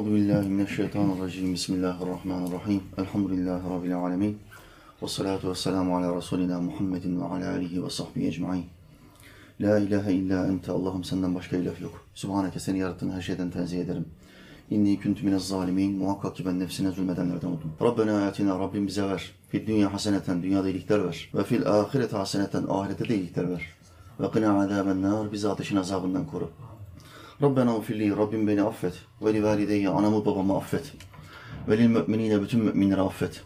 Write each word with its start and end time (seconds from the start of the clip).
Euzu 0.00 0.14
billahi 0.14 0.48
mineşşeytanirracim. 0.48 1.54
Bismillahirrahmanirrahim. 1.54 2.82
Elhamdülillahi 2.98 3.70
rabbil 3.70 3.96
alamin. 3.96 4.38
Ve 5.02 5.08
salatu 5.08 5.50
vesselamu 5.50 5.96
ala 5.96 6.16
Resulina 6.16 6.60
Muhammedin 6.60 7.20
ve 7.20 7.24
ala 7.24 7.50
alihi 7.50 7.84
ve 7.84 7.90
sahbihi 7.90 8.26
ecmaîn. 8.26 8.64
La 9.60 9.78
ilahe 9.78 10.12
illa 10.12 10.46
ente. 10.46 10.72
Allah'ım 10.72 11.04
senden 11.04 11.34
başka 11.34 11.56
ilah 11.56 11.80
yok. 11.80 12.04
Subhaneke 12.14 12.60
seni 12.60 12.78
yarattığın 12.78 13.10
her 13.10 13.22
şeyden 13.22 13.50
tenzih 13.50 13.80
ederim. 13.80 14.04
İnni 14.70 15.00
kuntu 15.00 15.24
minez 15.24 15.48
zalimin. 15.48 15.98
Muhakkak 15.98 16.36
ki 16.36 16.46
ben 16.46 16.60
nefsine 16.60 16.90
zulmedenlerden 16.90 17.48
oldum. 17.48 17.72
Rabbena 17.82 18.26
atina 18.26 18.58
Rabbim 18.58 18.86
bize 18.86 19.02
ver. 19.02 19.30
Fid 19.48 19.66
dünya 19.66 19.92
haseneten 19.92 20.42
dünyada 20.42 20.68
iyilikler 20.68 21.04
ver. 21.04 21.30
Ve 21.34 21.44
fil 21.44 21.66
ahirete 21.66 22.16
haseneten 22.16 22.64
ahirete 22.68 23.08
de 23.08 23.14
iyilikler 23.14 23.50
ver. 23.50 23.62
Ve 24.20 24.30
qina 24.30 24.62
azaben 24.62 25.02
nar. 25.02 25.32
Bizi 25.32 25.48
ateşin 25.48 25.76
azabından 25.76 26.26
koru. 26.26 26.50
Rabbena 27.42 27.76
ufilli, 27.76 28.16
Rabbim 28.16 28.48
beni 28.48 28.62
affet. 28.62 28.94
Ve 29.22 29.34
li 29.34 29.44
valideyye, 29.44 29.88
anamı 29.88 30.26
babamı 30.26 30.56
affet. 30.56 30.92
Ve 31.68 31.78
lil 31.78 31.86
müminine, 31.86 32.42
bütün 32.42 32.64
müminleri 32.64 33.00
affet. 33.00 33.42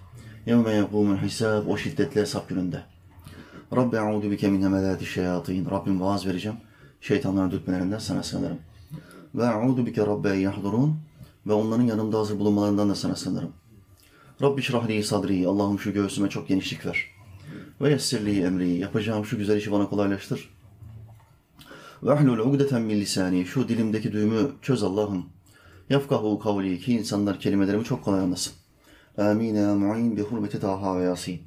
Yevme 0.46 0.72
yekûmul 0.72 1.16
hisab, 1.16 1.66
o 1.66 1.76
şiddetli 1.76 2.20
hesap 2.20 2.48
gününde. 2.48 2.82
Rabbi 3.76 3.98
a'udu 3.98 4.30
bike 4.30 4.48
min 4.48 4.62
hemelâti 4.62 5.06
şeyatîn. 5.06 5.70
Rabbim 5.70 6.00
vaaz 6.00 6.26
vereceğim. 6.26 6.56
Şeytanların 7.00 7.50
dürtmelerinden 7.50 7.98
sana 7.98 8.22
sığınırım. 8.22 8.58
Ve 9.34 9.46
a'udu 9.46 9.86
bike 9.86 10.06
rabbe 10.06 10.28
yahdurun. 10.28 10.96
Ve 11.46 11.52
onların 11.52 11.84
yanımda 11.84 12.18
hazır 12.18 12.38
bulunmalarından 12.38 12.90
da 12.90 12.94
sana 12.94 13.16
sığınırım. 13.16 13.52
Rabbi 14.42 14.62
şrahli 14.62 15.04
sadri. 15.04 15.48
Allah'ım 15.48 15.78
şu 15.78 15.92
göğsüme 15.92 16.28
çok 16.28 16.48
genişlik 16.48 16.86
ver. 16.86 17.06
Ve 17.80 17.90
yessirli 17.90 18.42
emri. 18.42 18.70
Yapacağım 18.70 19.24
şu 19.24 19.38
güzel 19.38 19.56
işi 19.56 19.72
bana 19.72 19.88
kolaylaştır. 19.88 20.53
Ve 22.04 22.12
ahlul 22.12 22.38
ugdeten 22.38 22.82
min. 22.82 23.44
Şu 23.44 23.68
dilimdeki 23.68 24.12
düğümü 24.12 24.50
çöz 24.62 24.82
Allah'ım. 24.82 25.26
Yafkahu 25.90 26.38
kavli 26.38 26.80
ki 26.80 26.92
insanlar 26.92 27.40
kelimelerimi 27.40 27.84
çok 27.84 28.04
kolay 28.04 28.20
anlasın. 28.20 28.52
Amin 29.18 29.54
ya 29.54 29.74
mu'in 29.74 30.16
bi 30.16 30.22
hurmeti 30.22 30.60
Taha 30.60 30.98
ve. 30.98 31.40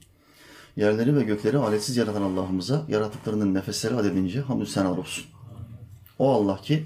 Yerleri 0.76 1.16
ve 1.16 1.24
gökleri 1.24 1.58
aletsiz 1.58 1.98
yaratan 1.98 2.22
Allah'ımıza 2.22 2.86
yaratıklarının 2.88 3.54
nefesleri 3.54 3.96
adedince 3.96 4.42
hamdü 4.42 4.66
senalar 4.66 4.98
olsun. 4.98 5.26
O 6.20 6.32
Allah 6.32 6.62
ki 6.62 6.84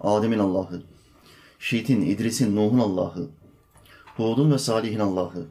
Adem'in 0.00 0.38
Allah'ı, 0.38 0.82
Şiit'in, 1.58 2.00
İdris'in, 2.00 2.56
Nuh'un 2.56 2.78
Allah'ı, 2.78 3.28
Hud'un 4.16 4.52
ve 4.52 4.58
Salih'in 4.58 5.00
Allah'ı, 5.00 5.46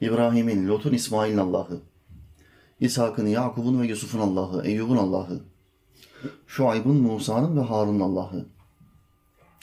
İbrahim'in, 0.00 0.68
Lut'un, 0.68 0.92
İsmail'in 0.92 1.38
Allah'ı, 1.38 1.80
İshak'ın, 2.80 3.26
Yakub'un 3.26 3.80
ve 3.80 3.86
Yusuf'un 3.86 4.20
Allah'ı, 4.20 4.66
Eyyub'un 4.66 4.96
Allah'ı, 4.96 5.40
Şuayb'ın, 6.46 6.96
Musa'nın 6.96 7.56
ve 7.56 7.60
Harun'un 7.60 8.00
Allah'ı, 8.00 8.46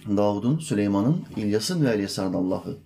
Davud'un, 0.08 0.60
Süleyman'ın, 0.60 1.26
İlyas'ın 1.36 1.86
ve 1.86 1.90
Elyasar'ın 1.90 2.34
Allah'ı, 2.34 2.78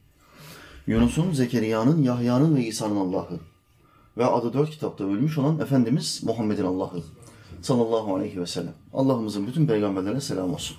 Yunus'un, 0.87 1.31
Zekeriya'nın, 1.31 2.03
Yahya'nın 2.03 2.55
ve 2.55 2.65
İsa'nın 2.65 2.95
Allah'ı 2.95 3.39
ve 4.17 4.25
adı 4.25 4.53
dört 4.53 4.69
kitapta 4.69 5.03
ölmüş 5.03 5.37
olan 5.37 5.59
Efendimiz 5.59 6.23
Muhammed'in 6.23 6.65
Allah'ı 6.65 7.03
sallallahu 7.61 8.15
aleyhi 8.15 8.41
ve 8.41 8.45
sellem. 8.45 8.73
Allah'ımızın 8.93 9.47
bütün 9.47 9.67
peygamberlerine 9.67 10.21
selam 10.21 10.53
olsun. 10.53 10.77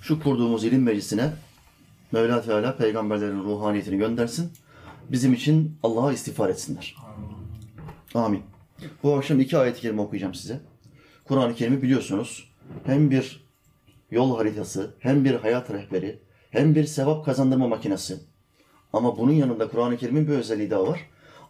Şu 0.00 0.22
kurduğumuz 0.22 0.64
ilim 0.64 0.82
meclisine 0.82 1.32
Mevla 2.12 2.42
Teala 2.42 2.76
peygamberlerin 2.76 3.44
ruhaniyetini 3.44 3.98
göndersin. 3.98 4.52
Bizim 5.08 5.32
için 5.32 5.78
Allah'a 5.82 6.12
istiğfar 6.12 6.48
etsinler. 6.48 6.96
Amin. 8.14 8.42
Bu 9.02 9.16
akşam 9.16 9.40
iki 9.40 9.58
ayet-i 9.58 9.80
kerime 9.80 10.02
okuyacağım 10.02 10.34
size. 10.34 10.60
Kur'an-ı 11.28 11.54
Kerim'i 11.54 11.82
biliyorsunuz. 11.82 12.54
Hem 12.86 13.10
bir 13.10 13.44
yol 14.10 14.36
haritası, 14.36 14.94
hem 14.98 15.24
bir 15.24 15.34
hayat 15.34 15.70
rehberi, 15.70 16.18
hem 16.50 16.74
bir 16.74 16.84
sevap 16.84 17.24
kazandırma 17.24 17.68
makinesi. 17.68 18.18
Ama 18.92 19.18
bunun 19.18 19.32
yanında 19.32 19.68
Kur'an-ı 19.68 19.96
Kerim'in 19.96 20.26
bir 20.26 20.32
özelliği 20.32 20.70
daha 20.70 20.86
var. 20.86 21.00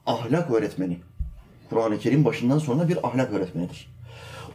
Ahlak 0.06 0.50
öğretmeni. 0.50 0.98
Kur'an-ı 1.70 1.98
Kerim 1.98 2.24
başından 2.24 2.58
sonra 2.58 2.88
bir 2.88 3.06
ahlak 3.06 3.32
öğretmenidir. 3.32 3.94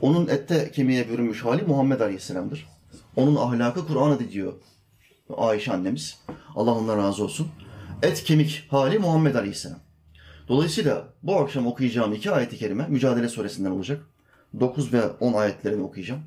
Onun 0.02 0.28
ette 0.28 0.72
kemiğe 0.72 1.10
bürünmüş 1.10 1.46
hali 1.46 1.64
Muhammed 1.64 2.00
Aleyhisselam'dır. 2.00 2.68
Onun 3.16 3.36
ahlakı 3.36 3.88
Kur'an'ı 3.88 4.32
diyor 4.32 4.54
Ayşe 5.38 5.74
annemiz. 5.74 6.22
Allah 6.56 6.74
ondan 6.74 6.98
razı 6.98 7.24
olsun. 7.24 7.48
Et 8.04 8.24
kemik 8.24 8.68
hali 8.70 9.00
Muhammed 9.00 9.36
Aleyhisselam. 9.36 9.80
Dolayısıyla 10.48 11.14
bu 11.24 11.38
akşam 11.38 11.68
okuyacağım 11.68 12.14
iki 12.14 12.32
ayet-i 12.32 12.58
kerime 12.58 12.88
Mücadele 12.88 13.30
suresinden 13.30 13.72
olacak. 13.72 14.06
9 14.60 14.94
ve 14.94 15.08
10 15.08 15.34
ayetlerini 15.34 15.82
okuyacağım. 15.82 16.22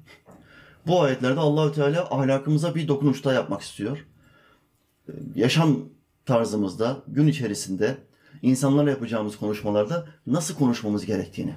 Bu 0.87 1.03
ayetlerde 1.03 1.41
Allahü 1.41 1.75
Teala 1.75 2.09
ahlakımıza 2.11 2.75
bir 2.75 2.89
dokunuşta 2.89 3.33
yapmak 3.33 3.63
istiyor. 3.63 4.07
Yaşam 5.35 5.79
tarzımızda, 6.27 7.03
gün 7.09 7.27
içerisinde 7.27 7.97
insanlarla 8.43 8.91
yapacağımız 8.91 9.37
konuşmalarda 9.37 10.09
nasıl 10.27 10.55
konuşmamız 10.55 11.07
gerektiğini, 11.07 11.55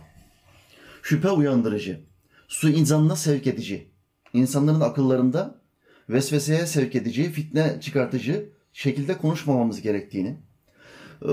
şüphe 1.02 1.30
uyandırıcı, 1.30 2.02
suizanına 2.48 3.16
sevk 3.16 3.48
edici, 3.48 3.92
insanların 4.34 4.81
akıllarında 4.81 5.62
vesveseye 6.09 6.66
sevk 6.66 6.96
edici, 6.96 7.31
fitne 7.31 7.81
çıkartıcı 7.81 8.50
şekilde 8.74 9.18
konuşmamamız 9.18 9.81
gerektiğini, 9.81 10.38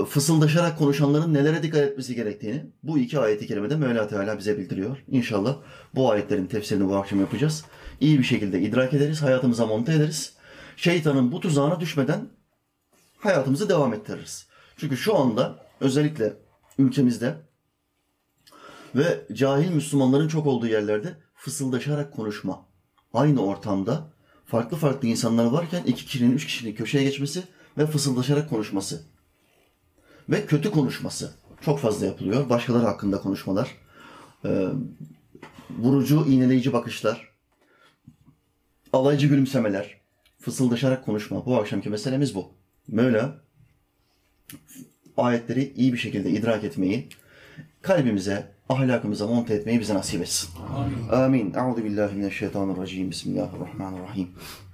fısıldaşarak 0.09 0.77
konuşanların 0.77 1.33
nelere 1.33 1.63
dikkat 1.63 1.81
etmesi 1.81 2.15
gerektiğini 2.15 2.65
bu 2.83 2.99
iki 2.99 3.19
ayeti 3.19 3.47
kerimede 3.47 3.75
Mevla 3.75 4.07
Teala 4.07 4.37
bize 4.37 4.57
bildiriyor. 4.57 4.97
İnşallah 5.07 5.55
bu 5.95 6.11
ayetlerin 6.11 6.45
tefsirini 6.45 6.89
bu 6.89 6.95
akşam 6.95 7.19
yapacağız. 7.19 7.65
İyi 7.99 8.19
bir 8.19 8.23
şekilde 8.23 8.61
idrak 8.61 8.93
ederiz, 8.93 9.21
hayatımıza 9.21 9.65
monte 9.65 9.93
ederiz. 9.93 10.33
Şeytanın 10.75 11.31
bu 11.31 11.39
tuzağına 11.39 11.79
düşmeden 11.79 12.27
hayatımızı 13.17 13.69
devam 13.69 13.93
ettiririz. 13.93 14.47
Çünkü 14.77 14.97
şu 14.97 15.15
anda 15.15 15.65
özellikle 15.79 16.33
ülkemizde 16.77 17.35
ve 18.95 19.27
cahil 19.33 19.71
Müslümanların 19.71 20.27
çok 20.27 20.47
olduğu 20.47 20.67
yerlerde 20.67 21.17
fısıldaşarak 21.35 22.13
konuşma. 22.13 22.65
Aynı 23.13 23.45
ortamda 23.45 24.13
farklı 24.45 24.77
farklı 24.77 25.07
insanlar 25.07 25.45
varken 25.45 25.83
iki 25.83 26.05
kişinin, 26.05 26.31
üç 26.31 26.45
kişinin 26.45 26.75
köşeye 26.75 27.03
geçmesi 27.03 27.43
ve 27.77 27.85
fısıldaşarak 27.85 28.49
konuşması. 28.49 29.12
Ve 30.29 30.45
kötü 30.45 30.71
konuşması 30.71 31.33
çok 31.61 31.79
fazla 31.79 32.05
yapılıyor. 32.05 32.49
Başkaları 32.49 32.85
hakkında 32.85 33.21
konuşmalar, 33.21 33.77
e, 34.45 34.67
vurucu, 35.79 36.25
iğneleyici 36.27 36.73
bakışlar, 36.73 37.29
alaycı 38.93 39.27
gülümsemeler, 39.27 39.97
fısıldaşarak 40.39 41.05
konuşma. 41.05 41.45
Bu 41.45 41.57
akşamki 41.57 41.89
meselemiz 41.89 42.35
bu. 42.35 42.51
Mevla 42.87 43.41
ayetleri 45.17 45.73
iyi 45.75 45.93
bir 45.93 45.97
şekilde 45.97 46.29
idrak 46.29 46.63
etmeyi, 46.63 47.09
kalbimize, 47.81 48.51
ahlakımıza 48.69 49.27
monte 49.27 49.53
etmeyi 49.53 49.79
bize 49.79 49.93
nasip 49.93 50.21
etsin. 50.21 50.49
Amin. 51.11 51.53
Euzu 51.53 51.83
billahi 51.83 52.15
mineşşeytanirracim. 52.15 53.11
Bismillahirrahmanirrahim. 53.11 54.29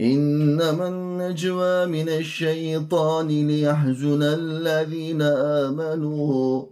إنما 0.00 0.88
النجوى 0.88 1.86
من 1.86 2.08
الشيطان 2.08 3.28
ليحزن 3.28 4.22
الذين 4.22 5.22
آمنوا 5.62 6.62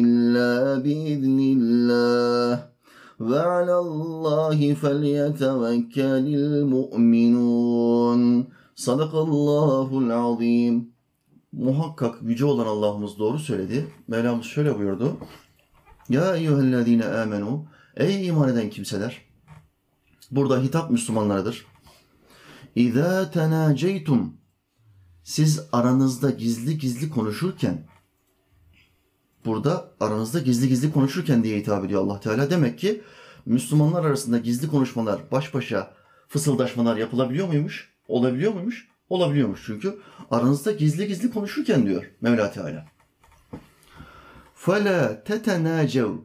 إلا 0.00 0.78
بإذن 0.78 1.40
الله 1.56 2.66
وعلى 3.20 3.78
الله 3.78 4.74
فليتوكل 4.74 6.26
المؤمنون 6.42 8.20
صدق 8.74 9.14
الله 9.14 9.98
العظيم 9.98 10.90
Muhakkak 11.52 12.22
yüce 12.22 12.44
olan 12.44 12.66
Allah'ımız 12.66 13.18
doğru 13.18 13.38
söyledi. 13.38 13.86
Mevlamız 14.08 14.46
şöyle 14.46 14.78
buyurdu. 14.78 15.16
Ya 16.08 16.36
eyyühellezine 16.36 17.04
amenu 17.04 17.64
Ey 17.96 18.26
iman 18.26 18.48
eden 18.48 18.70
kimseler! 18.70 19.22
Burada 20.30 20.62
hitap 20.62 20.90
Müslümanlardır. 20.90 21.66
İza 22.74 23.30
tenaceytum 23.30 24.40
Siz 25.30 25.60
aranızda 25.72 26.30
gizli 26.30 26.78
gizli 26.78 27.10
konuşurken 27.10 27.86
burada 29.44 29.92
aranızda 30.00 30.38
gizli 30.38 30.68
gizli 30.68 30.92
konuşurken 30.92 31.44
diye 31.44 31.58
hitap 31.58 31.84
ediyor 31.84 32.02
Allah 32.02 32.20
Teala. 32.20 32.50
Demek 32.50 32.78
ki 32.78 33.02
Müslümanlar 33.46 34.04
arasında 34.04 34.38
gizli 34.38 34.68
konuşmalar, 34.68 35.20
baş 35.32 35.54
başa 35.54 35.94
fısıldaşmalar 36.28 36.96
yapılabiliyor 36.96 37.46
muymuş? 37.46 37.92
Olabiliyor 38.08 38.54
muymuş? 38.54 38.88
Olabiliyormuş 39.08 39.62
çünkü 39.66 39.98
aranızda 40.30 40.72
gizli 40.72 41.06
gizli 41.06 41.30
konuşurken 41.30 41.86
diyor 41.86 42.10
Mevla 42.20 42.52
Teala. 42.52 42.86
فَلَا 44.64 45.24
تَتَنَاجَوْا 45.24 46.18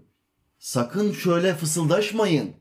Sakın 0.60 1.12
şöyle 1.12 1.54
fısıldaşmayın. 1.54 2.52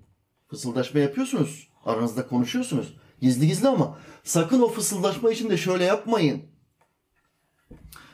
Fısıldaşma 0.47 0.99
yapıyorsunuz. 0.99 1.69
Aranızda 1.85 2.27
konuşuyorsunuz. 2.27 2.93
Gizli 3.21 3.47
gizli 3.47 3.67
ama 3.67 3.97
sakın 4.23 4.61
o 4.61 4.69
fısıldaşma 4.69 5.31
için 5.31 5.49
de 5.49 5.57
şöyle 5.57 5.83
yapmayın. 5.83 6.43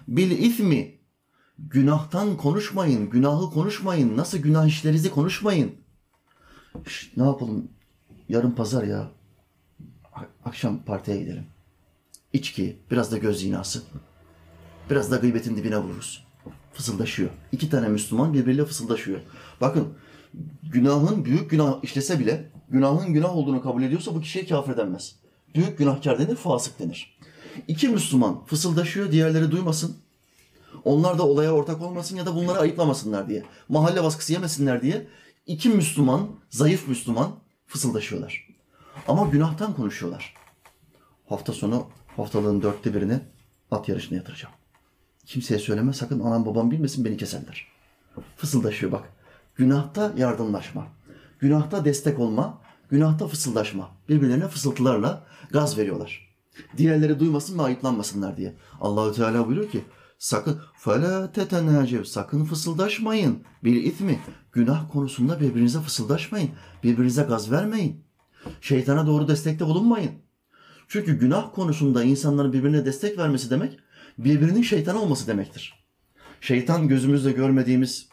Bil 0.07 0.31
ismi 0.31 0.99
günahtan 1.59 2.37
konuşmayın, 2.37 3.09
günahı 3.09 3.51
konuşmayın. 3.51 4.17
Nasıl 4.17 4.37
günah 4.37 4.67
işlerinizi 4.67 5.11
konuşmayın. 5.11 5.75
Şş, 6.87 7.11
ne 7.17 7.23
yapalım? 7.23 7.71
Yarın 8.29 8.51
pazar 8.51 8.83
ya. 8.83 9.11
Akşam 10.45 10.83
partiye 10.83 11.17
gidelim. 11.17 11.45
İçki, 12.33 12.79
biraz 12.91 13.11
da 13.11 13.17
göz 13.17 13.39
zinası. 13.39 13.83
Biraz 14.89 15.11
da 15.11 15.17
gıybetin 15.17 15.57
dibine 15.57 15.77
vururuz. 15.77 16.25
Fısıldaşıyor. 16.75 17.30
İki 17.51 17.69
tane 17.69 17.88
Müslüman 17.88 18.33
birbiriyle 18.33 18.66
fısıldaşıyor. 18.66 19.19
Bakın 19.62 19.94
günahın 20.63 21.25
büyük 21.25 21.51
günah 21.51 21.83
işlese 21.83 22.19
bile 22.19 22.51
günahın 22.69 23.13
günah 23.13 23.36
olduğunu 23.36 23.62
kabul 23.62 23.83
ediyorsa 23.83 24.16
bu 24.16 24.22
kişiye 24.22 24.45
kafir 24.45 24.77
denmez. 24.77 25.16
Büyük 25.56 25.77
günahkar 25.77 26.19
denir, 26.19 26.36
fasık 26.36 26.80
denir. 26.80 27.19
İki 27.68 27.89
Müslüman 27.89 28.45
fısıldaşıyor, 28.45 29.12
diğerleri 29.12 29.51
duymasın. 29.51 29.98
Onlar 30.83 31.18
da 31.18 31.24
olaya 31.24 31.51
ortak 31.51 31.81
olmasın 31.81 32.16
ya 32.16 32.25
da 32.25 32.36
bunları 32.36 32.60
ayıplamasınlar 32.60 33.30
diye. 33.30 33.44
Mahalle 33.69 34.04
baskısı 34.04 34.33
yemesinler 34.33 34.81
diye 34.81 35.07
iki 35.45 35.69
Müslüman, 35.69 36.28
zayıf 36.50 36.88
Müslüman 36.88 37.31
fısıldaşıyorlar. 37.68 38.48
Ama 39.07 39.25
günahtan 39.25 39.74
konuşuyorlar. 39.74 40.33
Hafta 41.30 41.54
sonu 41.54 41.88
haftalığın 42.18 42.62
dörtte 42.62 42.94
birini 42.94 43.19
at 43.71 43.89
yarışına 43.89 44.18
yatıracağım. 44.18 44.55
Kimseye 45.25 45.60
söyleme 45.60 45.94
sakın 45.94 46.19
anam 46.19 46.45
babam 46.45 46.72
bilmesin 46.72 47.06
beni 47.06 47.18
keserler. 47.18 47.68
Fısıldaşıyor 48.38 48.92
bak. 48.92 49.04
Günahta 49.56 50.13
yardımlaşma. 50.18 50.88
Günahta 51.39 51.86
destek 51.86 52.19
olma. 52.19 52.62
Günahta 52.89 53.27
fısıldaşma. 53.27 53.92
Birbirlerine 54.10 54.48
fısıltılarla 54.48 55.25
gaz 55.51 55.77
veriyorlar. 55.77 56.36
Diğerleri 56.77 57.19
duymasın 57.19 57.60
ve 57.60 57.62
ayıplanmasınlar 57.62 58.38
diye. 58.38 58.54
Allahü 58.81 59.16
Teala 59.16 59.48
buyuruyor 59.48 59.72
ki 59.72 59.81
sakın 60.19 60.62
fela 60.77 61.31
tetenacev 61.31 62.04
sakın 62.04 62.45
fısıldaşmayın. 62.45 63.44
Bir 63.63 63.83
itmi 63.83 64.19
günah 64.51 64.92
konusunda 64.92 65.39
birbirinize 65.39 65.81
fısıldaşmayın. 65.81 66.50
Birbirinize 66.83 67.24
gaz 67.24 67.51
vermeyin. 67.51 68.04
Şeytana 68.62 69.07
doğru 69.07 69.28
destekte 69.28 69.66
bulunmayın. 69.66 70.12
Çünkü 70.88 71.19
günah 71.19 71.54
konusunda 71.56 72.04
insanların 72.04 72.54
birbirine 72.54 72.86
destek 72.86 73.18
vermesi 73.18 73.50
demek 73.50 73.80
birbirinin 74.17 74.62
şeytan 74.62 74.95
olması 74.95 75.27
demektir. 75.27 75.85
Şeytan 76.41 76.88
gözümüzle 76.88 77.31
görmediğimiz 77.31 78.09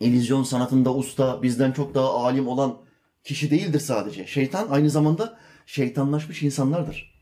illüzyon 0.00 0.42
sanatında 0.42 0.94
usta, 0.94 1.42
bizden 1.42 1.72
çok 1.72 1.94
daha 1.94 2.14
alim 2.14 2.48
olan 2.48 2.78
kişi 3.24 3.50
değildir 3.50 3.80
sadece. 3.80 4.26
Şeytan 4.26 4.68
aynı 4.68 4.90
zamanda 4.90 5.38
şeytanlaşmış 5.66 6.42
insanlardır. 6.42 7.14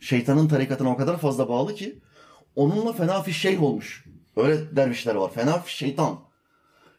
Şeytanın 0.00 0.48
tarikatına 0.48 0.90
o 0.90 0.96
kadar 0.96 1.18
fazla 1.18 1.48
bağlı 1.48 1.74
ki 1.74 2.00
onunla 2.56 2.92
fena 2.92 3.22
fiş 3.22 3.40
şeyh 3.40 3.62
olmuş. 3.62 4.04
Öyle 4.36 4.76
dervişler 4.76 5.14
var. 5.14 5.32
Fena 5.32 5.58
fiş 5.58 5.74
şeytan. 5.74 6.20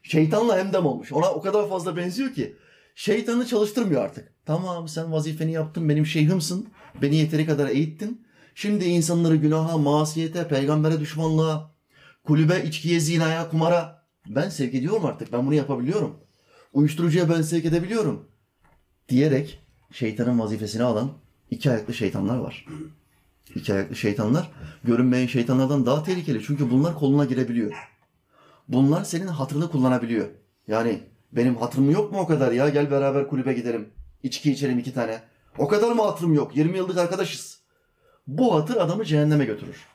Şeytanla 0.03 0.57
hemdem 0.57 0.86
olmuş. 0.86 1.12
Ona 1.12 1.31
o 1.31 1.41
kadar 1.41 1.69
fazla 1.69 1.98
benziyor 1.98 2.33
ki 2.33 2.56
şeytanı 2.95 3.45
çalıştırmıyor 3.45 4.01
artık. 4.01 4.33
Tamam 4.45 4.88
sen 4.88 5.12
vazifeni 5.12 5.51
yaptın, 5.51 5.89
benim 5.89 6.06
şeyhimsin. 6.06 6.69
Beni 7.01 7.15
yeteri 7.15 7.45
kadar 7.45 7.69
eğittin. 7.69 8.25
Şimdi 8.57 8.86
insanları 8.86 9.36
günaha, 9.36 9.78
masiyete, 9.78 10.48
peygambere 10.48 11.00
düşmanlığa, 11.00 11.72
kulübe, 12.24 12.63
içkiye, 12.63 13.00
zinaya, 13.00 13.50
kumara 13.50 14.06
ben 14.28 14.50
sevk 14.50 14.74
ediyorum 14.74 15.06
artık. 15.06 15.34
Ben 15.34 15.46
bunu 15.46 15.54
yapabiliyorum. 15.54 16.16
Uyuşturucuya 16.74 17.30
ben 17.30 17.42
sevk 17.42 17.66
edebiliyorum. 17.66 18.28
Diyerek 19.10 19.60
şeytanın 19.92 20.40
vazifesini 20.40 20.84
alan 20.84 21.12
iki 21.52 21.72
ayaklı 21.72 21.94
şeytanlar 21.94 22.38
var. 22.38 22.66
İki 23.56 23.74
ayaklı 23.74 23.96
şeytanlar 23.96 24.52
görünmeyen 24.84 25.28
şeytanlardan 25.28 25.86
daha 25.86 26.04
tehlikeli. 26.04 26.44
Çünkü 26.44 26.72
bunlar 26.72 26.96
koluna 26.96 27.25
girebiliyor. 27.25 27.74
Bunlar 28.68 29.04
senin 29.04 29.28
hatırını 29.28 29.72
kullanabiliyor. 29.72 30.28
Yani 30.68 31.00
benim 31.31 31.56
hatırım 31.56 31.92
yok 31.92 32.12
mu 32.12 32.19
o 32.19 32.28
kadar 32.28 32.51
ya? 32.51 32.69
Gel 32.69 32.92
beraber 32.92 33.28
kulübe 33.28 33.54
gidelim. 33.54 33.90
İçki 34.24 34.51
içelim 34.51 34.80
iki 34.80 34.94
tane. 34.94 35.22
O 35.58 35.68
kadar 35.68 35.92
mı 35.92 36.01
hatırım 36.01 36.34
yok? 36.34 36.58
20 36.58 36.78
yıllık 36.78 36.98
arkadaşız. 36.98 37.55
Bu 38.27 38.56
hatır 38.56 38.75
adamı 38.75 39.06
cehenneme 39.06 39.45
götürür. 39.45 39.86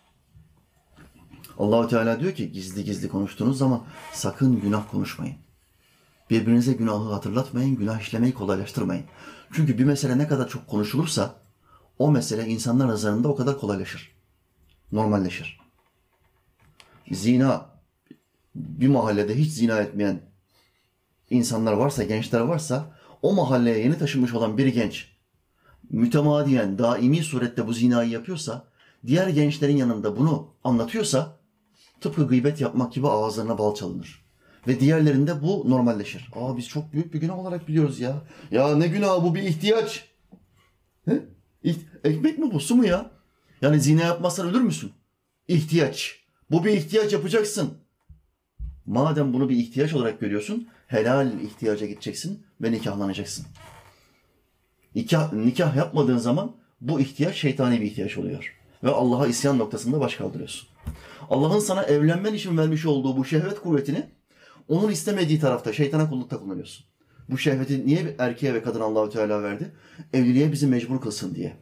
Allahu 1.59 1.89
Teala 1.89 2.21
diyor 2.21 2.35
ki 2.35 2.53
gizli 2.53 2.85
gizli 2.85 3.09
konuştuğunuz 3.09 3.59
zaman 3.59 3.85
sakın 4.13 4.61
günah 4.61 4.91
konuşmayın. 4.91 5.37
Birbirinize 6.31 6.73
günahı 6.73 7.13
hatırlatmayın, 7.13 7.77
günah 7.77 8.01
işlemeyi 8.01 8.35
kolaylaştırmayın. 8.35 9.05
Çünkü 9.53 9.79
bir 9.79 9.85
mesele 9.85 10.19
ne 10.19 10.29
kadar 10.29 10.49
çok 10.49 10.67
konuşulursa 10.67 11.35
o 11.99 12.11
mesele 12.11 12.47
insanlar 12.47 12.89
nazarında 12.89 13.29
o 13.29 13.37
kadar 13.37 13.59
kolaylaşır. 13.59 14.15
Normalleşir. 14.93 15.61
Zina 17.11 17.67
bir 18.55 18.89
mahallede 18.89 19.39
hiç 19.39 19.53
zina 19.53 19.81
etmeyen 19.81 20.21
insanlar 21.31 21.73
varsa, 21.73 22.03
gençler 22.03 22.41
varsa 22.41 22.97
o 23.23 23.33
mahalleye 23.33 23.79
yeni 23.79 23.99
taşınmış 23.99 24.35
olan 24.35 24.59
bir 24.59 24.67
genç 24.67 25.10
mütemadiyen, 25.91 26.79
daimi 26.79 27.23
surette 27.23 27.67
bu 27.67 27.73
zinayı 27.73 28.11
yapıyorsa, 28.11 28.65
diğer 29.07 29.29
gençlerin 29.29 29.77
yanında 29.77 30.17
bunu 30.17 30.49
anlatıyorsa 30.65 31.37
tıpkı 32.01 32.29
gıybet 32.29 32.61
yapmak 32.61 32.93
gibi 32.93 33.09
ağızlarına 33.09 33.59
bal 33.59 33.75
çalınır. 33.75 34.25
Ve 34.67 34.81
diğerlerinde 34.81 35.43
bu 35.43 35.71
normalleşir. 35.71 36.31
Aa 36.35 36.57
biz 36.57 36.69
çok 36.69 36.93
büyük 36.93 37.15
bir 37.15 37.21
günah 37.21 37.39
olarak 37.39 37.69
biliyoruz 37.69 38.01
ya. 38.01 38.23
Ya 38.51 38.77
ne 38.77 38.89
günah 38.89 39.25
bu 39.25 39.35
bir 39.35 39.43
ihtiyaç. 39.43 40.05
He? 41.05 41.23
Ekmek 42.05 42.39
mi 42.39 42.53
bu 42.53 42.61
su 42.61 42.75
mu 42.75 42.87
ya? 42.87 43.11
Yani 43.63 43.81
zina 43.81 44.03
yapmazsan 44.03 44.49
ölür 44.49 44.61
müsün? 44.61 44.93
İhtiyaç. 45.49 46.21
Bu 46.51 46.65
bir 46.65 46.71
ihtiyaç 46.71 47.13
yapacaksın. 47.13 47.71
Madem 48.87 49.33
bunu 49.33 49.49
bir 49.49 49.57
ihtiyaç 49.57 49.95
olarak 49.95 50.21
görüyorsun, 50.21 50.69
helal 50.87 51.41
ihtiyaca 51.41 51.87
gideceksin 51.87 52.47
ve 52.63 52.73
nikahlanacaksın. 52.73 53.47
Nikah, 54.95 55.33
nikah 55.33 55.77
yapmadığın 55.77 56.19
zaman 56.19 56.53
bu 56.81 57.01
ihtiyaç 57.01 57.37
şeytani 57.37 57.81
bir 57.81 57.87
ihtiyaç 57.87 58.19
oluyor. 58.19 58.57
Ve 58.85 58.91
Allah'a 58.91 59.27
isyan 59.27 59.59
noktasında 59.59 60.01
baş 60.01 60.15
kaldırıyorsun. 60.15 60.69
Allah'ın 61.31 61.59
sana 61.61 61.83
evlenmen 61.83 62.35
için 62.35 62.59
vermiş 62.59 62.87
olduğu 62.87 63.17
bu 63.17 63.25
şehvet 63.25 63.61
kuvvetini 63.61 64.07
onun 64.69 64.91
istemediği 64.91 65.41
tarafta 65.41 65.73
şeytana 65.73 66.11
kullukta 66.11 66.39
kullanıyorsun. 66.39 66.87
Bu 67.31 67.39
şehveti 67.39 67.87
niye 67.87 68.15
erkeğe 68.19 68.55
ve 68.55 68.63
kadına 68.63 68.85
Allahü 68.85 69.11
Teala 69.11 69.43
verdi? 69.43 69.73
Evliliğe 70.13 70.53
bizi 70.53 70.67
mecbur 70.67 71.01
kılsın 71.01 71.35
diye. 71.35 71.57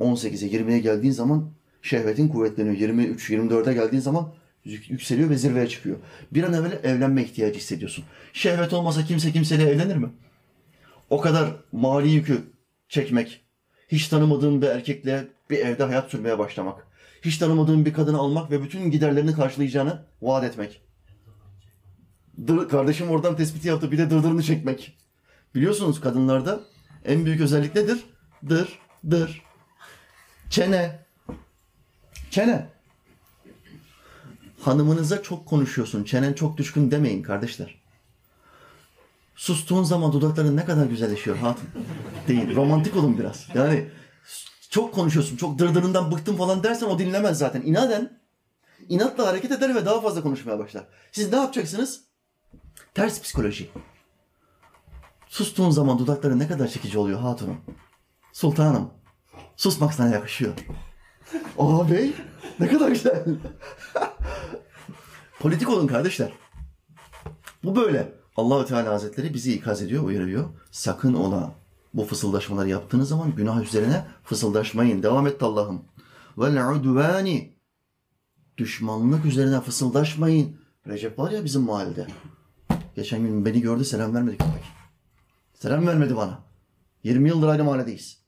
18'e 0.00 0.48
20'ye 0.48 0.78
geldiğin 0.78 1.12
zaman 1.12 1.50
şehvetin 1.82 2.28
kuvvetleniyor. 2.28 2.76
23 2.76 3.30
24'e 3.30 3.74
geldiğin 3.74 4.02
zaman 4.02 4.32
yük- 4.64 4.90
yükseliyor 4.90 5.30
ve 5.30 5.36
zirveye 5.36 5.68
çıkıyor. 5.68 5.96
Bir 6.32 6.42
an 6.42 6.52
evvel 6.52 6.80
evlenme 6.82 7.22
ihtiyacı 7.22 7.58
hissediyorsun. 7.58 8.04
Şehvet 8.32 8.72
olmasa 8.72 9.04
kimse 9.04 9.32
kimseyle 9.32 9.62
evlenir 9.62 9.96
mi? 9.96 10.08
O 11.10 11.20
kadar 11.20 11.56
mali 11.72 12.10
yükü 12.10 12.52
çekmek, 12.88 13.44
hiç 13.88 14.08
tanımadığın 14.08 14.62
bir 14.62 14.66
erkekle 14.66 15.28
bir 15.50 15.58
evde 15.58 15.84
hayat 15.84 16.10
sürmeye 16.10 16.38
başlamak, 16.38 16.86
hiç 17.22 17.38
tanımadığın 17.38 17.84
bir 17.84 17.92
kadını 17.92 18.18
almak 18.18 18.50
ve 18.50 18.62
bütün 18.62 18.90
giderlerini 18.90 19.34
karşılayacağını 19.34 20.04
vaat 20.22 20.44
etmek. 20.44 20.82
Dır, 22.46 22.68
kardeşim 22.68 23.10
oradan 23.10 23.36
tespiti 23.36 23.68
yaptı. 23.68 23.92
Bir 23.92 23.98
de 23.98 24.10
dırdırını 24.10 24.42
çekmek. 24.42 24.98
Biliyorsunuz 25.54 26.00
kadınlarda 26.00 26.60
en 27.04 27.24
büyük 27.24 27.40
özellik 27.40 27.74
nedir? 27.74 28.04
Dır, 28.48 28.78
dır. 29.10 29.42
Çene. 30.50 30.98
Çene. 32.30 32.68
Hanımınıza 34.60 35.22
çok 35.22 35.46
konuşuyorsun. 35.46 36.04
Çenen 36.04 36.32
çok 36.32 36.56
düşkün 36.56 36.90
demeyin 36.90 37.22
kardeşler. 37.22 37.83
Sustuğun 39.34 39.84
zaman 39.84 40.12
dudakların 40.12 40.56
ne 40.56 40.64
kadar 40.64 40.86
güzelleşiyor 40.86 41.36
hatun. 41.36 41.68
Değil. 42.28 42.56
Romantik 42.56 42.96
olun 42.96 43.18
biraz. 43.18 43.46
Yani 43.54 43.88
çok 44.70 44.94
konuşuyorsun. 44.94 45.36
Çok 45.36 45.58
dırdırından 45.58 46.12
bıktım 46.12 46.36
falan 46.36 46.62
dersen 46.62 46.86
o 46.86 46.98
dinlemez 46.98 47.38
zaten. 47.38 47.62
İnaden 47.64 48.20
inatla 48.88 49.26
hareket 49.26 49.50
eder 49.52 49.74
ve 49.74 49.86
daha 49.86 50.00
fazla 50.00 50.22
konuşmaya 50.22 50.58
başlar. 50.58 50.84
Siz 51.12 51.32
ne 51.32 51.38
yapacaksınız? 51.38 52.00
Ters 52.94 53.22
psikoloji. 53.22 53.70
Sustuğun 55.28 55.70
zaman 55.70 55.98
dudakları 55.98 56.38
ne 56.38 56.48
kadar 56.48 56.68
çekici 56.68 56.98
oluyor 56.98 57.20
hatunum. 57.20 57.60
Sultanım. 58.32 58.90
Susmak 59.56 59.94
sana 59.94 60.08
yakışıyor. 60.08 60.52
Aa 61.58 61.90
bey 61.90 62.12
ne 62.60 62.68
kadar 62.68 62.88
güzel. 62.88 63.24
Politik 65.40 65.68
olun 65.68 65.86
kardeşler. 65.86 66.32
Bu 67.64 67.76
böyle. 67.76 68.23
Allahü 68.36 68.66
Teala 68.66 68.92
Hazretleri 68.92 69.34
bizi 69.34 69.54
ikaz 69.54 69.82
ediyor, 69.82 70.04
uyarıyor. 70.04 70.48
Sakın 70.70 71.14
ola. 71.14 71.54
Bu 71.94 72.04
fısıldaşmaları 72.04 72.68
yaptığınız 72.68 73.08
zaman 73.08 73.34
günah 73.34 73.62
üzerine 73.62 74.04
fısıldaşmayın. 74.24 75.02
Devam 75.02 75.26
et 75.26 75.42
Allah'ım. 75.42 75.82
Vel 76.38 76.70
udvani. 76.70 77.54
Düşmanlık 78.58 79.24
üzerine 79.24 79.60
fısıldaşmayın. 79.60 80.56
Recep 80.86 81.18
var 81.18 81.30
ya 81.30 81.44
bizim 81.44 81.62
mahallede. 81.62 82.06
Geçen 82.96 83.22
gün 83.22 83.44
beni 83.44 83.60
gördü 83.60 83.84
selam 83.84 84.14
vermedi 84.14 84.38
köpek. 84.38 84.64
Selam 85.54 85.86
vermedi 85.86 86.16
bana. 86.16 86.38
20 87.04 87.28
yıldır 87.28 87.48
aynı 87.48 87.64
mahalledeyiz. 87.64 88.18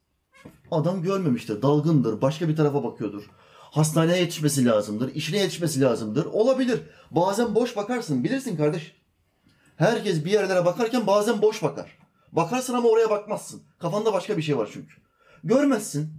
Adam 0.71 1.03
görmemiştir, 1.03 1.61
dalgındır, 1.61 2.21
başka 2.21 2.49
bir 2.49 2.55
tarafa 2.55 2.83
bakıyordur. 2.83 3.29
Hastaneye 3.57 4.19
yetişmesi 4.19 4.65
lazımdır, 4.65 5.15
işine 5.15 5.37
yetişmesi 5.37 5.81
lazımdır. 5.81 6.25
Olabilir. 6.25 6.79
Bazen 7.11 7.55
boş 7.55 7.75
bakarsın, 7.75 8.23
bilirsin 8.23 8.57
kardeş. 8.57 8.96
Herkes 9.77 10.25
bir 10.25 10.31
yerlere 10.31 10.65
bakarken 10.65 11.07
bazen 11.07 11.41
boş 11.41 11.63
bakar. 11.63 11.97
Bakarsın 12.31 12.73
ama 12.73 12.89
oraya 12.89 13.09
bakmazsın. 13.09 13.61
Kafanda 13.79 14.13
başka 14.13 14.37
bir 14.37 14.41
şey 14.41 14.57
var 14.57 14.69
çünkü. 14.73 14.95
Görmezsin. 15.43 16.13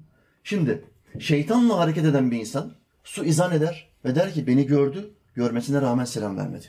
Şimdi 0.45 0.85
şeytanla 1.19 1.79
hareket 1.79 2.05
eden 2.05 2.31
bir 2.31 2.41
insan 2.41 2.73
su 3.05 3.25
izan 3.25 3.53
eder 3.53 3.89
ve 4.05 4.15
der 4.15 4.33
ki 4.35 4.47
beni 4.47 4.67
gördü, 4.67 5.11
görmesine 5.35 5.83
rağmen 5.83 6.05
selam 6.05 6.37
vermedi. 6.37 6.67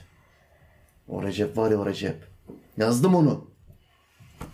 O 1.08 1.22
Recep 1.22 1.56
var 1.56 1.70
ya 1.70 1.78
o 1.78 1.86
Recep. 1.86 2.28
Yazdım 2.76 3.14
onu. 3.14 3.50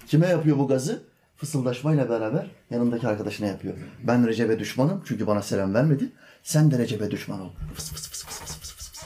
Kime 0.07 0.27
yapıyor 0.27 0.59
bu 0.59 0.69
gazı? 0.69 1.03
Fısıldaşmayla 1.37 2.09
beraber 2.09 2.51
yanındaki 2.71 3.09
arkadaşına 3.09 3.47
yapıyor. 3.47 3.75
Ben 4.03 4.27
Recep'e 4.27 4.59
düşmanım 4.59 5.03
çünkü 5.07 5.27
bana 5.27 5.43
selam 5.43 5.75
vermedi. 5.75 6.13
Sen 6.43 6.71
de 6.71 6.79
Recep'e 6.79 7.11
düşman 7.11 7.41
ol. 7.41 7.51
Fıs 7.75 7.93
fıs 7.93 8.09
fıs 8.09 8.25
fıs 8.25 8.41
fıs 8.41 8.59
fıs 8.59 8.75
fıs 8.75 8.91
fıs. 8.91 9.05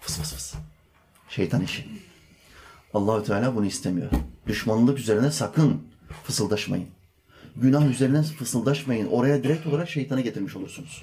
Fıs 0.00 0.18
fıs 0.18 0.34
fıs. 0.34 0.54
Şeytan 1.28 1.62
işi. 1.62 2.07
Allahü 2.94 3.24
Teala 3.24 3.56
bunu 3.56 3.66
istemiyor. 3.66 4.10
Düşmanlık 4.46 4.98
üzerine 4.98 5.30
sakın 5.30 5.82
fısıldaşmayın. 6.24 6.88
Günah 7.56 7.90
üzerine 7.90 8.22
fısıldaşmayın. 8.22 9.06
Oraya 9.06 9.42
direkt 9.42 9.66
olarak 9.66 9.88
şeytanı 9.88 10.20
getirmiş 10.20 10.56
olursunuz. 10.56 11.02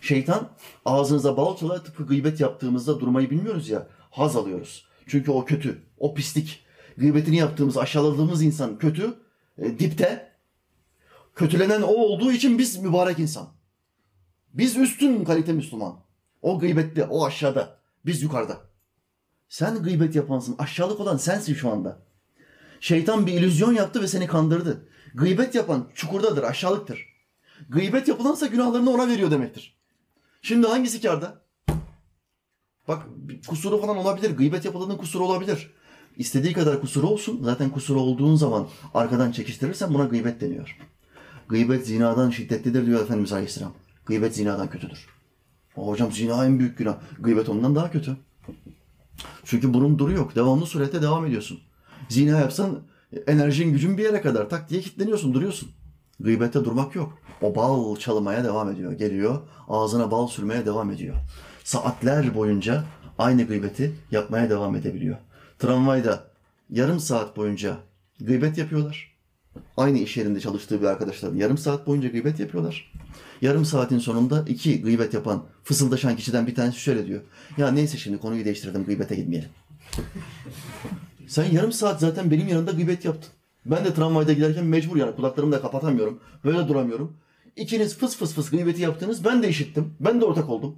Şeytan 0.00 0.48
ağzınıza 0.84 1.36
bal 1.36 1.56
çalar 1.56 1.84
tıpkı 1.84 2.06
gıybet 2.06 2.40
yaptığımızda 2.40 3.00
durmayı 3.00 3.30
bilmiyoruz 3.30 3.68
ya. 3.68 3.86
Haz 4.10 4.36
alıyoruz. 4.36 4.86
Çünkü 5.06 5.30
o 5.30 5.44
kötü. 5.44 5.82
O 5.98 6.14
pislik. 6.14 6.64
Gıybetini 6.96 7.36
yaptığımız, 7.36 7.78
aşağıladığımız 7.78 8.42
insan 8.42 8.78
kötü. 8.78 9.14
e, 9.58 9.78
dipte. 9.78 10.32
Kötülenen 11.34 11.82
o 11.82 11.92
olduğu 11.92 12.32
için 12.32 12.58
biz 12.58 12.76
mübarek 12.76 13.18
insan. 13.18 13.48
Biz 14.54 14.76
üstün 14.76 15.24
kalite 15.24 15.52
Müslüman. 15.52 15.96
O 16.42 16.58
gıybetli, 16.58 17.04
o 17.04 17.26
aşağıda. 17.26 17.78
Biz 18.06 18.22
yukarıda. 18.22 18.67
Sen 19.48 19.82
gıybet 19.82 20.14
yapansın. 20.14 20.56
Aşağılık 20.58 21.00
olan 21.00 21.16
sensin 21.16 21.54
şu 21.54 21.70
anda. 21.70 21.98
Şeytan 22.80 23.26
bir 23.26 23.32
illüzyon 23.32 23.72
yaptı 23.72 24.02
ve 24.02 24.08
seni 24.08 24.26
kandırdı. 24.26 24.88
Gıybet 25.14 25.54
yapan 25.54 25.88
çukurdadır, 25.94 26.42
aşağılıktır. 26.42 27.06
Gıybet 27.68 28.08
yapılansa 28.08 28.46
günahlarını 28.46 28.90
ona 28.90 29.08
veriyor 29.08 29.30
demektir. 29.30 29.78
Şimdi 30.42 30.66
hangisi 30.66 31.00
kârda? 31.00 31.42
Bak 32.88 33.02
kusuru 33.46 33.80
falan 33.80 33.96
olabilir. 33.96 34.30
Gıybet 34.30 34.64
yapılanın 34.64 34.96
kusuru 34.96 35.24
olabilir. 35.24 35.70
İstediği 36.16 36.52
kadar 36.52 36.80
kusuru 36.80 37.06
olsun. 37.06 37.40
Zaten 37.44 37.70
kusuru 37.70 38.00
olduğun 38.00 38.34
zaman 38.34 38.68
arkadan 38.94 39.32
çekiştirirsen 39.32 39.94
buna 39.94 40.04
gıybet 40.04 40.40
deniyor. 40.40 40.76
Gıybet 41.48 41.86
zinadan 41.86 42.30
şiddetlidir 42.30 42.86
diyor 42.86 43.02
Efendimiz 43.02 43.32
Aleyhisselam. 43.32 43.72
Gıybet 44.06 44.34
zinadan 44.34 44.70
kötüdür. 44.70 45.06
Hocam 45.74 46.12
zina 46.12 46.46
en 46.46 46.58
büyük 46.58 46.78
günah. 46.78 46.96
Gıybet 47.18 47.48
ondan 47.48 47.74
daha 47.74 47.90
kötü. 47.90 48.16
Çünkü 49.44 49.74
bunun 49.74 49.98
duru 49.98 50.12
yok. 50.12 50.36
Devamlı 50.36 50.66
surette 50.66 51.02
devam 51.02 51.26
ediyorsun. 51.26 51.60
Zina 52.08 52.38
yapsan 52.38 52.80
enerjin 53.26 53.72
gücün 53.72 53.98
bir 53.98 54.02
yere 54.02 54.20
kadar 54.20 54.48
tak 54.48 54.70
diye 54.70 54.80
kilitleniyorsun, 54.80 55.34
duruyorsun. 55.34 55.68
Gıybette 56.20 56.64
durmak 56.64 56.94
yok. 56.94 57.18
O 57.42 57.54
bal 57.54 57.96
çalmaya 57.96 58.44
devam 58.44 58.70
ediyor. 58.70 58.92
Geliyor, 58.92 59.40
ağzına 59.68 60.10
bal 60.10 60.26
sürmeye 60.26 60.66
devam 60.66 60.90
ediyor. 60.90 61.16
Saatler 61.64 62.34
boyunca 62.34 62.84
aynı 63.18 63.42
gıybeti 63.42 63.94
yapmaya 64.10 64.50
devam 64.50 64.76
edebiliyor. 64.76 65.16
Tramvayda 65.58 66.24
yarım 66.70 67.00
saat 67.00 67.36
boyunca 67.36 67.76
gıybet 68.20 68.58
yapıyorlar. 68.58 69.17
Aynı 69.76 69.98
iş 69.98 70.16
yerinde 70.16 70.40
çalıştığı 70.40 70.80
bir 70.80 70.86
arkadaşlar 70.86 71.32
yarım 71.32 71.58
saat 71.58 71.86
boyunca 71.86 72.08
gıybet 72.08 72.40
yapıyorlar. 72.40 72.92
Yarım 73.40 73.64
saatin 73.64 73.98
sonunda 73.98 74.44
iki 74.48 74.82
gıybet 74.82 75.14
yapan, 75.14 75.44
fısıldaşan 75.64 76.16
kişiden 76.16 76.46
bir 76.46 76.54
tanesi 76.54 76.80
şöyle 76.80 77.06
diyor. 77.06 77.20
Ya 77.56 77.70
neyse 77.70 77.98
şimdi 77.98 78.18
konuyu 78.18 78.44
değiştirdim, 78.44 78.84
gıybete 78.84 79.14
gitmeyelim. 79.14 79.50
Sen 81.26 81.44
yarım 81.44 81.72
saat 81.72 82.00
zaten 82.00 82.30
benim 82.30 82.48
yanımda 82.48 82.70
gıybet 82.70 83.04
yaptın. 83.04 83.30
Ben 83.66 83.84
de 83.84 83.94
tramvayda 83.94 84.32
giderken 84.32 84.64
mecbur 84.64 84.96
yani 84.96 85.16
kulaklarımı 85.16 85.52
da 85.52 85.60
kapatamıyorum. 85.60 86.20
Böyle 86.44 86.68
duramıyorum. 86.68 87.16
İkiniz 87.56 87.98
fıs 87.98 88.16
fıs 88.16 88.34
fıs 88.34 88.50
gıybeti 88.50 88.82
yaptınız. 88.82 89.24
Ben 89.24 89.42
de 89.42 89.48
işittim. 89.48 89.94
Ben 90.00 90.20
de 90.20 90.24
ortak 90.24 90.48
oldum. 90.48 90.76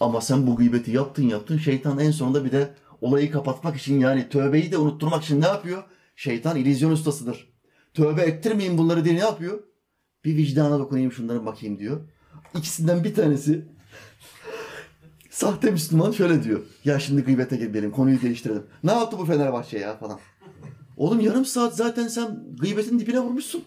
Ama 0.00 0.20
sen 0.20 0.46
bu 0.46 0.56
gıybeti 0.56 0.90
yaptın 0.90 1.22
yaptın. 1.22 1.58
Şeytan 1.58 1.98
en 1.98 2.10
sonunda 2.10 2.44
bir 2.44 2.52
de 2.52 2.70
olayı 3.00 3.30
kapatmak 3.30 3.76
için 3.76 4.00
yani 4.00 4.28
tövbeyi 4.28 4.72
de 4.72 4.78
unutturmak 4.78 5.24
için 5.24 5.40
ne 5.40 5.46
yapıyor? 5.46 5.84
Şeytan 6.18 6.56
illüzyon 6.56 6.90
ustasıdır. 6.90 7.48
Tövbe 7.94 8.22
ettirmeyin 8.22 8.78
bunları 8.78 9.04
diye 9.04 9.14
ne 9.14 9.18
yapıyor? 9.18 9.62
Bir 10.24 10.36
vicdana 10.36 10.78
dokunayım 10.78 11.12
şunlara 11.12 11.46
bakayım 11.46 11.78
diyor. 11.78 12.00
İkisinden 12.56 13.04
bir 13.04 13.14
tanesi 13.14 13.68
sahte 15.30 15.70
Müslüman 15.70 16.12
şöyle 16.12 16.44
diyor. 16.44 16.60
Ya 16.84 16.98
şimdi 16.98 17.22
gıybete 17.22 17.56
girmeyelim 17.56 17.90
konuyu 17.90 18.22
değiştirelim. 18.22 18.66
Ne 18.84 18.92
yaptı 18.92 19.18
bu 19.18 19.24
Fenerbahçe 19.24 19.78
ya 19.78 19.96
falan. 19.96 20.18
Oğlum 20.96 21.20
yarım 21.20 21.44
saat 21.44 21.76
zaten 21.76 22.08
sen 22.08 22.44
gıybetin 22.60 23.00
dibine 23.00 23.20
vurmuşsun. 23.20 23.64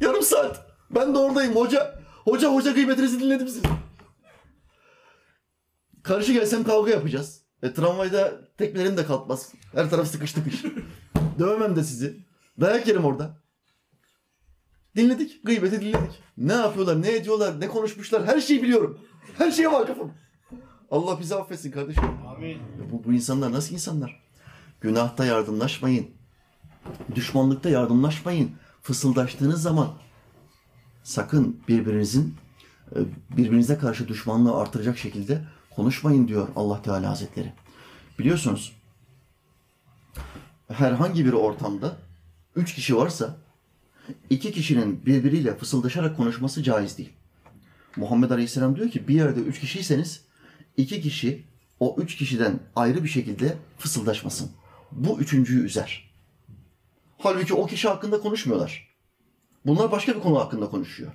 Yarım 0.00 0.22
saat. 0.22 0.66
Ben 0.90 1.14
de 1.14 1.18
oradayım 1.18 1.56
hoca. 1.56 2.00
Hoca 2.24 2.54
hoca 2.54 2.72
gıybetinizi 2.72 3.20
dinledim 3.20 3.48
siz. 3.48 3.62
Karşı 6.02 6.32
gelsem 6.32 6.64
kavga 6.64 6.90
yapacağız. 6.90 7.42
E, 7.62 7.72
tramvayda 7.72 8.40
tekmelerim 8.58 8.96
de 8.96 9.06
kalkmaz. 9.06 9.52
Her 9.74 9.90
taraf 9.90 10.08
sıkış 10.08 10.32
tıkış. 10.32 10.64
Dövmem 11.38 11.76
de 11.76 11.84
sizi. 11.84 12.16
Dayak 12.60 12.88
yerim 12.88 13.04
orada. 13.04 13.38
Dinledik. 14.96 15.44
Gıybeti 15.44 15.80
dinledik. 15.80 16.22
Ne 16.38 16.52
yapıyorlar, 16.52 17.02
ne 17.02 17.16
ediyorlar, 17.16 17.60
ne 17.60 17.68
konuşmuşlar 17.68 18.26
her 18.26 18.40
şeyi 18.40 18.62
biliyorum. 18.62 19.00
Her 19.38 19.50
şeye 19.50 19.72
vakıfım. 19.72 20.12
Allah 20.90 21.20
bizi 21.20 21.34
affetsin 21.34 21.70
kardeşim. 21.70 22.04
Amin. 22.04 22.58
Bu, 22.92 23.04
bu 23.04 23.12
insanlar 23.12 23.52
nasıl 23.52 23.74
insanlar? 23.74 24.22
Günahta 24.80 25.24
yardımlaşmayın. 25.24 26.06
Düşmanlıkta 27.14 27.68
yardımlaşmayın. 27.68 28.50
Fısıldaştığınız 28.82 29.62
zaman 29.62 29.88
sakın 31.02 31.60
birbirinizin 31.68 32.34
e, 32.92 32.98
birbirinize 33.36 33.78
karşı 33.78 34.08
düşmanlığı 34.08 34.56
artıracak 34.56 34.98
şekilde 34.98 35.44
konuşmayın 35.76 36.28
diyor 36.28 36.48
Allah 36.56 36.82
Teala 36.82 37.10
Hazretleri. 37.10 37.52
Biliyorsunuz 38.18 38.77
herhangi 40.68 41.26
bir 41.26 41.32
ortamda 41.32 41.96
üç 42.56 42.74
kişi 42.74 42.96
varsa 42.96 43.36
iki 44.30 44.52
kişinin 44.52 45.06
birbiriyle 45.06 45.56
fısıldaşarak 45.56 46.16
konuşması 46.16 46.62
caiz 46.62 46.98
değil. 46.98 47.12
Muhammed 47.96 48.30
Aleyhisselam 48.30 48.76
diyor 48.76 48.90
ki 48.90 49.08
bir 49.08 49.14
yerde 49.14 49.40
üç 49.40 49.60
kişiyseniz 49.60 50.22
iki 50.76 51.00
kişi 51.00 51.44
o 51.80 51.96
üç 51.98 52.16
kişiden 52.16 52.60
ayrı 52.76 53.04
bir 53.04 53.08
şekilde 53.08 53.56
fısıldaşmasın. 53.78 54.50
Bu 54.92 55.20
üçüncüyü 55.20 55.64
üzer. 55.64 56.10
Halbuki 57.18 57.54
o 57.54 57.66
kişi 57.66 57.88
hakkında 57.88 58.20
konuşmuyorlar. 58.20 58.88
Bunlar 59.66 59.90
başka 59.90 60.14
bir 60.14 60.20
konu 60.20 60.38
hakkında 60.38 60.70
konuşuyor. 60.70 61.12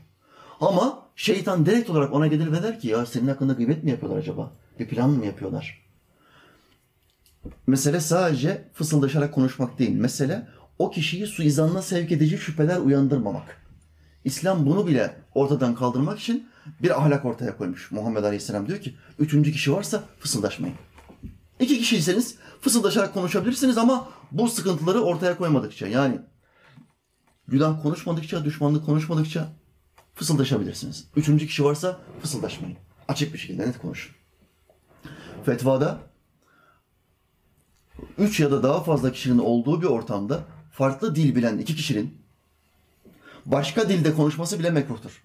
Ama 0.62 1.10
şeytan 1.16 1.66
direkt 1.66 1.90
olarak 1.90 2.14
ona 2.14 2.28
gelir 2.28 2.52
ve 2.52 2.64
der 2.64 2.80
ki 2.80 2.88
ya 2.88 3.06
senin 3.06 3.28
hakkında 3.28 3.54
gıybet 3.54 3.84
mi 3.84 3.92
yapıyorlar 3.92 4.20
acaba? 4.20 4.54
Bir 4.80 4.88
plan 4.88 5.10
mı 5.10 5.26
yapıyorlar? 5.26 5.83
Mesele 7.68 8.00
sadece 8.00 8.68
fısıldaşarak 8.74 9.34
konuşmak 9.34 9.80
değil. 9.80 9.96
Mesele 9.96 10.48
o 10.80 10.92
kişiyi 10.92 11.28
suizanına 11.28 11.82
sevk 11.82 12.12
edici 12.12 12.38
şüpheler 12.38 12.78
uyandırmamak. 12.78 13.62
İslam 14.24 14.66
bunu 14.66 14.88
bile 14.88 15.16
ortadan 15.36 15.76
kaldırmak 15.76 16.20
için 16.20 16.50
bir 16.82 17.02
ahlak 17.02 17.26
ortaya 17.26 17.58
koymuş. 17.58 17.92
Muhammed 17.92 18.24
Aleyhisselam 18.24 18.68
diyor 18.68 18.80
ki 18.80 18.96
üçüncü 19.20 19.52
kişi 19.52 19.74
varsa 19.74 20.04
fısıldaşmayın. 20.20 20.76
İki 21.60 21.78
kişiyseniz 21.78 22.36
fısıldaşarak 22.62 23.14
konuşabilirsiniz 23.14 23.78
ama 23.78 24.10
bu 24.32 24.48
sıkıntıları 24.48 25.02
ortaya 25.02 25.38
koymadıkça 25.38 25.88
yani 25.88 26.20
günah 27.48 27.82
konuşmadıkça, 27.82 28.46
düşmanlık 28.46 28.86
konuşmadıkça 28.86 29.48
fısıldaşabilirsiniz. 30.16 31.08
Üçüncü 31.16 31.48
kişi 31.48 31.64
varsa 31.64 32.00
fısıldaşmayın. 32.22 32.78
Açık 33.08 33.34
bir 33.34 33.40
şekilde 33.40 33.68
net 33.68 33.78
konuşun. 33.78 34.16
Fetvada 35.46 36.00
üç 38.18 38.40
ya 38.40 38.52
da 38.52 38.64
daha 38.64 38.84
fazla 38.84 39.12
kişinin 39.12 39.38
olduğu 39.38 39.82
bir 39.82 39.88
ortamda 39.88 40.44
farklı 40.72 41.16
dil 41.16 41.36
bilen 41.36 41.58
iki 41.58 41.76
kişinin 41.76 42.18
başka 43.46 43.90
dilde 43.90 44.14
konuşması 44.14 44.60
bile 44.60 44.70
mekruhtur. 44.70 45.24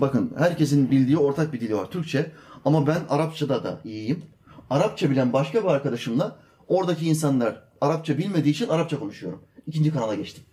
Bakın 0.00 0.32
herkesin 0.38 0.90
bildiği 0.90 1.18
ortak 1.18 1.52
bir 1.52 1.60
dili 1.60 1.76
var 1.76 1.90
Türkçe 1.90 2.32
ama 2.64 2.86
ben 2.86 3.00
Arapçada 3.08 3.64
da 3.64 3.80
iyiyim. 3.84 4.22
Arapça 4.70 5.10
bilen 5.10 5.32
başka 5.32 5.62
bir 5.62 5.68
arkadaşımla 5.68 6.36
oradaki 6.68 7.06
insanlar 7.08 7.62
Arapça 7.80 8.18
bilmediği 8.18 8.50
için 8.50 8.68
Arapça 8.68 8.98
konuşuyorum. 8.98 9.42
ikinci 9.66 9.92
kanala 9.92 10.14
geçtim. 10.14 10.44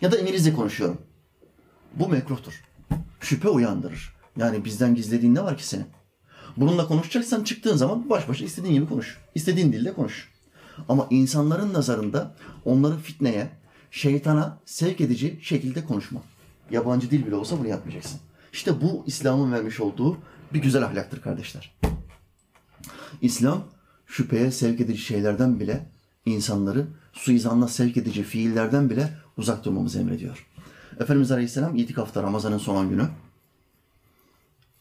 Ya 0.00 0.12
da 0.12 0.18
İngilizce 0.18 0.54
konuşuyorum. 0.54 0.98
Bu 1.94 2.08
mekruhtur. 2.08 2.64
Şüphe 3.20 3.48
uyandırır. 3.48 4.14
Yani 4.36 4.64
bizden 4.64 4.94
gizlediğin 4.94 5.34
ne 5.34 5.42
var 5.44 5.56
ki 5.56 5.66
senin? 5.66 5.86
Bununla 6.56 6.86
konuşacaksan 6.88 7.44
çıktığın 7.44 7.76
zaman 7.76 8.10
baş 8.10 8.28
başa 8.28 8.44
istediğin 8.44 8.74
gibi 8.74 8.88
konuş. 8.88 9.18
İstediğin 9.34 9.72
dilde 9.72 9.92
konuş. 9.92 10.28
Ama 10.88 11.06
insanların 11.10 11.74
nazarında 11.74 12.34
onları 12.64 12.96
fitneye, 12.96 13.50
şeytana 13.90 14.58
sevk 14.64 15.00
edici 15.00 15.38
şekilde 15.42 15.84
konuşma. 15.84 16.22
Yabancı 16.70 17.10
dil 17.10 17.26
bile 17.26 17.34
olsa 17.34 17.58
bunu 17.58 17.68
yapmayacaksın. 17.68 18.20
İşte 18.52 18.80
bu 18.80 19.04
İslam'ın 19.06 19.52
vermiş 19.52 19.80
olduğu 19.80 20.18
bir 20.52 20.62
güzel 20.62 20.84
ahlaktır 20.84 21.20
kardeşler. 21.20 21.74
İslam 23.22 23.64
şüpheye 24.06 24.50
sevk 24.50 24.80
edici 24.80 25.02
şeylerden 25.02 25.60
bile 25.60 25.86
insanları 26.26 26.86
suizanla 27.12 27.68
sevk 27.68 27.96
edici 27.96 28.22
fiillerden 28.22 28.90
bile 28.90 29.10
uzak 29.36 29.64
durmamızı 29.64 30.00
emrediyor. 30.00 30.46
Efendimiz 31.00 31.32
Aleyhisselam 31.32 31.76
itikafta 31.76 32.22
Ramazan'ın 32.22 32.58
son 32.58 32.90
günü 32.90 33.08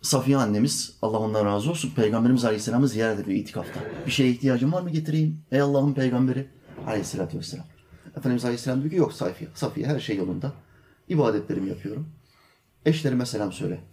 Safiye 0.04 0.38
annemiz 0.38 0.98
Allah 1.02 1.20
ondan 1.20 1.46
razı 1.46 1.70
olsun 1.72 1.92
Peygamberimiz 1.96 2.46
Aleyhisselam'ı 2.46 2.88
ziyaret 2.88 3.20
ediyor 3.20 3.38
itikafta. 3.38 3.80
Bir 4.06 4.12
şeye 4.12 4.30
ihtiyacın 4.30 4.72
var 4.72 4.82
mı 4.82 4.90
getireyim? 4.90 5.42
Ey 5.52 5.62
Allah'ın 5.62 5.94
peygamberi 5.94 6.48
Aleyhisselatü 6.88 7.38
Vesselam. 7.38 7.66
Efendimiz 8.18 8.46
Aleyhisselam 8.46 8.80
diyor 8.82 8.92
ki 8.92 8.98
yok 8.98 9.14
Safiye, 9.14 9.50
Safiye 9.56 9.88
her 9.88 10.00
şey 10.00 10.18
yolunda. 10.18 10.54
İbadetlerimi 11.10 11.70
yapıyorum. 11.70 12.10
Eşlerime 12.86 13.26
selam 13.26 13.52
söyle. 13.52 13.84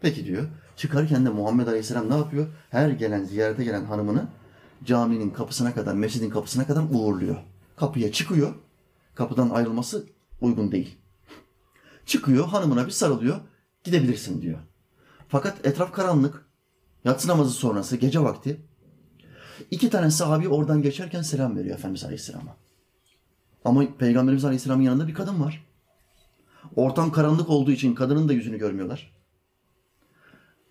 Peki 0.00 0.26
diyor. 0.26 0.48
Çıkarken 0.76 1.26
de 1.26 1.30
Muhammed 1.30 1.66
Aleyhisselam 1.66 2.10
ne 2.10 2.16
yapıyor? 2.16 2.46
Her 2.70 2.90
gelen, 2.90 3.24
ziyarete 3.24 3.64
gelen 3.64 3.84
hanımını 3.84 4.28
caminin 4.84 5.30
kapısına 5.30 5.74
kadar, 5.74 5.94
mescidin 5.94 6.30
kapısına 6.30 6.66
kadar 6.66 6.84
uğurluyor. 6.90 7.36
Kapıya 7.76 8.12
çıkıyor. 8.12 8.54
Kapıdan 9.14 9.50
ayrılması 9.50 10.06
uygun 10.40 10.72
değil. 10.72 10.98
Çıkıyor, 12.06 12.46
hanımına 12.46 12.86
bir 12.86 12.90
sarılıyor. 12.90 13.36
Gidebilirsin 13.84 14.42
diyor. 14.42 14.58
Fakat 15.30 15.66
etraf 15.66 15.92
karanlık. 15.92 16.46
Yatsı 17.04 17.28
namazı 17.28 17.50
sonrası, 17.50 17.96
gece 17.96 18.20
vakti. 18.20 18.60
İki 19.70 19.90
tane 19.90 20.10
sahabi 20.10 20.48
oradan 20.48 20.82
geçerken 20.82 21.22
selam 21.22 21.56
veriyor 21.56 21.78
Efendimiz 21.78 22.04
Aleyhisselam'a. 22.04 22.56
Ama 23.64 23.96
Peygamberimiz 23.98 24.44
Aleyhisselam'ın 24.44 24.82
yanında 24.82 25.08
bir 25.08 25.14
kadın 25.14 25.40
var. 25.40 25.66
Ortam 26.76 27.12
karanlık 27.12 27.50
olduğu 27.50 27.70
için 27.70 27.94
kadının 27.94 28.28
da 28.28 28.32
yüzünü 28.32 28.58
görmüyorlar. 28.58 29.12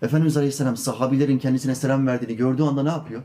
Efendimiz 0.01 0.37
Aleyhisselam 0.37 0.77
sahabilerin 0.77 1.39
kendisine 1.39 1.75
selam 1.75 2.07
verdiğini 2.07 2.35
gördüğü 2.35 2.63
anda 2.63 2.83
ne 2.83 2.89
yapıyor? 2.89 3.23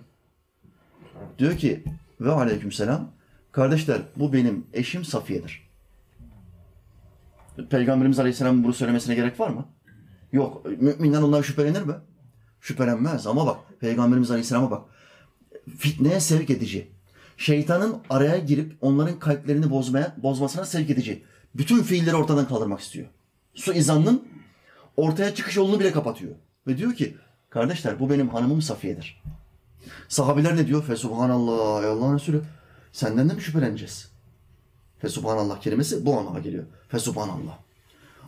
Diyor 1.38 1.56
ki 1.56 1.84
ve 2.20 2.32
aleyküm 2.32 2.72
selam. 2.72 3.10
Kardeşler 3.52 4.02
bu 4.16 4.32
benim 4.32 4.66
eşim 4.72 5.04
Safiye'dir. 5.04 5.70
Peygamberimiz 7.70 8.18
Aleyhisselam'ın 8.18 8.64
bunu 8.64 8.72
söylemesine 8.72 9.14
gerek 9.14 9.40
var 9.40 9.48
mı? 9.48 9.68
Yok. 10.34 10.66
Müminler 10.66 11.22
ondan 11.22 11.42
şüphelenir 11.42 11.82
mi? 11.82 11.94
Şüphelenmez 12.60 13.26
ama 13.26 13.46
bak 13.46 13.56
Peygamberimiz 13.80 14.30
Aleyhisselam'a 14.30 14.70
bak. 14.70 14.82
Fitneye 15.78 16.20
sevk 16.20 16.50
edici. 16.50 16.88
Şeytanın 17.36 17.96
araya 18.10 18.38
girip 18.38 18.76
onların 18.80 19.18
kalplerini 19.18 19.70
bozmaya, 19.70 20.14
bozmasına 20.22 20.64
sevk 20.64 20.90
edici. 20.90 21.24
Bütün 21.54 21.82
fiilleri 21.82 22.16
ortadan 22.16 22.48
kaldırmak 22.48 22.80
istiyor. 22.80 23.06
Su 23.54 23.72
izanın 23.72 24.28
ortaya 24.96 25.34
çıkış 25.34 25.56
yolunu 25.56 25.80
bile 25.80 25.92
kapatıyor. 25.92 26.34
Ve 26.66 26.78
diyor 26.78 26.94
ki 26.94 27.16
kardeşler 27.50 28.00
bu 28.00 28.10
benim 28.10 28.28
hanımım 28.28 28.62
Safiye'dir. 28.62 29.22
Sahabiler 30.08 30.56
ne 30.56 30.66
diyor? 30.66 30.84
Fesubhanallah 30.84 31.82
ey 31.82 31.88
Allah'ın 31.88 32.14
Resulü. 32.14 32.42
Senden 32.92 33.30
de 33.30 33.34
mi 33.34 33.42
şüpheleneceğiz? 33.42 34.10
Fesubhanallah 34.98 35.60
kelimesi 35.60 36.06
bu 36.06 36.18
anlama 36.18 36.38
geliyor. 36.38 36.64
Fesubhanallah. 36.88 37.58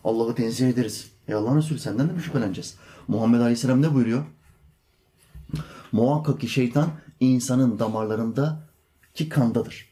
Allah'ı 0.05 0.35
tenzih 0.35 0.69
ederiz. 0.69 1.16
Ey 1.29 1.35
Allah'ın 1.35 1.59
Resulü 1.59 1.79
senden 1.79 2.09
de 2.09 2.13
mi 2.13 2.23
şüpheleneceğiz? 2.23 2.75
Muhammed 3.09 3.41
Aleyhisselam 3.41 3.83
ne 3.83 3.95
buyuruyor? 3.95 4.25
Muhakkak 5.93 6.41
ki 6.41 6.49
şeytan 6.49 6.91
insanın 7.21 7.79
damarlarındaki 7.79 9.29
kandadır. 9.29 9.89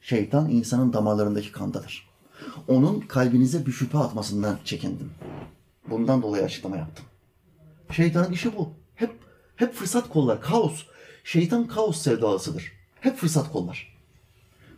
Şeytan 0.00 0.50
insanın 0.50 0.92
damarlarındaki 0.92 1.52
kandadır. 1.52 2.08
Onun 2.68 3.00
kalbinize 3.00 3.66
bir 3.66 3.72
şüphe 3.72 3.98
atmasından 3.98 4.58
çekindim. 4.64 5.10
Bundan 5.90 6.22
dolayı 6.22 6.44
açıklama 6.44 6.76
yaptım. 6.76 7.04
Şeytanın 7.92 8.32
işi 8.32 8.56
bu. 8.56 8.72
Hep 8.94 9.10
hep 9.56 9.74
fırsat 9.74 10.08
kollar, 10.08 10.40
kaos. 10.40 10.84
Şeytan 11.24 11.66
kaos 11.66 12.02
sevdalısıdır. 12.02 12.72
Hep 13.00 13.16
fırsat 13.16 13.52
kollar. 13.52 13.96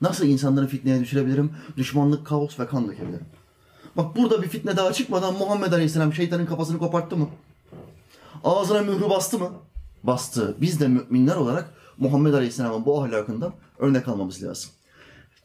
Nasıl 0.01 0.27
insanları 0.27 0.67
fitneye 0.67 1.01
düşürebilirim? 1.01 1.53
Düşmanlık, 1.77 2.27
kaos 2.27 2.61
ve 2.61 2.67
kan 2.67 2.89
dökebilirim. 2.89 3.27
Bak 3.97 4.17
burada 4.17 4.43
bir 4.43 4.49
fitne 4.49 4.77
daha 4.77 4.93
çıkmadan 4.93 5.35
Muhammed 5.35 5.73
Aleyhisselam 5.73 6.13
şeytanın 6.13 6.47
kafasını 6.47 6.79
koparttı 6.79 7.17
mı? 7.17 7.29
Ağzına 8.45 8.83
mührü 8.83 9.11
bastı 9.11 9.39
mı? 9.39 9.53
Bastı. 10.03 10.57
Biz 10.61 10.81
de 10.81 10.89
müminler 10.89 11.37
olarak 11.37 11.75
Muhammed 11.99 12.35
Aleyhisselam'ın 12.35 12.85
bu 12.85 13.03
ahlakından 13.03 13.53
örnek 13.79 14.09
almamız 14.09 14.43
lazım. 14.43 14.71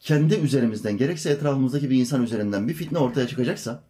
Kendi 0.00 0.34
üzerimizden 0.34 0.96
gerekse 0.96 1.30
etrafımızdaki 1.30 1.90
bir 1.90 2.00
insan 2.00 2.22
üzerinden 2.22 2.68
bir 2.68 2.74
fitne 2.74 2.98
ortaya 2.98 3.28
çıkacaksa 3.28 3.82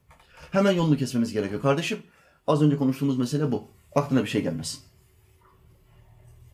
hemen 0.51 0.73
yolunu 0.73 0.97
kesmemiz 0.97 1.33
gerekiyor. 1.33 1.63
Kardeşim 1.63 1.99
az 2.47 2.63
önce 2.63 2.77
konuştuğumuz 2.77 3.19
mesele 3.19 3.53
bu. 3.53 3.69
Aklına 3.95 4.23
bir 4.23 4.29
şey 4.29 4.43
gelmesin. 4.43 4.81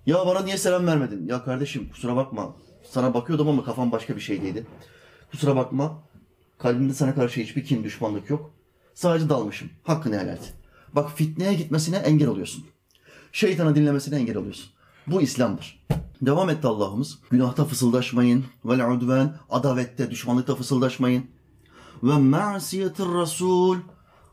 Ya 0.06 0.26
bana 0.26 0.40
niye 0.40 0.58
selam 0.58 0.86
vermedin? 0.86 1.28
Ya 1.28 1.44
kardeşim 1.44 1.88
kusura 1.88 2.16
bakma. 2.16 2.56
Sana 2.90 3.14
bakıyordum 3.14 3.48
ama 3.48 3.64
kafam 3.64 3.92
başka 3.92 4.16
bir 4.16 4.20
şeydeydi. 4.20 4.66
Kusura 5.30 5.56
bakma. 5.56 6.02
Kalbimde 6.64 6.94
sana 6.94 7.14
karşı 7.14 7.40
hiçbir 7.40 7.64
kin, 7.64 7.84
düşmanlık 7.84 8.30
yok. 8.30 8.50
Sadece 8.94 9.28
dalmışım. 9.28 9.70
Hakkını 9.82 10.14
helal 10.14 10.28
et. 10.28 10.54
Bak 10.92 11.10
fitneye 11.16 11.54
gitmesine 11.54 11.96
engel 11.96 12.28
oluyorsun. 12.28 12.64
Şeytanı 13.32 13.74
dinlemesine 13.74 14.16
engel 14.16 14.36
oluyorsun. 14.36 14.70
Bu 15.06 15.22
İslam'dır. 15.22 15.86
Devam 16.22 16.50
etti 16.50 16.66
Allah'ımız. 16.66 17.18
Günahta 17.30 17.64
fısıldaşmayın. 17.64 18.44
Vel 18.64 18.90
udven. 18.90 19.34
Adavette, 19.50 20.10
düşmanlıkta 20.10 20.54
fısıldaşmayın. 20.54 21.26
Ve 22.02 22.18
ma'siyetir 22.18 23.04
Resul. 23.04 23.78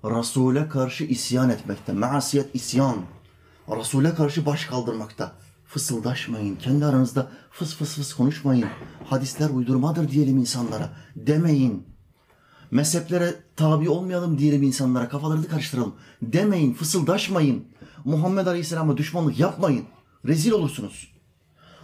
Resul'e 0.04 0.68
karşı 0.68 1.04
isyan 1.04 1.50
etmekte. 1.50 1.94
Ma'siyet 1.94 2.56
isyan. 2.56 2.98
Resul'e 3.70 4.14
karşı 4.14 4.46
baş 4.46 4.66
kaldırmakta. 4.66 5.32
Fısıldaşmayın. 5.66 6.56
Kendi 6.56 6.86
aranızda 6.86 7.32
fıs 7.52 7.76
fıs 7.76 7.96
fıs 7.96 8.14
konuşmayın. 8.14 8.68
Hadisler 9.06 9.50
uydurmadır 9.50 10.10
diyelim 10.10 10.38
insanlara. 10.38 10.90
Demeyin. 11.16 11.91
Mezheplere 12.72 13.36
tabi 13.56 13.90
olmayalım 13.90 14.38
diyelim 14.38 14.64
insanlara. 14.64 15.10
Kafalarını 15.10 15.48
karıştıralım. 15.48 15.96
Demeyin. 16.22 16.74
Fısıldaşmayın. 16.74 17.66
Muhammed 18.06 18.48
Aleyhisselam'a 18.48 18.98
düşmanlık 18.98 19.40
yapmayın. 19.40 19.84
Rezil 20.26 20.52
olursunuz. 20.52 21.14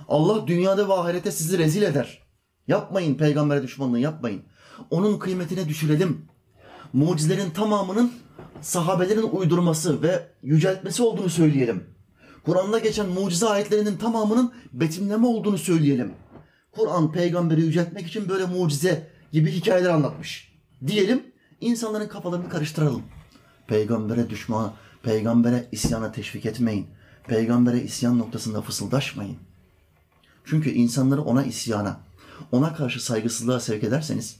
Allah 0.08 0.48
dünyada 0.48 0.90
ve 0.90 0.94
ahirete 0.94 1.32
sizi 1.32 1.58
rezil 1.58 1.82
eder. 1.82 2.24
Yapmayın 2.68 3.16
peygambere 3.16 3.64
düşmanlığı 3.64 4.00
yapmayın. 4.00 4.42
Onun 4.90 5.20
kıymetine 5.20 5.70
düşürelim. 5.70 6.26
Mucizelerin 6.94 7.50
tamamının 7.50 8.12
sahabelerin 8.62 9.30
uydurması 9.32 10.02
ve 10.02 10.28
yüceltmesi 10.44 11.04
olduğunu 11.04 11.30
söyleyelim. 11.30 11.84
Kur'an'da 12.46 12.80
geçen 12.80 13.10
mucize 13.10 13.48
ayetlerinin 13.48 13.98
tamamının 13.98 14.54
betimleme 14.74 15.28
olduğunu 15.28 15.58
söyleyelim. 15.58 16.14
Kur'an 16.72 17.12
peygamberi 17.12 17.62
yüceltmek 17.62 18.08
için 18.08 18.30
böyle 18.30 18.46
mucize 18.46 19.08
gibi 19.32 19.52
hikayeler 19.52 19.90
anlatmış. 19.90 20.47
Diyelim 20.88 21.24
insanların 21.62 22.08
kafalarını 22.08 22.50
karıştıralım. 22.50 23.04
Peygambere 23.68 24.30
düşman, 24.30 24.74
peygambere 25.04 25.68
isyana 25.72 26.12
teşvik 26.12 26.46
etmeyin. 26.46 26.88
Peygambere 27.28 27.82
isyan 27.82 28.20
noktasında 28.20 28.62
fısıldaşmayın. 28.62 29.38
Çünkü 30.46 30.70
insanları 30.70 31.22
ona 31.22 31.44
isyana, 31.44 32.00
ona 32.52 32.74
karşı 32.74 33.06
saygısızlığa 33.06 33.60
sevk 33.60 33.84
ederseniz 33.84 34.40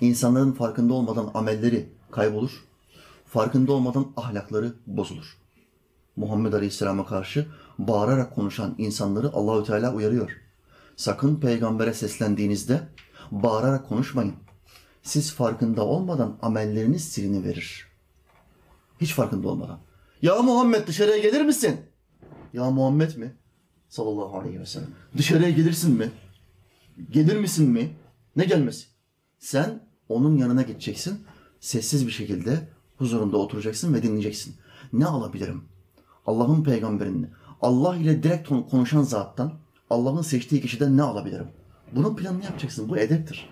insanların 0.00 0.52
farkında 0.52 0.94
olmadan 0.94 1.30
amelleri 1.34 1.88
kaybolur, 2.10 2.64
farkında 3.26 3.72
olmadan 3.72 4.12
ahlakları 4.16 4.74
bozulur. 4.86 5.36
Muhammed 6.16 6.52
Aleyhisselam'a 6.52 7.06
karşı 7.06 7.46
bağırarak 7.78 8.34
konuşan 8.34 8.74
insanları 8.78 9.32
Allahü 9.32 9.64
Teala 9.64 9.94
uyarıyor. 9.94 10.30
Sakın 10.96 11.36
peygambere 11.36 11.94
seslendiğinizde 11.94 12.88
bağırarak 13.30 13.88
konuşmayın. 13.88 14.34
Siz 15.02 15.32
farkında 15.32 15.86
olmadan 15.86 16.38
amelleriniz 16.42 17.04
silini 17.04 17.44
verir. 17.44 17.86
Hiç 19.00 19.12
farkında 19.14 19.48
olmadan. 19.48 19.80
Ya 20.22 20.42
Muhammed 20.42 20.86
dışarıya 20.86 21.18
gelir 21.18 21.40
misin? 21.40 21.80
Ya 22.52 22.70
Muhammed 22.70 23.16
mi? 23.16 23.36
Sallallahu 23.88 24.38
aleyhi 24.38 24.60
ve 24.60 24.66
sellem. 24.66 24.90
Dışarıya 25.16 25.50
gelirsin 25.50 25.94
mi? 25.94 26.10
Gelir 27.10 27.36
misin 27.36 27.70
mi? 27.70 27.96
Ne 28.36 28.44
gelmesi? 28.44 28.86
Sen 29.38 29.88
onun 30.08 30.36
yanına 30.36 30.62
gideceksin. 30.62 31.24
Sessiz 31.60 32.06
bir 32.06 32.12
şekilde 32.12 32.68
huzurunda 32.96 33.36
oturacaksın 33.36 33.94
ve 33.94 34.02
dinleyeceksin. 34.02 34.54
Ne 34.92 35.06
alabilirim? 35.06 35.64
Allah'ın 36.26 36.64
peygamberini, 36.64 37.26
Allah 37.62 37.96
ile 37.96 38.22
direkt 38.22 38.48
konuşan 38.48 39.02
zattan, 39.02 39.52
Allah'ın 39.90 40.22
seçtiği 40.22 40.62
kişiden 40.62 40.96
ne 40.96 41.02
alabilirim? 41.02 41.46
Bunun 41.92 42.16
planını 42.16 42.44
yapacaksın. 42.44 42.88
Bu 42.88 42.98
edeptir. 42.98 43.48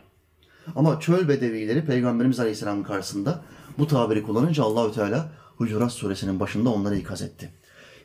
Ama 0.76 1.00
çöl 1.00 1.28
bedevileri 1.28 1.84
Peygamberimiz 1.84 2.40
Aleyhisselam'ın 2.40 2.82
karşısında 2.82 3.42
bu 3.78 3.86
tabiri 3.86 4.22
kullanınca 4.22 4.64
Allahü 4.64 4.94
Teala 4.94 5.32
Hucurat 5.56 5.92
suresinin 5.92 6.40
başında 6.40 6.70
onları 6.70 6.96
ikaz 6.96 7.22
etti. 7.22 7.52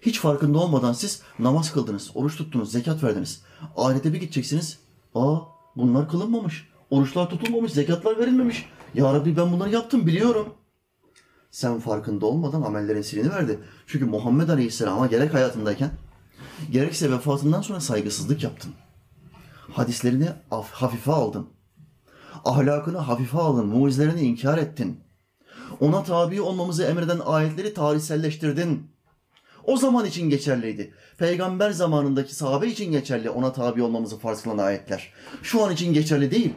Hiç 0.01 0.19
farkında 0.19 0.57
olmadan 0.59 0.93
siz 0.93 1.21
namaz 1.39 1.73
kıldınız, 1.73 2.11
oruç 2.15 2.35
tuttunuz, 2.37 2.71
zekat 2.71 3.03
verdiniz. 3.03 3.41
Ahirete 3.77 4.13
bir 4.13 4.19
gideceksiniz. 4.19 4.79
Aa 5.15 5.37
bunlar 5.75 6.09
kılınmamış. 6.09 6.67
Oruçlar 6.89 7.29
tutulmamış, 7.29 7.71
zekatlar 7.71 8.17
verilmemiş. 8.19 8.69
Ya 8.93 9.13
Rabbi 9.13 9.37
ben 9.37 9.51
bunları 9.51 9.69
yaptım 9.69 10.07
biliyorum. 10.07 10.53
Sen 11.51 11.79
farkında 11.79 12.25
olmadan 12.25 12.61
amellerin 12.61 13.01
silini 13.01 13.29
verdi. 13.29 13.59
Çünkü 13.87 14.05
Muhammed 14.05 14.49
Aleyhisselam'a 14.49 15.07
gerek 15.07 15.33
hayatındayken 15.33 15.91
gerekse 16.71 17.11
vefatından 17.11 17.61
sonra 17.61 17.79
saygısızlık 17.79 18.43
yaptın. 18.43 18.73
Hadislerini 19.73 20.29
af- 20.51 20.71
hafife 20.71 21.11
aldın. 21.11 21.47
Ahlakını 22.45 22.97
hafife 22.97 23.38
aldın. 23.38 23.67
Mucizelerini 23.67 24.21
inkar 24.21 24.58
ettin. 24.58 24.99
Ona 25.79 26.03
tabi 26.03 26.41
olmamızı 26.41 26.84
emreden 26.84 27.19
ayetleri 27.25 27.73
tarihselleştirdin. 27.73 28.88
O 29.63 29.77
zaman 29.77 30.05
için 30.05 30.29
geçerliydi. 30.29 30.93
Peygamber 31.17 31.71
zamanındaki 31.71 32.36
sahabe 32.36 32.67
için 32.67 32.91
geçerli 32.91 33.29
ona 33.29 33.53
tabi 33.53 33.81
olmamızı 33.81 34.17
farz 34.17 34.43
kılan 34.43 34.58
ayetler. 34.58 35.13
Şu 35.43 35.63
an 35.63 35.73
için 35.73 35.93
geçerli 35.93 36.31
değil 36.31 36.53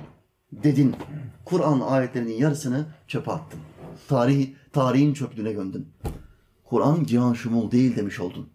dedin. 0.53 0.97
Kur'an 1.45 1.81
ayetlerinin 1.81 2.35
yarısını 2.39 2.87
çöpe 3.07 3.33
attın. 3.33 3.61
Tarih, 4.09 4.55
tarihin 4.73 5.15
çöplüğüne 5.15 5.53
gömdün. 5.53 5.89
Kur'an 6.65 7.05
cihan 7.05 7.35
şumul 7.35 7.71
değil 7.71 7.97
demiş 7.97 8.21
oldun. 8.21 8.49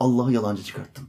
Allah'ı 0.00 0.32
yalancı 0.32 0.62
çıkarttın. 0.62 1.08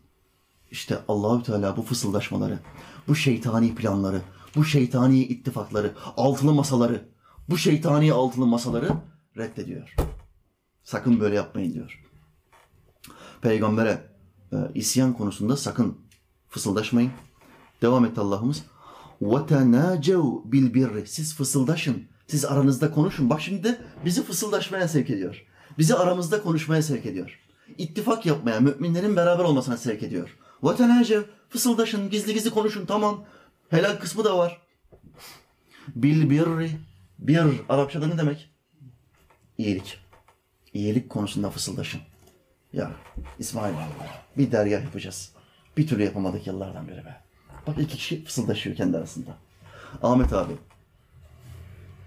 İşte 0.71 0.99
Allahü 1.07 1.43
Teala 1.43 1.77
bu 1.77 1.81
fısıldaşmaları, 1.81 2.59
bu 3.07 3.15
şeytani 3.15 3.75
planları, 3.75 4.21
bu 4.56 4.64
şeytani 4.64 5.24
ittifakları, 5.24 5.94
altılı 6.16 6.54
masaları, 6.54 7.08
bu 7.48 7.58
şeytani 7.58 8.12
altılı 8.12 8.46
masaları 8.46 8.90
reddediyor. 9.36 9.94
Sakın 10.84 11.20
böyle 11.20 11.34
yapmayın 11.34 11.74
diyor. 11.74 12.02
Peygambere 13.40 14.02
e, 14.52 14.56
isyan 14.74 15.12
konusunda 15.12 15.56
sakın 15.56 15.98
fısıldaşmayın. 16.48 17.10
Devam 17.82 18.04
etti 18.04 18.20
Allah'ımız. 18.20 18.64
وَتَنَاجَوْ 19.22 20.50
بِالْبِرِّ 20.50 21.06
Siz 21.06 21.34
fısıldaşın. 21.34 22.04
Siz 22.26 22.44
aranızda 22.44 22.90
konuşun. 22.90 23.30
Bak 23.30 23.40
şimdi 23.40 23.64
de 23.64 23.78
bizi 24.04 24.22
fısıldaşmaya 24.22 24.88
sevk 24.88 25.10
ediyor. 25.10 25.46
Bizi 25.78 25.94
aramızda 25.94 26.42
konuşmaya 26.42 26.82
sevk 26.82 27.06
ediyor. 27.06 27.40
İttifak 27.78 28.26
yapmaya, 28.26 28.60
müminlerin 28.60 29.16
beraber 29.16 29.44
olmasına 29.44 29.76
sevk 29.76 30.02
ediyor. 30.02 30.36
وَتَنَاجَوْ 30.62 31.24
Fısıldaşın, 31.48 32.10
gizli 32.10 32.34
gizli 32.34 32.50
konuşun. 32.50 32.86
Tamam. 32.86 33.24
Helal 33.71 33.97
kısmı 33.97 34.23
da 34.23 34.37
var. 34.37 34.61
Bil 35.95 36.29
birri. 36.29 36.71
Bir 37.19 37.41
Arapçada 37.69 38.07
ne 38.07 38.17
demek? 38.17 38.49
İyilik. 39.57 39.99
İyilik 40.73 41.09
konusunda 41.09 41.49
fısıldaşın. 41.49 42.01
Ya 42.73 42.91
İsmail 43.39 43.73
bir 44.37 44.51
derya 44.51 44.79
yapacağız. 44.79 45.31
Bir 45.77 45.87
türlü 45.87 46.03
yapamadık 46.03 46.47
yıllardan 46.47 46.87
beri 46.87 47.05
be. 47.05 47.21
Bak 47.67 47.79
iki 47.79 47.97
kişi 47.97 48.23
fısıldaşıyor 48.23 48.75
kendi 48.75 48.97
arasında. 48.97 49.31
Ahmet 50.03 50.33
abi. 50.33 50.53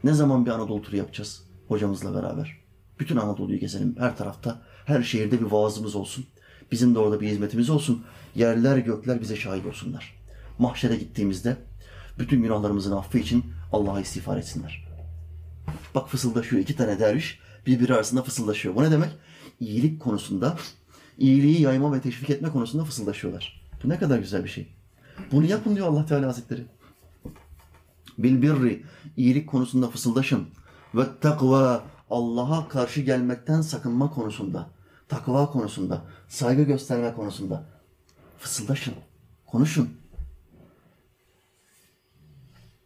Ne 0.05 0.13
zaman 0.13 0.47
bir 0.47 0.51
Anadolu 0.51 0.83
turu 0.83 0.97
yapacağız 0.97 1.45
hocamızla 1.69 2.23
beraber? 2.23 2.57
Bütün 2.99 3.17
Anadolu'yu 3.17 3.59
gezelim 3.59 3.97
her 3.99 4.17
tarafta. 4.17 4.63
Her 4.87 5.03
şehirde 5.03 5.41
bir 5.41 5.47
vaazımız 5.47 5.97
olsun. 5.97 6.27
Bizim 6.73 6.95
de 6.95 6.99
orada 6.99 7.21
bir 7.21 7.29
hizmetimiz 7.29 7.71
olsun. 7.71 8.05
Yerler 8.35 8.77
gökler 8.77 9.21
bize 9.21 9.37
şahit 9.37 9.67
olsunlar. 9.67 10.14
Mahşere 10.59 10.97
gittiğimizde 10.97 11.57
bütün 12.19 12.43
günahlarımızın 12.43 12.97
affı 12.97 13.19
için 13.19 13.45
Allah'a 13.73 14.01
istiğfar 14.01 14.37
etsinler. 14.37 14.89
Bak 15.95 16.09
fısıldaşıyor 16.09 16.63
iki 16.63 16.77
tane 16.77 16.99
derviş 16.99 17.39
birbiri 17.67 17.95
arasında 17.95 18.23
fısıldaşıyor. 18.23 18.75
Bu 18.75 18.83
ne 18.83 18.91
demek? 18.91 19.11
İyilik 19.61 20.01
konusunda, 20.01 20.57
iyiliği 21.19 21.61
yayma 21.63 21.93
ve 21.93 22.01
teşvik 22.01 22.31
etme 22.31 22.51
konusunda 22.51 22.85
fısıldaşıyorlar. 22.85 23.61
Bu 23.85 23.89
ne 23.89 23.99
kadar 23.99 24.19
güzel 24.19 24.45
bir 24.45 24.49
şey. 24.49 24.69
Bunu 25.33 25.47
yapın 25.47 25.77
diyor 25.77 25.87
Allah 25.87 26.07
Teala 26.07 26.27
Hazretleri. 26.27 26.67
Bil 28.19 28.43
birri, 28.43 28.85
iyilik 29.17 29.49
konusunda 29.49 29.91
fısıldaşın. 29.91 30.49
Ve 30.95 31.05
takva, 31.21 31.83
Allah'a 32.11 32.69
karşı 32.69 33.01
gelmekten 33.01 33.61
sakınma 33.61 34.11
konusunda. 34.11 34.71
Takva 35.09 35.51
konusunda, 35.51 36.05
saygı 36.29 36.63
gösterme 36.63 37.15
konusunda. 37.15 37.65
Fısıldaşın, 38.39 38.95
konuşun. 39.47 40.04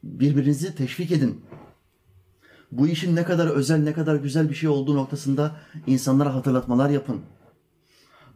Birbirinizi 0.09 0.75
teşvik 0.75 1.13
edin 1.13 1.45
bu 2.73 2.89
işin 2.89 3.17
ne 3.17 3.25
kadar 3.25 3.47
özel, 3.47 3.79
ne 3.79 3.93
kadar 3.93 4.17
güzel 4.17 4.51
bir 4.51 4.55
şey 4.55 4.69
olduğu 4.69 4.97
noktasında 4.97 5.57
insanlara 5.87 6.35
hatırlatmalar 6.35 6.91
yapın. 6.91 7.21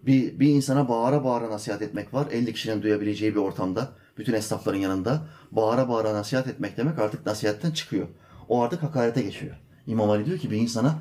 Bir, 0.02 0.40
bir 0.40 0.48
insana 0.48 0.88
bağıra 0.88 1.24
bağıra 1.24 1.50
nasihat 1.50 1.82
etmek 1.82 2.14
var. 2.14 2.26
50 2.30 2.52
kişinin 2.52 2.82
duyabileceği 2.82 3.34
bir 3.34 3.40
ortamda, 3.40 3.88
bütün 4.18 4.32
esnafların 4.32 4.78
yanında 4.78 5.26
bağıra 5.50 5.88
bağıra 5.88 6.14
nasihat 6.14 6.46
etmek 6.46 6.76
demek 6.76 6.98
artık 6.98 7.26
nasihatten 7.26 7.70
çıkıyor. 7.70 8.08
O 8.48 8.62
artık 8.62 8.82
hakarete 8.82 9.22
geçiyor. 9.22 9.56
İmam 9.86 10.10
Ali 10.10 10.26
diyor 10.26 10.38
ki 10.38 10.50
bir 10.50 10.56
insana 10.56 10.98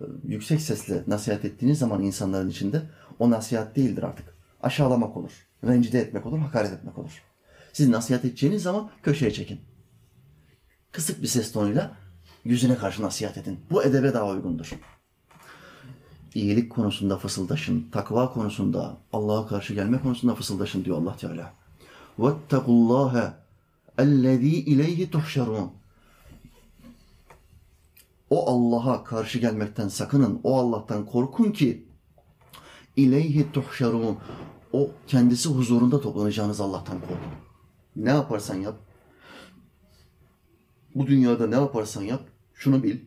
e, 0.00 0.04
yüksek 0.24 0.60
sesle 0.60 1.02
nasihat 1.06 1.44
ettiğiniz 1.44 1.78
zaman 1.78 2.02
insanların 2.02 2.50
içinde 2.50 2.82
o 3.18 3.30
nasihat 3.30 3.76
değildir 3.76 4.02
artık. 4.02 4.34
Aşağılamak 4.62 5.16
olur, 5.16 5.46
rencide 5.64 6.00
etmek 6.00 6.26
olur, 6.26 6.38
hakaret 6.38 6.72
etmek 6.72 6.98
olur. 6.98 7.22
Siz 7.72 7.88
nasihat 7.88 8.24
edeceğiniz 8.24 8.62
zaman 8.62 8.90
köşeye 9.02 9.30
çekin 9.30 9.60
Kısık 10.91 11.21
bir 11.21 11.27
ses 11.27 11.51
tonuyla 11.51 11.97
yüzüne 12.43 12.77
karşı 12.77 13.01
nasihat 13.01 13.37
edin. 13.37 13.59
Bu 13.71 13.83
edebe 13.83 14.13
daha 14.13 14.27
uygundur. 14.27 14.71
İyilik 16.35 16.71
konusunda 16.71 17.17
fısıldaşın, 17.17 17.89
takva 17.91 18.33
konusunda, 18.33 18.97
Allah'a 19.13 19.47
karşı 19.47 19.73
gelme 19.73 20.01
konusunda 20.01 20.35
fısıldaşın 20.35 20.85
diyor 20.85 20.97
Allah 20.97 21.17
Teala. 21.17 21.53
وَاتَّقُوا 22.19 22.65
اللّٰهَ 22.65 23.31
اَلَّذ۪ي 23.97 24.65
اِلَيْهِ 24.65 25.09
تُحْشَرُونَ 25.09 25.69
O 28.29 28.49
Allah'a 28.49 29.03
karşı 29.03 29.39
gelmekten 29.39 29.87
sakının, 29.87 30.39
o 30.43 30.57
Allah'tan 30.59 31.05
korkun 31.05 31.51
ki 31.51 31.87
ileyhi 32.95 33.51
tuhşarun. 33.51 34.17
O 34.73 34.91
kendisi 35.07 35.49
huzurunda 35.49 36.01
toplanacağınız 36.01 36.61
Allah'tan 36.61 36.99
korkun. 36.99 37.17
Ne 37.95 38.09
yaparsan 38.09 38.55
yap, 38.55 38.75
bu 41.00 41.06
dünyada 41.06 41.46
ne 41.46 41.54
yaparsan 41.54 42.02
yap, 42.02 42.20
şunu 42.54 42.82
bil. 42.82 42.98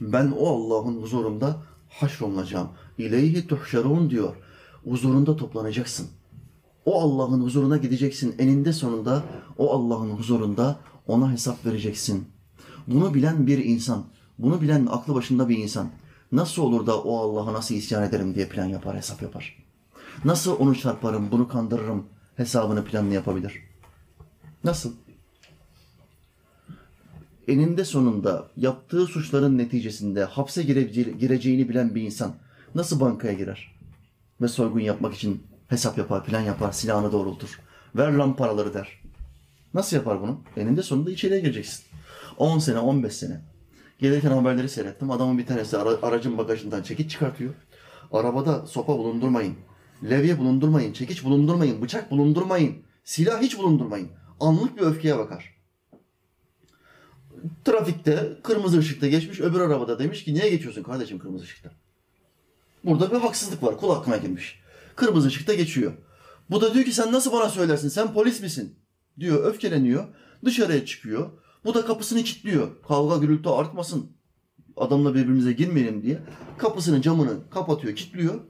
Ben 0.00 0.32
o 0.38 0.48
Allah'ın 0.48 1.02
huzurunda 1.02 1.56
haşrolunacağım. 1.88 2.68
İleyhi 2.98 3.46
tuhşerun 3.46 4.10
diyor. 4.10 4.36
Huzurunda 4.84 5.36
toplanacaksın. 5.36 6.08
O 6.84 7.00
Allah'ın 7.00 7.40
huzuruna 7.40 7.76
gideceksin. 7.76 8.34
Eninde 8.38 8.72
sonunda 8.72 9.22
o 9.58 9.72
Allah'ın 9.72 10.10
huzurunda 10.10 10.76
ona 11.06 11.32
hesap 11.32 11.66
vereceksin. 11.66 12.24
Bunu 12.86 13.14
bilen 13.14 13.46
bir 13.46 13.64
insan, 13.64 14.04
bunu 14.38 14.60
bilen 14.60 14.86
aklı 14.86 15.14
başında 15.14 15.48
bir 15.48 15.58
insan 15.58 15.90
nasıl 16.32 16.62
olur 16.62 16.86
da 16.86 17.02
o 17.02 17.18
Allah'a 17.18 17.52
nasıl 17.52 17.74
isyan 17.74 18.02
ederim 18.02 18.34
diye 18.34 18.48
plan 18.48 18.66
yapar, 18.66 18.96
hesap 18.96 19.22
yapar. 19.22 19.64
Nasıl 20.24 20.58
onu 20.58 20.76
çarparım, 20.76 21.30
bunu 21.30 21.48
kandırırım 21.48 22.06
hesabını 22.36 22.84
planını 22.84 23.14
yapabilir. 23.14 23.52
Nasıl? 24.64 24.92
Eninde 27.48 27.84
sonunda 27.84 28.48
yaptığı 28.56 29.06
suçların 29.06 29.58
neticesinde 29.58 30.24
hapse 30.24 30.62
girece- 30.62 31.02
gireceğini 31.02 31.68
bilen 31.68 31.94
bir 31.94 32.02
insan 32.02 32.34
nasıl 32.74 33.00
bankaya 33.00 33.32
girer? 33.32 33.74
Ve 34.40 34.48
soygun 34.48 34.80
yapmak 34.80 35.14
için 35.14 35.42
hesap 35.68 35.98
yapar, 35.98 36.24
plan 36.24 36.40
yapar, 36.40 36.72
silahını 36.72 37.12
doğrultur. 37.12 37.60
Ver 37.96 38.12
lan 38.12 38.36
paraları 38.36 38.74
der. 38.74 39.00
Nasıl 39.74 39.96
yapar 39.96 40.22
bunu? 40.22 40.40
Eninde 40.56 40.82
sonunda 40.82 41.10
içeriye 41.10 41.40
gireceksin. 41.40 41.84
10 42.38 42.58
sene, 42.58 42.78
15 42.78 43.12
sene. 43.12 43.40
Gelirken 43.98 44.30
haberleri 44.30 44.68
seyrettim. 44.68 45.10
Adamın 45.10 45.38
bir 45.38 45.46
tanesi 45.46 45.78
ara- 45.78 46.02
aracın 46.02 46.38
bagajından 46.38 46.82
çekiç 46.82 47.10
çıkartıyor. 47.10 47.54
Arabada 48.12 48.66
sopa 48.66 48.98
bulundurmayın. 48.98 49.54
Levye 50.10 50.38
bulundurmayın, 50.38 50.92
çekiç 50.92 51.24
bulundurmayın, 51.24 51.82
bıçak 51.82 52.10
bulundurmayın. 52.10 52.74
Silah 53.04 53.40
hiç 53.42 53.58
bulundurmayın. 53.58 54.08
Anlık 54.40 54.76
bir 54.76 54.82
öfkeye 54.82 55.18
bakar 55.18 55.53
trafikte 57.64 58.32
kırmızı 58.42 58.78
ışıkta 58.78 59.06
geçmiş 59.06 59.40
öbür 59.40 59.60
arabada 59.60 59.98
demiş 59.98 60.24
ki 60.24 60.34
niye 60.34 60.50
geçiyorsun 60.50 60.82
kardeşim 60.82 61.18
kırmızı 61.18 61.44
ışıkta? 61.44 61.70
Burada 62.84 63.10
bir 63.10 63.16
haksızlık 63.16 63.62
var 63.62 63.76
kul 63.76 63.94
hakkına 63.94 64.16
girmiş. 64.16 64.60
Kırmızı 64.96 65.28
ışıkta 65.28 65.54
geçiyor. 65.54 65.92
Bu 66.50 66.60
da 66.60 66.74
diyor 66.74 66.84
ki 66.84 66.92
sen 66.92 67.12
nasıl 67.12 67.32
bana 67.32 67.48
söylersin 67.48 67.88
sen 67.88 68.12
polis 68.12 68.40
misin? 68.40 68.74
Diyor 69.20 69.44
öfkeleniyor 69.44 70.04
dışarıya 70.44 70.86
çıkıyor. 70.86 71.30
Bu 71.64 71.74
da 71.74 71.86
kapısını 71.86 72.22
kilitliyor. 72.22 72.68
Kavga 72.88 73.16
gürültü 73.16 73.48
artmasın. 73.48 74.12
Adamla 74.76 75.14
birbirimize 75.14 75.52
girmeyelim 75.52 76.02
diye. 76.02 76.18
Kapısını 76.58 77.02
camını 77.02 77.50
kapatıyor 77.50 77.96
kilitliyor. 77.96 78.40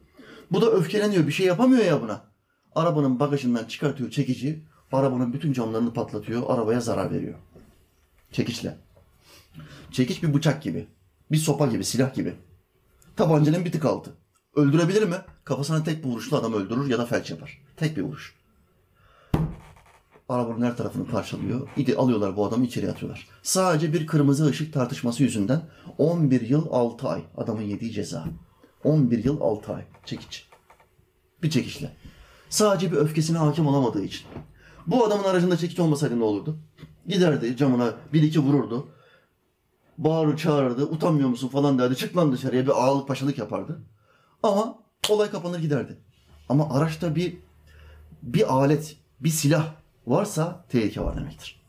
Bu 0.53 0.63
da 0.63 0.71
öfkeleniyor 0.71 1.27
bir 1.27 1.33
şey 1.33 1.47
yapamıyor 1.47 1.85
ya 1.85 2.03
buna. 2.03 2.25
Arabanın 2.75 3.21
bagajından 3.21 3.65
çıkartıyor 3.65 4.11
çekici. 4.11 4.65
Arabanın 4.93 5.33
bütün 5.33 5.53
camlarını 5.53 5.93
patlatıyor, 5.93 6.43
arabaya 6.47 6.81
zarar 6.81 7.11
veriyor. 7.13 7.39
Çekiçle. 8.35 8.77
Çekiç 9.91 10.23
bir 10.23 10.35
bıçak 10.35 10.63
gibi. 10.63 10.87
Bir 11.33 11.37
sopa 11.37 11.67
gibi, 11.67 11.85
silah 11.85 12.15
gibi. 12.15 12.35
Tabancanın 13.17 13.65
bir 13.65 13.73
tık 13.73 13.85
altı. 13.85 14.13
Öldürebilir 14.57 15.03
mi? 15.03 15.17
Kafasına 15.45 15.85
tek 15.85 16.05
bir 16.05 16.09
vuruşla 16.09 16.39
adam 16.39 16.53
öldürür 16.53 16.91
ya 16.91 16.99
da 16.99 17.07
felç 17.07 17.31
yapar. 17.31 17.63
Tek 17.77 17.97
bir 17.97 18.03
vuruş. 18.03 18.35
Arabanın 20.29 20.67
her 20.67 20.77
tarafını 20.77 21.07
parçalıyor. 21.07 21.69
İdi 21.77 21.97
alıyorlar 21.97 22.37
bu 22.37 22.47
adamı 22.47 22.65
içeri 22.65 22.91
atıyorlar. 22.91 23.29
Sadece 23.43 23.93
bir 23.93 24.07
kırmızı 24.07 24.47
ışık 24.47 24.73
tartışması 24.73 25.23
yüzünden 25.23 25.63
11 25.99 26.41
yıl 26.41 26.67
6 26.71 27.09
ay 27.09 27.23
adamın 27.37 27.63
yediği 27.63 27.93
ceza. 27.93 28.25
11 28.85 29.25
yıl 29.25 29.41
6 29.41 29.75
ay. 29.75 29.85
Çekiç. 30.05 30.49
Bir 31.43 31.51
çekişle. 31.51 31.97
Sadece 32.49 32.93
bir 32.93 32.97
öfkesine 32.97 33.39
hakim 33.39 33.67
olamadığı 33.67 34.05
için. 34.05 34.27
Bu 34.87 35.05
adamın 35.05 35.25
aracında 35.25 35.57
çekiç 35.57 35.79
olmasaydı 35.81 36.19
ne 36.19 36.25
olurdu? 36.25 36.59
Giderdi 37.07 37.57
camına 37.57 37.95
bir 38.13 38.23
iki 38.23 38.41
vururdu. 38.41 38.89
Bağırır 39.99 40.37
çağırırdı. 40.37 40.85
Utanmıyor 40.85 41.29
musun 41.29 41.49
falan 41.49 41.79
derdi. 41.79 41.97
Çık 41.97 42.17
lan 42.17 42.33
dışarıya 42.33 42.67
bir 42.67 42.85
ağalık 42.85 43.09
paşalık 43.09 43.39
yapardı. 43.39 43.83
Ama 44.43 44.79
olay 45.09 45.31
kapanır 45.31 45.59
giderdi. 45.59 45.99
Ama 46.49 46.75
araçta 46.75 47.15
bir 47.15 47.37
bir 48.23 48.55
alet, 48.55 48.97
bir 49.21 49.29
silah 49.29 49.75
varsa 50.07 50.65
tehlike 50.69 51.01
var 51.01 51.17
demektir. 51.17 51.65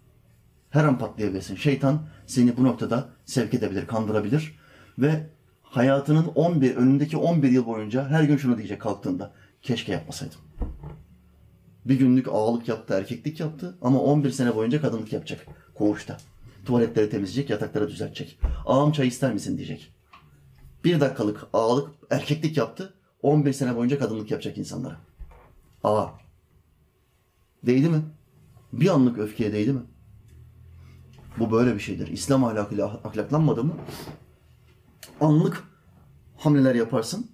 Her 0.69 0.83
an 0.83 0.97
patlayabilirsin. 0.97 1.55
Şeytan 1.55 2.07
seni 2.27 2.57
bu 2.57 2.63
noktada 2.63 3.09
sevk 3.25 3.53
edebilir, 3.53 3.87
kandırabilir 3.87 4.59
ve 4.99 5.29
hayatının 5.61 6.25
11 6.35 6.75
önündeki 6.75 7.17
11 7.17 7.49
yıl 7.49 7.65
boyunca 7.65 8.09
her 8.09 8.23
gün 8.23 8.37
şunu 8.37 8.57
diyecek 8.57 8.81
kalktığında. 8.81 9.33
Keşke 9.61 9.91
yapmasaydım. 9.91 10.39
Bir 11.85 11.99
günlük 11.99 12.27
ağalık 12.27 12.67
yaptı, 12.67 12.93
erkeklik 12.93 13.39
yaptı 13.39 13.77
ama 13.81 13.99
11 13.99 14.31
sene 14.31 14.55
boyunca 14.55 14.81
kadınlık 14.81 15.13
yapacak 15.13 15.45
koğuşta. 15.75 16.17
Tuvaletleri 16.65 17.09
temizleyecek, 17.09 17.49
yatakları 17.49 17.87
düzeltecek. 17.87 18.39
Ağam 18.65 18.91
çay 18.91 19.07
ister 19.07 19.33
misin 19.33 19.57
diyecek. 19.57 19.93
Bir 20.83 20.99
dakikalık 20.99 21.47
ağalık, 21.53 21.89
erkeklik 22.09 22.57
yaptı. 22.57 22.93
11 23.21 23.53
sene 23.53 23.75
boyunca 23.75 23.99
kadınlık 23.99 24.31
yapacak 24.31 24.57
insanlara. 24.57 24.97
Ağa. 25.83 26.09
Değdi 27.65 27.89
mi? 27.89 28.01
Bir 28.73 28.89
anlık 28.89 29.17
öfkeye 29.17 29.53
değdi 29.53 29.73
mi? 29.73 29.81
Bu 31.39 31.51
böyle 31.51 31.75
bir 31.75 31.79
şeydir. 31.79 32.07
İslam 32.07 32.43
ahlakıyla 32.43 33.01
ahlaklanmadı 33.03 33.63
mı? 33.63 33.73
Anlık 35.21 35.63
hamleler 36.37 36.75
yaparsın. 36.75 37.31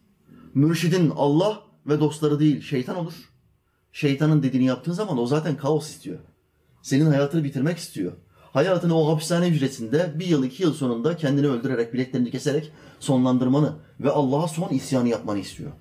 Mürşidin 0.54 1.12
Allah 1.16 1.64
ve 1.88 2.00
dostları 2.00 2.40
değil 2.40 2.62
şeytan 2.62 2.96
olur. 2.96 3.31
Şeytanın 3.94 4.44
dediğini 4.44 4.66
yaptığın 4.66 4.94
zaman 4.94 5.18
o 5.18 5.26
zaten 5.26 5.58
kaos 5.58 5.90
istiyor. 5.90 6.20
Senin 6.82 7.06
hayatını 7.06 7.44
bitirmek 7.44 7.78
istiyor. 7.78 8.12
Hayatını 8.54 8.96
o 8.96 9.14
hapishane 9.14 9.48
hücresinde 9.48 10.20
bir 10.20 10.26
yıl 10.26 10.44
iki 10.44 10.64
yıl 10.64 10.74
sonunda 10.74 11.18
kendini 11.18 11.48
öldürerek, 11.48 11.94
bileklerini 11.94 12.32
keserek 12.32 12.72
sonlandırmanı 13.00 13.76
ve 14.00 14.12
Allah'a 14.12 14.48
son 14.48 14.70
isyanı 14.70 15.10
yapmanı 15.10 15.40
istiyor. 15.40 15.72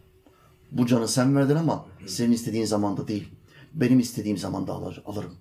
Bu 0.73 0.87
canı 0.87 1.09
sen 1.09 1.37
verdin 1.37 1.57
ama 1.57 1.87
senin 2.07 2.33
istediğin 2.33 2.65
zamanda 2.65 3.09
değil. 3.09 3.29
Benim 3.75 3.99
istediğim 3.99 4.39
zamanda 4.39 4.73
alır, 4.73 5.03
alırım. 5.07 5.35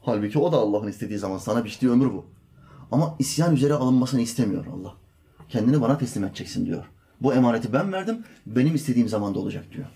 Halbuki 0.00 0.38
o 0.38 0.52
da 0.52 0.56
Allah'ın 0.56 0.88
istediği 0.88 1.18
zaman 1.18 1.38
sana 1.38 1.64
biçtiği 1.64 1.92
ömür 1.92 2.12
bu. 2.12 2.26
Ama 2.92 3.16
isyan 3.18 3.54
üzere 3.54 3.74
alınmasını 3.74 4.20
istemiyor 4.20 4.66
Allah. 4.66 4.94
Kendini 5.48 5.80
bana 5.80 5.98
teslim 5.98 6.24
edeceksin 6.24 6.66
diyor. 6.66 6.84
Bu 7.20 7.34
emaneti 7.34 7.72
ben 7.72 7.92
verdim, 7.92 8.24
benim 8.46 8.74
istediğim 8.74 9.08
zamanda 9.08 9.38
olacak 9.38 9.64
diyor. 9.72 9.86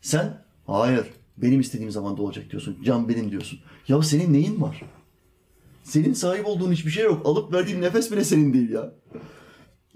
Sen, 0.00 0.42
hayır, 0.66 1.06
benim 1.36 1.60
istediğim 1.60 1.90
zamanda 1.90 2.22
olacak 2.22 2.50
diyorsun. 2.50 2.78
Can 2.84 3.08
benim 3.08 3.30
diyorsun. 3.30 3.58
Ya 3.88 4.02
senin 4.02 4.32
neyin 4.32 4.62
var? 4.62 4.82
Senin 5.84 6.12
sahip 6.12 6.46
olduğun 6.46 6.72
hiçbir 6.72 6.90
şey 6.90 7.04
yok. 7.04 7.26
Alıp 7.26 7.52
verdiğin 7.52 7.82
nefes 7.82 8.12
bile 8.12 8.24
senin 8.24 8.52
değil 8.52 8.70
ya. 8.70 8.92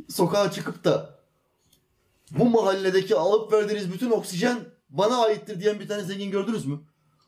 Sokağa 0.08 0.50
çıkıp 0.50 0.84
da 0.84 1.20
bu 2.30 2.50
mahalledeki 2.50 3.16
alıp 3.16 3.52
verdiğiniz 3.52 3.92
bütün 3.92 4.10
oksijen 4.10 4.58
bana 4.88 5.24
aittir 5.24 5.60
diyen 5.60 5.80
bir 5.80 5.88
tane 5.88 6.02
zengin 6.02 6.30
gördünüz 6.30 6.66
mü? 6.66 6.80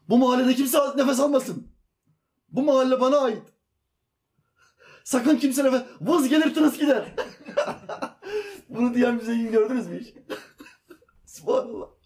Bu 0.09 0.19
mahallede 0.19 0.55
kimse 0.55 0.79
nefes 0.97 1.21
almasın. 1.21 1.67
Bu 2.49 2.63
mahalle 2.63 3.01
bana 3.01 3.19
ait. 3.19 3.43
Sakın 5.05 5.37
kimse 5.37 5.65
nefes... 5.65 5.83
Vız 6.01 6.29
gelir 6.29 6.55
tırıs 6.55 6.79
gider. 6.79 7.15
Bunu 8.69 8.95
diyen 8.95 9.21
bir 9.21 9.25
zengin 9.25 9.53
gördünüz 9.53 9.87
mü 9.87 10.01
hiç? 10.01 10.15
Subhanallah. 11.27 12.02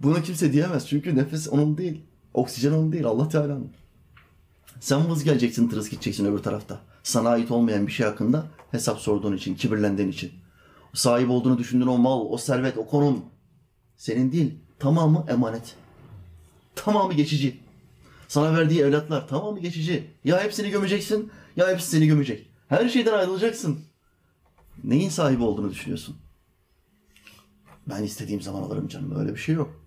Bunu 0.00 0.22
kimse 0.22 0.52
diyemez 0.52 0.88
çünkü 0.88 1.16
nefes 1.16 1.48
onun 1.48 1.78
değil. 1.78 2.00
Oksijen 2.34 2.72
onun 2.72 2.92
değil. 2.92 3.04
Allah 3.06 3.28
Teala'nın. 3.28 3.72
Sen 4.80 5.10
vız 5.10 5.24
geleceksin, 5.24 5.68
tırıs 5.68 5.90
gideceksin 5.90 6.26
öbür 6.26 6.38
tarafta. 6.38 6.80
Sana 7.02 7.28
ait 7.28 7.50
olmayan 7.50 7.86
bir 7.86 7.92
şey 7.92 8.06
hakkında 8.06 8.46
hesap 8.70 8.98
sorduğun 8.98 9.36
için, 9.36 9.54
kibirlendiğin 9.54 10.08
için. 10.08 10.32
Sahip 10.94 11.30
olduğunu 11.30 11.58
düşündüğün 11.58 11.86
o 11.86 11.98
mal, 11.98 12.20
o 12.20 12.38
servet, 12.38 12.78
o 12.78 12.86
konum 12.86 13.24
senin 13.96 14.32
değil. 14.32 14.54
Tamamı 14.78 15.24
emanet. 15.28 15.76
Tamamı 16.74 17.14
geçici. 17.14 17.60
Sana 18.28 18.58
verdiği 18.58 18.80
evlatlar 18.80 19.28
tamamı 19.28 19.60
geçici. 19.60 20.10
Ya 20.24 20.42
hepsini 20.44 20.70
gömeceksin 20.70 21.30
ya 21.56 21.68
hepsi 21.68 21.90
seni 21.90 22.06
gömecek. 22.06 22.50
Her 22.68 22.88
şeyden 22.88 23.12
ayrılacaksın. 23.12 23.80
Neyin 24.84 25.08
sahibi 25.08 25.42
olduğunu 25.42 25.70
düşünüyorsun? 25.70 26.16
Ben 27.88 28.02
istediğim 28.02 28.42
zaman 28.42 28.62
alırım 28.62 28.88
canım. 28.88 29.20
Öyle 29.20 29.34
bir 29.34 29.40
şey 29.40 29.54
yok. 29.54 29.80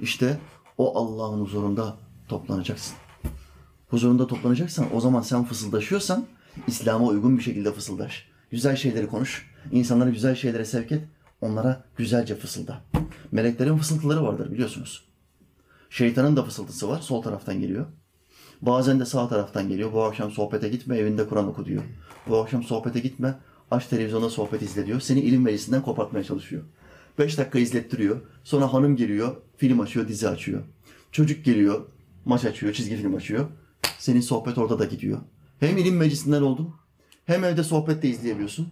İşte 0.00 0.38
o 0.78 0.98
Allah'ın 0.98 1.40
huzurunda 1.40 1.96
toplanacaksın. 2.28 2.96
Huzurunda 3.88 4.26
toplanacaksan 4.26 4.86
o 4.96 5.00
zaman 5.00 5.20
sen 5.20 5.44
fısıldaşıyorsan 5.44 6.26
İslam'a 6.66 7.06
uygun 7.06 7.38
bir 7.38 7.42
şekilde 7.42 7.72
fısıldaş. 7.72 8.28
Güzel 8.50 8.76
şeyleri 8.76 9.06
konuş. 9.06 9.50
İnsanları 9.72 10.10
güzel 10.10 10.34
şeylere 10.34 10.64
sevk 10.64 10.92
et. 10.92 11.04
Onlara 11.40 11.84
güzelce 11.96 12.36
fısılda. 12.36 12.80
Meleklerin 13.32 13.76
fısıltıları 13.76 14.24
vardır 14.24 14.52
biliyorsunuz. 14.52 15.04
Şeytanın 15.90 16.36
da 16.36 16.44
fısıltısı 16.44 16.88
var. 16.88 17.00
Sol 17.00 17.22
taraftan 17.22 17.60
geliyor. 17.60 17.86
Bazen 18.62 19.00
de 19.00 19.04
sağ 19.04 19.28
taraftan 19.28 19.68
geliyor. 19.68 19.92
Bu 19.92 20.02
akşam 20.02 20.30
sohbete 20.30 20.68
gitme, 20.68 20.98
evinde 20.98 21.28
Kur'an 21.28 21.48
oku 21.48 21.64
diyor. 21.64 21.82
Bu 22.28 22.36
akşam 22.38 22.62
sohbete 22.62 23.00
gitme, 23.00 23.34
aç 23.70 23.86
televizyonda 23.86 24.30
sohbet 24.30 24.62
izle 24.62 24.86
diyor. 24.86 25.00
Seni 25.00 25.20
ilim 25.20 25.42
meclisinden 25.42 25.82
kopartmaya 25.82 26.24
çalışıyor. 26.24 26.62
Beş 27.18 27.38
dakika 27.38 27.58
izlettiriyor. 27.58 28.20
Sonra 28.44 28.72
hanım 28.72 28.96
geliyor, 28.96 29.36
film 29.56 29.80
açıyor, 29.80 30.08
dizi 30.08 30.28
açıyor. 30.28 30.62
Çocuk 31.12 31.44
geliyor, 31.44 31.86
maç 32.24 32.44
açıyor, 32.44 32.72
çizgi 32.72 32.96
film 32.96 33.14
açıyor. 33.14 33.46
Senin 33.98 34.20
sohbet 34.20 34.58
orada 34.58 34.78
da 34.78 34.84
gidiyor. 34.84 35.20
Hem 35.60 35.76
ilim 35.76 35.96
meclisinden 35.96 36.42
oldun, 36.42 36.74
hem 37.26 37.44
evde 37.44 37.62
sohbet 37.62 38.02
de 38.02 38.08
izleyebiliyorsun. 38.08 38.68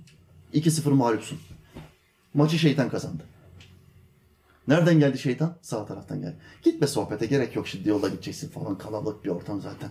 2-0 0.55 0.91
mağlupsun. 0.91 1.39
Maçı 2.35 2.59
şeytan 2.59 2.89
kazandı. 2.89 3.23
Nereden 4.69 4.99
geldi 4.99 5.19
şeytan? 5.19 5.59
Sağ 5.63 5.87
taraftan 5.87 6.21
geldi. 6.21 6.37
Gitme 6.63 6.87
sohbete 6.87 7.27
gerek 7.27 7.57
yok 7.57 7.69
şimdi 7.69 7.89
yolda 7.89 8.09
gideceksin 8.09 8.49
falan. 8.49 8.79
Kalabalık 8.79 9.25
bir 9.25 9.31
ortam 9.31 9.61
zaten. 9.61 9.91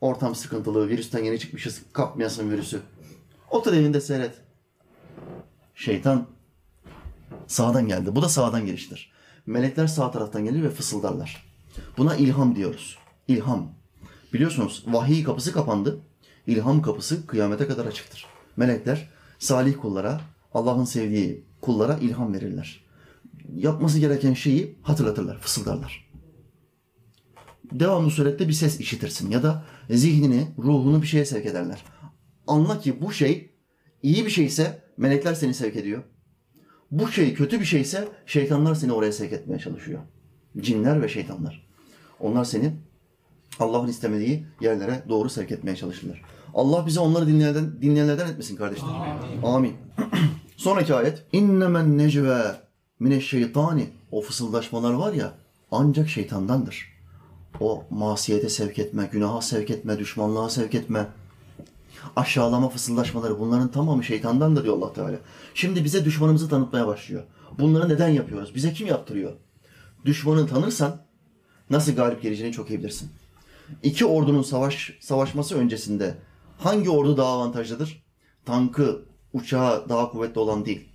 Ortam 0.00 0.34
sıkıntılı, 0.34 0.88
virüsten 0.88 1.24
yeni 1.24 1.38
çıkmışız. 1.38 1.82
Kapmayasın 1.92 2.50
virüsü. 2.50 2.80
Otur 3.50 3.72
evinde 3.72 4.00
seyret. 4.00 4.34
Şeytan 5.74 6.26
sağdan 7.48 7.88
geldi. 7.88 8.16
Bu 8.16 8.22
da 8.22 8.28
sağdan 8.28 8.66
geliştir. 8.66 9.12
Melekler 9.46 9.86
sağ 9.86 10.10
taraftan 10.10 10.44
gelir 10.44 10.62
ve 10.62 10.70
fısıldarlar. 10.70 11.44
Buna 11.96 12.16
ilham 12.16 12.56
diyoruz. 12.56 12.98
İlham. 13.28 13.72
Biliyorsunuz 14.32 14.84
vahiy 14.86 15.24
kapısı 15.24 15.52
kapandı. 15.52 15.98
İlham 16.46 16.82
kapısı 16.82 17.26
kıyamete 17.26 17.66
kadar 17.66 17.86
açıktır. 17.86 18.26
Melekler 18.56 19.08
salih 19.38 19.76
kullara, 19.80 20.20
Allah'ın 20.54 20.84
sevdiği 20.84 21.44
kullara 21.60 21.98
ilham 21.98 22.34
verirler. 22.34 22.84
Yapması 23.54 23.98
gereken 23.98 24.34
şeyi 24.34 24.78
hatırlatırlar, 24.82 25.38
fısıldarlar. 25.38 26.08
Devamlı 27.72 28.10
surette 28.10 28.48
bir 28.48 28.52
ses 28.52 28.80
işitirsin 28.80 29.30
ya 29.30 29.42
da 29.42 29.64
zihnini, 29.90 30.48
ruhunu 30.58 31.02
bir 31.02 31.06
şeye 31.06 31.24
sevk 31.24 31.46
ederler. 31.46 31.84
Anla 32.46 32.80
ki 32.80 33.02
bu 33.02 33.12
şey 33.12 33.50
iyi 34.02 34.24
bir 34.24 34.30
şeyse 34.30 34.82
melekler 34.96 35.34
seni 35.34 35.54
sevk 35.54 35.76
ediyor. 35.76 36.02
Bu 36.90 37.08
şey 37.08 37.34
kötü 37.34 37.60
bir 37.60 37.64
şeyse 37.64 38.08
şeytanlar 38.26 38.74
seni 38.74 38.92
oraya 38.92 39.12
sevk 39.12 39.32
etmeye 39.32 39.58
çalışıyor. 39.58 40.00
Cinler 40.60 41.02
ve 41.02 41.08
şeytanlar. 41.08 41.66
Onlar 42.20 42.44
seni 42.44 42.72
Allah'ın 43.60 43.88
istemediği 43.88 44.46
yerlere 44.60 45.02
doğru 45.08 45.30
sevk 45.30 45.52
etmeye 45.52 45.76
çalışırlar. 45.76 46.22
Allah 46.54 46.86
bize 46.86 47.00
onları 47.00 47.26
dinleyenlerden, 47.26 47.82
dinleyenlerden 47.82 48.28
etmesin 48.28 48.56
kardeşler. 48.56 48.88
Amin. 48.88 49.42
Amin. 49.42 49.76
Sonraki 50.56 50.94
ayet. 50.94 51.24
İnnemen 51.32 51.98
necve 51.98 52.56
mineşşeytani. 53.00 53.86
O 54.12 54.20
fısıldaşmalar 54.20 54.92
var 54.92 55.12
ya 55.12 55.32
ancak 55.70 56.08
şeytandandır. 56.08 56.98
O 57.60 57.84
masiyete 57.90 58.48
sevk 58.48 58.78
etme, 58.78 59.08
günaha 59.12 59.42
sevk 59.42 59.70
etme, 59.70 59.98
düşmanlığa 59.98 60.48
sevk 60.48 60.74
etme, 60.74 61.06
aşağılama 62.16 62.68
fısıldaşmaları 62.68 63.40
bunların 63.40 63.68
tamamı 63.68 64.04
şeytandandır 64.04 64.64
diyor 64.64 64.76
Allah 64.76 64.92
Teala. 64.92 65.16
Şimdi 65.54 65.84
bize 65.84 66.04
düşmanımızı 66.04 66.48
tanıtmaya 66.48 66.86
başlıyor. 66.86 67.22
Bunları 67.58 67.88
neden 67.88 68.08
yapıyoruz? 68.08 68.54
Bize 68.54 68.72
kim 68.72 68.86
yaptırıyor? 68.86 69.32
Düşmanı 70.04 70.46
tanırsan 70.46 71.02
nasıl 71.70 71.92
galip 71.92 72.22
geleceğini 72.22 72.52
çok 72.52 72.70
iyi 72.70 72.78
bilirsin. 72.78 73.10
İki 73.82 74.06
ordunun 74.06 74.42
savaş 74.42 74.98
savaşması 75.00 75.58
öncesinde 75.58 76.14
hangi 76.58 76.90
ordu 76.90 77.16
daha 77.16 77.28
avantajlıdır? 77.28 78.02
Tankı, 78.44 79.02
uçağı 79.32 79.88
daha 79.88 80.10
kuvvetli 80.10 80.38
olan 80.38 80.64
değil. 80.64 80.88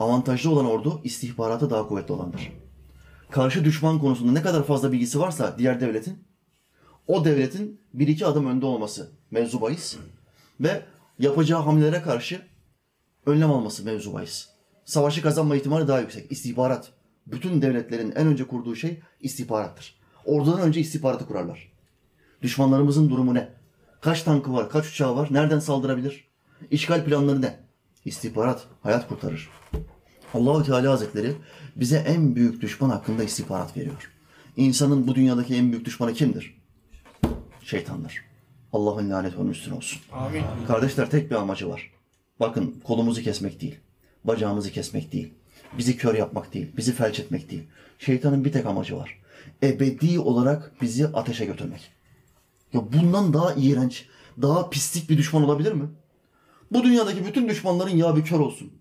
Avantajlı 0.00 0.50
olan 0.50 0.66
ordu 0.66 1.00
istihbaratı 1.04 1.70
daha 1.70 1.88
kuvvetli 1.88 2.14
olandır. 2.14 2.52
Karşı 3.30 3.64
düşman 3.64 3.98
konusunda 3.98 4.32
ne 4.32 4.42
kadar 4.42 4.64
fazla 4.64 4.92
bilgisi 4.92 5.20
varsa 5.20 5.54
diğer 5.58 5.80
devletin 5.80 6.26
o 7.06 7.24
devletin 7.24 7.80
bir 7.94 8.08
iki 8.08 8.26
adım 8.26 8.46
önde 8.46 8.66
olması 8.66 9.10
mevzu 9.30 9.60
bahis 9.60 9.96
ve 10.60 10.82
yapacağı 11.18 11.62
hamlelere 11.62 12.02
karşı 12.02 12.42
önlem 13.26 13.50
alması 13.50 13.84
mevzu. 13.84 14.20
Savaşı 14.84 15.22
kazanma 15.22 15.56
ihtimali 15.56 15.88
daha 15.88 16.00
yüksek. 16.00 16.32
İstihbarat. 16.32 16.92
Bütün 17.26 17.62
devletlerin 17.62 18.12
en 18.16 18.26
önce 18.26 18.46
kurduğu 18.46 18.76
şey 18.76 19.00
istihbarattır. 19.20 20.00
Ordudan 20.24 20.60
önce 20.60 20.80
istihbaratı 20.80 21.26
kurarlar. 21.26 21.72
Düşmanlarımızın 22.42 23.10
durumu 23.10 23.34
ne? 23.34 23.48
Kaç 24.00 24.22
tankı 24.22 24.52
var, 24.52 24.70
kaç 24.70 24.88
uçağı 24.88 25.16
var, 25.16 25.28
nereden 25.30 25.58
saldırabilir? 25.58 26.28
İşgal 26.70 27.04
planları 27.04 27.42
ne? 27.42 27.60
İstihbarat 28.04 28.66
hayat 28.82 29.08
kurtarır. 29.08 29.50
Allahu 30.34 30.64
Teala 30.64 30.90
Hazretleri 30.90 31.32
bize 31.76 31.96
en 31.96 32.36
büyük 32.36 32.60
düşman 32.62 32.90
hakkında 32.90 33.24
istihbarat 33.24 33.76
veriyor. 33.76 34.12
İnsanın 34.56 35.06
bu 35.06 35.14
dünyadaki 35.14 35.54
en 35.54 35.72
büyük 35.72 35.84
düşmanı 35.84 36.14
kimdir? 36.14 36.62
Şeytandır. 37.62 38.24
Allah'ın 38.76 39.10
lanet 39.10 39.36
onun 39.36 39.50
üstüne 39.50 39.74
olsun. 39.74 40.00
Amin. 40.12 40.42
Kardeşler 40.66 41.10
tek 41.10 41.30
bir 41.30 41.36
amacı 41.36 41.68
var. 41.68 41.90
Bakın 42.40 42.80
kolumuzu 42.84 43.22
kesmek 43.22 43.60
değil. 43.60 43.78
Bacağımızı 44.24 44.72
kesmek 44.72 45.12
değil. 45.12 45.34
Bizi 45.78 45.96
kör 45.96 46.14
yapmak 46.14 46.54
değil. 46.54 46.76
Bizi 46.76 46.92
felç 46.92 47.20
etmek 47.20 47.50
değil. 47.50 47.62
Şeytanın 47.98 48.44
bir 48.44 48.52
tek 48.52 48.66
amacı 48.66 48.96
var. 48.96 49.18
Ebedi 49.62 50.18
olarak 50.18 50.72
bizi 50.82 51.06
ateşe 51.06 51.44
götürmek. 51.44 51.92
Ya 52.72 52.92
bundan 52.92 53.34
daha 53.34 53.54
iğrenç, 53.54 54.06
daha 54.42 54.70
pislik 54.70 55.10
bir 55.10 55.18
düşman 55.18 55.44
olabilir 55.44 55.72
mi? 55.72 55.88
Bu 56.72 56.84
dünyadaki 56.84 57.26
bütün 57.26 57.48
düşmanların 57.48 57.96
ya 57.96 58.16
bir 58.16 58.24
kör 58.24 58.40
olsun. 58.40 58.72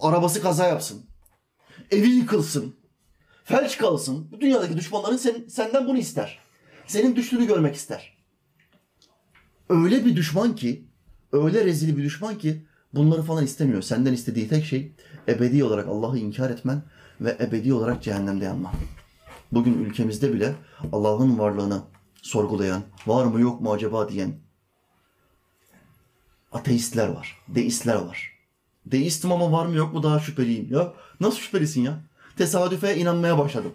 Arabası 0.00 0.42
kaza 0.42 0.66
yapsın. 0.66 1.02
Evi 1.90 2.08
yıkılsın. 2.08 2.74
Felç 3.44 3.78
kalsın. 3.78 4.28
Bu 4.32 4.40
dünyadaki 4.40 4.76
düşmanların 4.76 5.16
sen, 5.16 5.44
senden 5.48 5.86
bunu 5.86 5.98
ister. 5.98 6.38
Senin 6.86 7.16
düştüğünü 7.16 7.46
görmek 7.46 7.74
ister. 7.74 8.17
Öyle 9.68 10.04
bir 10.04 10.16
düşman 10.16 10.56
ki, 10.56 10.84
öyle 11.32 11.64
rezil 11.64 11.96
bir 11.96 12.04
düşman 12.04 12.38
ki 12.38 12.64
bunları 12.94 13.22
falan 13.22 13.44
istemiyor. 13.44 13.82
Senden 13.82 14.12
istediği 14.12 14.48
tek 14.48 14.64
şey 14.64 14.92
ebedi 15.28 15.64
olarak 15.64 15.88
Allah'ı 15.88 16.18
inkar 16.18 16.50
etmen 16.50 16.82
ve 17.20 17.36
ebedi 17.40 17.72
olarak 17.72 18.02
cehennemde 18.02 18.44
yanman. 18.44 18.72
Bugün 19.52 19.84
ülkemizde 19.84 20.32
bile 20.32 20.54
Allah'ın 20.92 21.38
varlığını 21.38 21.82
sorgulayan, 22.22 22.82
var 23.06 23.24
mı 23.24 23.40
yok 23.40 23.60
mu 23.60 23.72
acaba 23.72 24.08
diyen 24.08 24.34
ateistler 26.52 27.08
var, 27.08 27.38
deistler 27.48 27.94
var. 27.94 28.38
Deistim 28.86 29.32
ama 29.32 29.52
var 29.52 29.66
mı 29.66 29.76
yok 29.76 29.94
mu 29.94 30.02
daha 30.02 30.20
şüpheliyim. 30.20 30.74
Ya 30.74 30.92
nasıl 31.20 31.38
şüphelisin 31.38 31.82
ya? 31.82 32.00
Tesadüfe 32.36 32.96
inanmaya 32.96 33.38
başladım. 33.38 33.72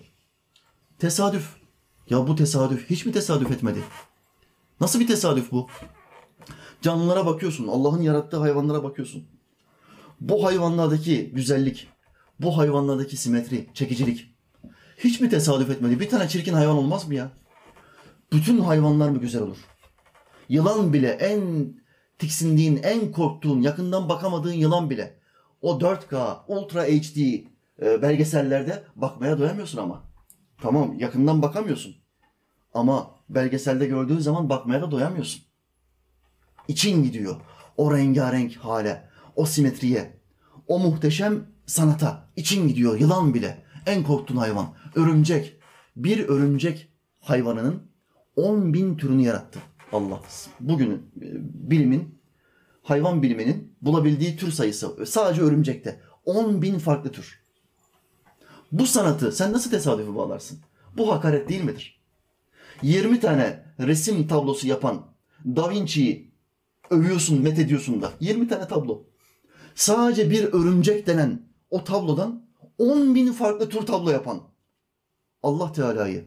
Tesadüf. 1.00 1.50
Ya 2.10 2.28
bu 2.28 2.36
tesadüf 2.36 2.90
hiç 2.90 3.06
mi 3.06 3.12
tesadüf 3.12 3.52
etmedi? 3.52 3.80
Nasıl 4.82 5.00
bir 5.00 5.08
tesadüf 5.08 5.52
bu? 5.52 5.68
Canlılara 6.82 7.26
bakıyorsun, 7.26 7.68
Allah'ın 7.68 8.02
yarattığı 8.02 8.38
hayvanlara 8.38 8.84
bakıyorsun. 8.84 9.28
Bu 10.22 10.46
hayvanlardaki 10.46 11.32
güzellik, 11.34 11.88
bu 12.40 12.58
hayvanlardaki 12.58 13.18
simetri, 13.18 13.70
çekicilik 13.74 14.34
hiç 14.98 15.22
mi 15.22 15.30
tesadüf 15.30 15.70
etmedi? 15.70 16.00
Bir 16.00 16.10
tane 16.10 16.28
çirkin 16.28 16.54
hayvan 16.54 16.78
olmaz 16.78 17.08
mı 17.08 17.16
ya? 17.16 17.32
Bütün 18.32 18.60
hayvanlar 18.60 19.10
mı 19.10 19.20
güzel 19.20 19.42
olur? 19.42 19.58
Yılan 20.50 20.94
bile 20.94 21.10
en 21.10 21.74
tiksindiğin, 22.20 22.80
en 22.84 23.12
korktuğun, 23.12 23.62
yakından 23.62 24.10
bakamadığın 24.10 24.54
yılan 24.54 24.90
bile 24.90 25.20
o 25.62 25.80
4K, 25.80 26.38
Ultra 26.48 26.84
HD 26.84 27.18
e, 27.82 28.02
belgesellerde 28.02 28.84
bakmaya 28.96 29.40
doyamıyorsun 29.40 29.78
ama. 29.78 30.04
Tamam 30.62 31.00
yakından 31.00 31.42
bakamıyorsun. 31.42 31.96
Ama 32.74 33.12
belgeselde 33.36 33.86
gördüğün 33.86 34.20
zaman 34.20 34.50
bakmaya 34.50 34.82
da 34.82 34.92
doyamıyorsun. 34.92 35.42
İçin 36.68 37.04
gidiyor. 37.04 37.36
O 37.78 37.98
rengarenk 37.98 38.56
hale, 38.56 39.10
o 39.36 39.46
simetriye, 39.46 40.20
o 40.68 40.80
muhteşem 40.80 41.48
sanata. 41.66 42.30
için 42.36 42.68
gidiyor 42.68 43.00
yılan 43.00 43.34
bile. 43.34 43.64
En 43.86 44.04
korktuğun 44.04 44.38
hayvan. 44.38 44.74
Örümcek. 44.96 45.60
Bir 45.96 46.28
örümcek 46.28 46.90
hayvanının 47.20 47.84
10 48.36 48.74
bin 48.74 48.98
türünü 48.98 49.22
yarattı 49.22 49.60
Allah. 49.92 50.22
Bugün 50.60 50.92
e, 50.92 51.28
bilimin, 51.72 52.20
hayvan 52.84 53.22
biliminin 53.24 53.76
bulabildiği 53.82 54.38
tür 54.38 54.52
sayısı 54.52 55.06
sadece 55.06 55.42
örümcekte. 55.42 56.02
10 56.26 56.62
bin 56.62 56.80
farklı 56.80 57.12
tür. 57.12 57.44
Bu 58.72 58.86
sanatı 58.86 59.32
sen 59.32 59.54
nasıl 59.54 59.72
tesadüfe 59.72 60.16
bağlarsın? 60.16 60.60
Bu 60.98 61.14
hakaret 61.14 61.50
değil 61.50 61.64
midir? 61.64 62.03
20 62.84 63.20
tane 63.20 63.64
resim 63.80 64.28
tablosu 64.28 64.68
yapan 64.68 65.06
Da 65.46 65.70
Vinci'yi 65.70 66.34
övüyorsun, 66.90 67.42
met 67.42 67.60
ediyorsun 67.60 68.02
da. 68.02 68.12
20 68.20 68.48
tane 68.48 68.68
tablo. 68.68 69.04
Sadece 69.76 70.30
bir 70.30 70.44
örümcek 70.44 71.08
denen 71.08 71.42
o 71.70 71.84
tablodan 71.84 72.46
10 72.78 73.16
bin 73.16 73.34
farklı 73.34 73.70
tür 73.70 73.82
tablo 73.82 74.10
yapan 74.10 74.42
Allah 75.44 75.72
Teala'yı 75.72 76.26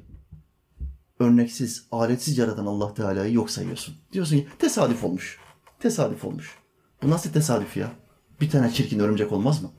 örneksiz, 1.19 1.87
aletsiz 1.93 2.39
yaratan 2.39 2.67
Allah 2.67 2.95
Teala'yı 2.95 3.35
yok 3.35 3.51
sayıyorsun. 3.51 3.95
Diyorsun 4.13 4.37
ki 4.37 4.47
tesadüf 4.59 5.05
olmuş. 5.05 5.39
Tesadüf 5.81 6.25
olmuş. 6.25 6.59
Bu 7.03 7.11
nasıl 7.11 7.33
tesadüf 7.33 7.77
ya? 7.77 7.93
Bir 8.41 8.51
tane 8.51 8.71
çirkin 8.71 8.99
örümcek 8.99 9.33
olmaz 9.33 9.63
mı? 9.63 9.71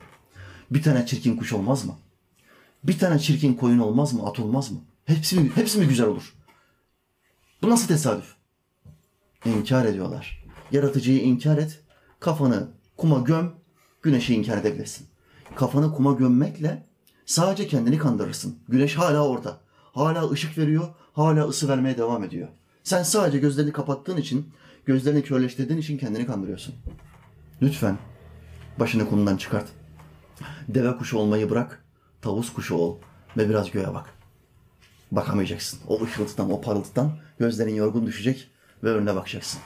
Bir 0.70 0.82
tane 0.82 1.06
çirkin 1.06 1.36
kuş 1.36 1.52
olmaz 1.52 1.84
mı? 1.84 1.94
Bir 2.84 2.98
tane 2.98 3.18
çirkin 3.18 3.54
koyun 3.54 3.78
olmaz 3.78 4.12
mı? 4.12 4.26
At 4.26 4.38
olmaz 4.40 4.70
mı? 4.70 4.78
Hepsi 5.04 5.40
mi, 5.40 5.50
hepsi 5.54 5.78
mi 5.78 5.88
güzel 5.88 6.06
olur? 6.06 6.34
Bu 7.62 7.70
nasıl 7.70 7.88
tesadüf? 7.88 8.34
İnkar 9.44 9.84
ediyorlar. 9.84 10.44
Yaratıcıyı 10.72 11.20
inkar 11.20 11.58
et. 11.58 11.80
Kafanı 12.20 12.68
kuma 12.96 13.18
göm. 13.18 13.52
Güneşi 14.02 14.34
inkar 14.34 14.58
edebilirsin. 14.58 15.06
Kafanı 15.56 15.94
kuma 15.94 16.12
gömmekle 16.12 16.86
sadece 17.26 17.66
kendini 17.66 17.98
kandırırsın. 17.98 18.58
Güneş 18.68 18.96
hala 18.96 19.28
orada. 19.28 19.60
Hala 19.92 20.30
ışık 20.30 20.58
veriyor. 20.58 20.88
Hala 21.12 21.44
ısı 21.48 21.68
vermeye 21.68 21.98
devam 21.98 22.24
ediyor. 22.24 22.48
Sen 22.84 23.02
sadece 23.02 23.38
gözlerini 23.38 23.72
kapattığın 23.72 24.16
için, 24.16 24.52
gözlerini 24.86 25.22
körleştirdiğin 25.22 25.80
için 25.80 25.98
kendini 25.98 26.26
kandırıyorsun. 26.26 26.74
Lütfen 27.62 27.98
başını 28.80 29.08
kumdan 29.08 29.36
çıkart. 29.36 29.66
Deve 30.68 30.96
kuşu 30.96 31.18
olmayı 31.18 31.50
bırak. 31.50 31.84
Tavus 32.22 32.52
kuşu 32.52 32.74
ol 32.74 32.96
ve 33.36 33.48
biraz 33.48 33.70
göğe 33.70 33.94
bak. 33.94 34.14
Bakamayacaksın. 35.12 35.80
O 35.88 36.04
ışıltıdan, 36.04 36.50
o 36.50 36.60
parıltıdan 36.60 37.18
gözlerin 37.38 37.74
yorgun 37.74 38.06
düşecek 38.06 38.50
ve 38.84 38.90
önüne 38.90 39.16
bakacaksın. 39.16 39.60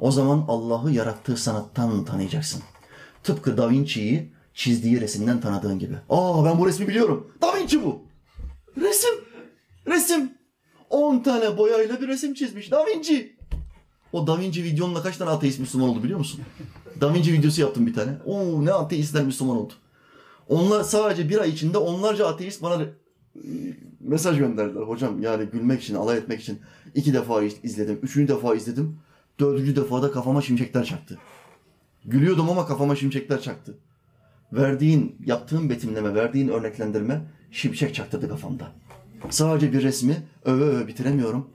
O 0.00 0.10
zaman 0.10 0.44
Allah'ı 0.48 0.92
yarattığı 0.92 1.36
sanattan 1.36 2.04
tanıyacaksın. 2.04 2.62
Tıpkı 3.22 3.56
Da 3.56 3.70
Vinci'yi 3.70 4.32
çizdiği 4.54 5.00
resimden 5.00 5.40
tanıdığın 5.40 5.78
gibi. 5.78 5.94
Aa 6.10 6.44
ben 6.44 6.58
bu 6.58 6.66
resmi 6.66 6.88
biliyorum. 6.88 7.32
Da 7.42 7.56
Vinci 7.56 7.84
bu. 7.84 8.02
Resim. 8.80 9.14
Resim. 9.86 10.32
10 10.90 11.22
tane 11.22 11.58
boyayla 11.58 12.00
bir 12.00 12.08
resim 12.08 12.34
çizmiş. 12.34 12.70
Da 12.70 12.86
Vinci. 12.86 13.36
O 14.12 14.26
Da 14.26 14.38
Vinci 14.40 14.64
videonla 14.64 15.02
kaç 15.02 15.16
tane 15.16 15.30
ateist 15.30 15.60
Müslüman 15.60 15.88
oldu 15.88 16.02
biliyor 16.02 16.18
musun? 16.18 16.40
Da 17.00 17.14
Vinci 17.14 17.32
videosu 17.32 17.60
yaptım 17.60 17.86
bir 17.86 17.94
tane. 17.94 18.12
Oo 18.26 18.64
ne 18.64 18.72
ateistler 18.72 19.24
Müslüman 19.24 19.56
oldu. 19.56 19.72
Onlar 20.48 20.84
sadece 20.84 21.28
bir 21.28 21.38
ay 21.38 21.50
içinde 21.50 21.78
onlarca 21.78 22.26
ateist 22.26 22.62
bana 22.62 22.84
mesaj 24.00 24.38
gönderdiler. 24.38 24.80
Hocam 24.82 25.22
yani 25.22 25.44
gülmek 25.44 25.82
için, 25.82 25.94
alay 25.94 26.18
etmek 26.18 26.40
için 26.40 26.58
iki 26.94 27.14
defa 27.14 27.42
izledim. 27.42 27.98
Üçüncü 28.02 28.32
defa 28.32 28.54
izledim. 28.54 28.98
Dördüncü 29.38 29.76
defada 29.76 30.12
kafama 30.12 30.42
şimşekler 30.42 30.84
çaktı. 30.84 31.18
Gülüyordum 32.04 32.50
ama 32.50 32.66
kafama 32.66 32.96
şimşekler 32.96 33.40
çaktı. 33.40 33.78
Verdiğin, 34.52 35.16
yaptığın 35.26 35.70
betimleme, 35.70 36.14
verdiğin 36.14 36.48
örneklendirme 36.48 37.22
şimşek 37.50 37.94
çaktırdı 37.94 38.28
kafamda. 38.28 38.72
Sadece 39.30 39.72
bir 39.72 39.82
resmi 39.82 40.16
öve 40.44 40.64
öve 40.64 40.88
bitiremiyorum. 40.88 41.50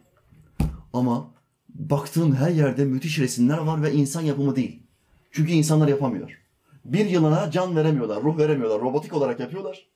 Ama 0.93 1.31
baktığım 1.69 2.35
her 2.35 2.51
yerde 2.51 2.85
müthiş 2.85 3.19
resimler 3.19 3.57
var 3.57 3.83
ve 3.83 3.93
insan 3.93 4.21
yapımı 4.21 4.55
değil. 4.55 4.83
Çünkü 5.31 5.51
insanlar 5.51 5.87
yapamıyor. 5.87 6.41
Bir 6.85 7.05
yılana 7.05 7.51
can 7.51 7.75
veremiyorlar, 7.75 8.23
ruh 8.23 8.37
veremiyorlar. 8.37 8.81
Robotik 8.81 9.13
olarak 9.13 9.39
yapıyorlar. 9.39 9.87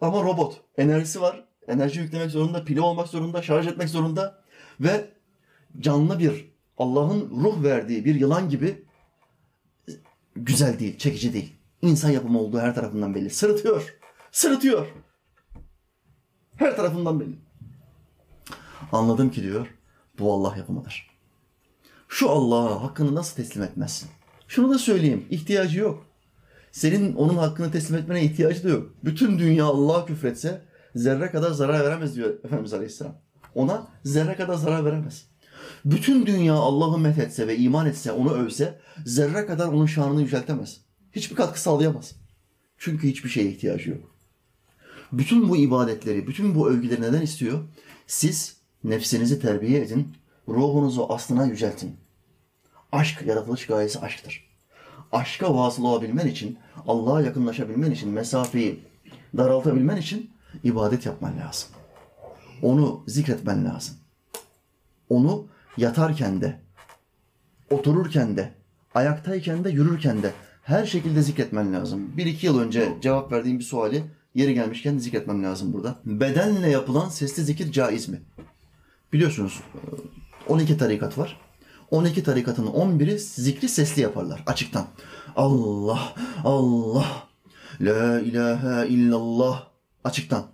Ama 0.00 0.22
robot. 0.22 0.60
Enerjisi 0.78 1.20
var. 1.20 1.44
Enerji 1.68 2.00
yüklemek 2.00 2.30
zorunda, 2.30 2.64
pili 2.64 2.80
olmak 2.80 3.08
zorunda, 3.08 3.42
şarj 3.42 3.66
etmek 3.66 3.88
zorunda. 3.88 4.39
Ve 4.80 5.10
canlı 5.80 6.18
bir, 6.18 6.50
Allah'ın 6.78 7.30
ruh 7.30 7.62
verdiği 7.62 8.04
bir 8.04 8.14
yılan 8.14 8.48
gibi 8.48 8.84
güzel 10.36 10.78
değil, 10.78 10.98
çekici 10.98 11.32
değil. 11.32 11.56
İnsan 11.82 12.10
yapımı 12.10 12.38
olduğu 12.38 12.58
her 12.58 12.74
tarafından 12.74 13.14
belli. 13.14 13.30
Sırıtıyor. 13.30 13.94
Sırıtıyor. 14.32 14.86
Her 16.56 16.76
tarafından 16.76 17.20
belli. 17.20 17.38
Anladım 18.92 19.30
ki 19.30 19.42
diyor 19.42 19.66
bu 20.18 20.32
Allah 20.32 20.56
yapımıdır. 20.56 21.10
Şu 22.08 22.30
Allah'a 22.30 22.82
hakkını 22.82 23.14
nasıl 23.14 23.36
teslim 23.36 23.62
etmezsin? 23.62 24.08
Şunu 24.48 24.70
da 24.70 24.78
söyleyeyim 24.78 25.26
ihtiyacı 25.30 25.78
yok. 25.78 26.06
Senin 26.72 27.14
onun 27.14 27.36
hakkını 27.36 27.72
teslim 27.72 27.98
etmene 27.98 28.24
ihtiyacı 28.24 28.64
da 28.64 28.68
yok. 28.68 28.90
Bütün 29.04 29.38
dünya 29.38 29.64
Allah'a 29.64 30.06
küfretse 30.06 30.62
zerre 30.94 31.30
kadar 31.30 31.50
zarar 31.50 31.84
veremez 31.84 32.16
diyor 32.16 32.44
Efendimiz 32.44 32.74
Aleyhisselam. 32.74 33.14
Ona 33.54 33.86
zerre 34.04 34.36
kadar 34.36 34.54
zarar 34.54 34.84
veremez. 34.84 35.26
Bütün 35.84 36.26
dünya 36.26 36.54
Allah'ı 36.54 36.98
methetse 36.98 37.46
ve 37.46 37.56
iman 37.56 37.86
etse, 37.86 38.12
onu 38.12 38.32
övse 38.32 38.78
zerre 39.06 39.46
kadar 39.46 39.68
onun 39.68 39.86
şanını 39.86 40.22
yüceltemez. 40.22 40.80
Hiçbir 41.12 41.36
katkı 41.36 41.60
sağlayamaz. 41.60 42.14
Çünkü 42.78 43.08
hiçbir 43.08 43.28
şeye 43.28 43.50
ihtiyacı 43.50 43.90
yok. 43.90 44.14
Bütün 45.12 45.48
bu 45.48 45.56
ibadetleri, 45.56 46.26
bütün 46.26 46.54
bu 46.54 46.70
övgüleri 46.70 47.02
neden 47.02 47.22
istiyor? 47.22 47.58
Siz 48.06 48.56
nefsinizi 48.84 49.40
terbiye 49.40 49.80
edin, 49.80 50.14
ruhunuzu 50.48 51.06
aslına 51.08 51.46
yüceltin. 51.46 51.96
Aşk, 52.92 53.22
yaratılış 53.26 53.66
gayesi 53.66 54.00
aşktır. 54.00 54.50
Aşka 55.12 55.54
vasıl 55.54 55.84
olabilmen 55.84 56.26
için, 56.26 56.58
Allah'a 56.86 57.22
yakınlaşabilmen 57.22 57.90
için, 57.90 58.10
mesafeyi 58.10 58.84
daraltabilmen 59.36 59.96
için 59.96 60.30
ibadet 60.64 61.06
yapman 61.06 61.32
lazım. 61.38 61.68
Onu 62.62 63.04
zikretmen 63.06 63.64
lazım. 63.64 63.94
Onu 65.08 65.46
yatarken 65.76 66.40
de, 66.40 66.60
otururken 67.70 68.36
de, 68.36 68.54
ayaktayken 68.94 69.64
de, 69.64 69.70
yürürken 69.70 70.22
de 70.22 70.32
her 70.62 70.86
şekilde 70.86 71.22
zikretmen 71.22 71.72
lazım. 71.72 72.16
Bir 72.16 72.26
iki 72.26 72.46
yıl 72.46 72.58
önce 72.58 72.92
cevap 73.00 73.32
verdiğim 73.32 73.58
bir 73.58 73.64
suali 73.64 74.04
yeri 74.34 74.54
gelmişken 74.54 74.98
zikretmem 74.98 75.44
lazım 75.44 75.72
burada. 75.72 75.98
Bedenle 76.04 76.70
yapılan 76.70 77.08
sesli 77.08 77.42
zikir 77.42 77.72
caiz 77.72 78.08
mi? 78.08 78.20
Biliyorsunuz 79.12 79.60
12 80.48 80.78
tarikat 80.78 81.18
var. 81.18 81.40
12 81.90 82.22
tarikatın 82.22 82.66
11'i 82.66 83.18
zikri 83.18 83.68
sesli 83.68 84.02
yaparlar 84.02 84.42
açıktan. 84.46 84.86
Allah, 85.36 86.14
Allah, 86.44 87.28
La 87.80 88.20
ilahe 88.20 88.88
illallah 88.88 89.66
açıktan. 90.04 90.46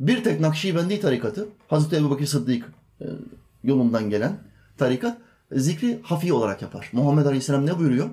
Bir 0.00 0.24
tek 0.24 0.40
Nakşibendi 0.40 1.00
tarikatı 1.00 1.48
Hazreti 1.68 1.96
Ebu 1.96 2.10
Bakır 2.10 2.26
Sıddık 2.26 2.72
e, 3.00 3.04
yolundan 3.62 4.10
gelen 4.10 4.38
tarikat 4.78 5.18
zikri 5.52 6.00
hafi 6.02 6.32
olarak 6.32 6.62
yapar. 6.62 6.90
Muhammed 6.92 7.26
Aleyhisselam 7.26 7.66
ne 7.66 7.78
buyuruyor? 7.78 8.10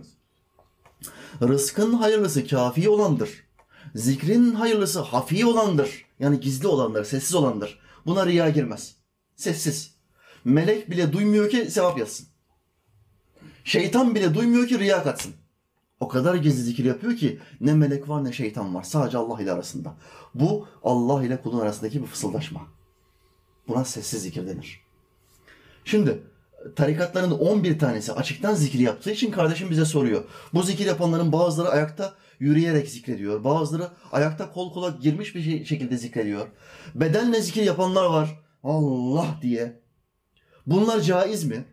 Rızkın 1.41 1.93
hayırlısı 1.93 2.47
kafi 2.47 2.89
olandır. 2.89 3.29
Zikrin 3.95 4.53
hayırlısı 4.53 4.99
hafi 4.99 5.45
olandır. 5.45 6.05
Yani 6.19 6.39
gizli 6.39 6.67
olandır, 6.67 7.03
sessiz 7.03 7.35
olandır. 7.35 7.79
Buna 8.05 8.25
riya 8.25 8.49
girmez. 8.49 8.95
Sessiz. 9.35 9.95
Melek 10.45 10.89
bile 10.91 11.13
duymuyor 11.13 11.49
ki 11.49 11.71
sevap 11.71 11.97
yazsın. 11.97 12.27
Şeytan 13.63 14.15
bile 14.15 14.33
duymuyor 14.33 14.67
ki 14.67 14.79
riya 14.79 15.03
katsın. 15.03 15.33
O 16.01 16.07
kadar 16.07 16.35
gizli 16.35 16.63
zikir 16.63 16.85
yapıyor 16.85 17.15
ki 17.15 17.39
ne 17.61 17.73
melek 17.73 18.09
var 18.09 18.23
ne 18.23 18.33
şeytan 18.33 18.75
var. 18.75 18.83
Sadece 18.83 19.17
Allah 19.17 19.41
ile 19.41 19.51
arasında. 19.51 19.93
Bu 20.35 20.67
Allah 20.83 21.23
ile 21.23 21.41
kulun 21.41 21.59
arasındaki 21.59 22.01
bir 22.01 22.07
fısıldaşma. 22.07 22.61
Buna 23.67 23.85
sessiz 23.85 24.21
zikir 24.21 24.47
denir. 24.47 24.81
Şimdi 25.85 26.23
tarikatların 26.75 27.31
11 27.31 27.79
tanesi 27.79 28.13
açıktan 28.13 28.53
zikir 28.53 28.79
yaptığı 28.79 29.11
için 29.11 29.31
kardeşim 29.31 29.69
bize 29.69 29.85
soruyor. 29.85 30.23
Bu 30.53 30.63
zikir 30.63 30.85
yapanların 30.85 31.31
bazıları 31.31 31.69
ayakta 31.69 32.13
yürüyerek 32.39 32.89
zikrediyor. 32.89 33.43
Bazıları 33.43 33.87
ayakta 34.11 34.51
kol 34.51 34.73
kola 34.73 34.89
girmiş 34.89 35.35
bir 35.35 35.41
şey- 35.43 35.65
şekilde 35.65 35.97
zikrediyor. 35.97 36.47
Bedenle 36.95 37.41
zikir 37.41 37.63
yapanlar 37.63 38.05
var. 38.05 38.39
Allah 38.63 39.27
diye. 39.41 39.81
Bunlar 40.67 41.01
caiz 41.01 41.43
mi? 41.43 41.65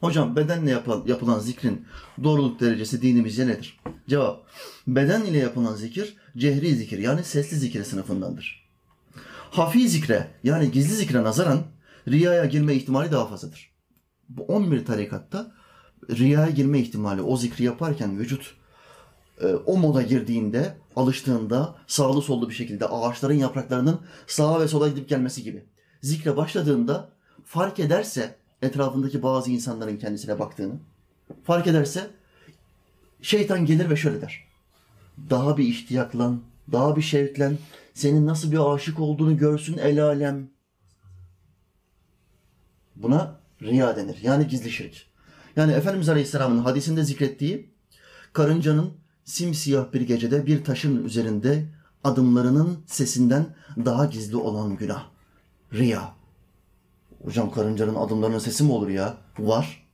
Hocam 0.00 0.36
bedenle 0.36 0.70
yapılan, 0.70 1.04
yapılan 1.06 1.38
zikrin 1.38 1.86
doğruluk 2.24 2.60
derecesi 2.60 3.02
dinimizce 3.02 3.46
nedir? 3.46 3.80
Cevap. 4.08 4.46
Beden 4.86 5.24
ile 5.24 5.38
yapılan 5.38 5.74
zikir 5.74 6.16
cehri 6.36 6.76
zikir 6.76 6.98
yani 6.98 7.24
sesli 7.24 7.56
zikir 7.56 7.84
sınıfındandır. 7.84 8.68
Hafi 9.50 9.88
zikre 9.88 10.30
yani 10.44 10.70
gizli 10.70 10.94
zikre 10.94 11.22
nazaran 11.22 11.62
riyaya 12.08 12.44
girme 12.44 12.74
ihtimali 12.74 13.12
daha 13.12 13.26
fazladır. 13.26 13.70
Bu 14.28 14.42
11 14.42 14.84
tarikatta 14.84 15.52
riyaya 16.10 16.50
girme 16.50 16.78
ihtimali 16.78 17.22
o 17.22 17.36
zikri 17.36 17.64
yaparken 17.64 18.18
vücut 18.18 18.54
e, 19.40 19.46
o 19.46 19.76
moda 19.76 20.02
girdiğinde, 20.02 20.76
alıştığında 20.96 21.74
sağlı 21.86 22.22
sollu 22.22 22.48
bir 22.48 22.54
şekilde 22.54 22.86
ağaçların 22.86 23.38
yapraklarının 23.38 24.00
sağa 24.26 24.60
ve 24.60 24.68
sola 24.68 24.88
gidip 24.88 25.08
gelmesi 25.08 25.42
gibi. 25.42 25.66
Zikre 26.02 26.36
başladığında 26.36 27.10
fark 27.44 27.80
ederse 27.80 28.36
etrafındaki 28.62 29.22
bazı 29.22 29.50
insanların 29.50 29.96
kendisine 29.96 30.38
baktığını, 30.38 30.74
fark 31.44 31.66
ederse 31.66 32.10
şeytan 33.22 33.66
gelir 33.66 33.90
ve 33.90 33.96
şöyle 33.96 34.20
der. 34.20 34.48
Daha 35.30 35.56
bir 35.56 35.64
iştiyaklan, 35.64 36.42
daha 36.72 36.96
bir 36.96 37.02
şevklen, 37.02 37.58
senin 37.94 38.26
nasıl 38.26 38.52
bir 38.52 38.74
aşık 38.74 39.00
olduğunu 39.00 39.36
görsün 39.36 39.78
el 39.78 40.04
alem. 40.04 40.50
Buna 42.96 43.40
riya 43.62 43.96
denir. 43.96 44.18
Yani 44.22 44.46
gizli 44.46 44.70
şirk. 44.70 45.06
Yani 45.56 45.72
Efendimiz 45.72 46.08
Aleyhisselam'ın 46.08 46.58
hadisinde 46.58 47.04
zikrettiği 47.04 47.70
karıncanın 48.32 48.92
simsiyah 49.24 49.92
bir 49.92 50.00
gecede 50.00 50.46
bir 50.46 50.64
taşın 50.64 51.04
üzerinde 51.04 51.66
adımlarının 52.04 52.78
sesinden 52.86 53.46
daha 53.84 54.04
gizli 54.04 54.36
olan 54.36 54.76
günah. 54.76 55.06
Riya. 55.72 56.17
Hocam 57.24 57.50
karıncanın 57.50 57.94
adımlarının 57.94 58.38
sesi 58.38 58.64
mi 58.64 58.72
olur 58.72 58.88
ya? 58.88 59.16
Var. 59.38 59.88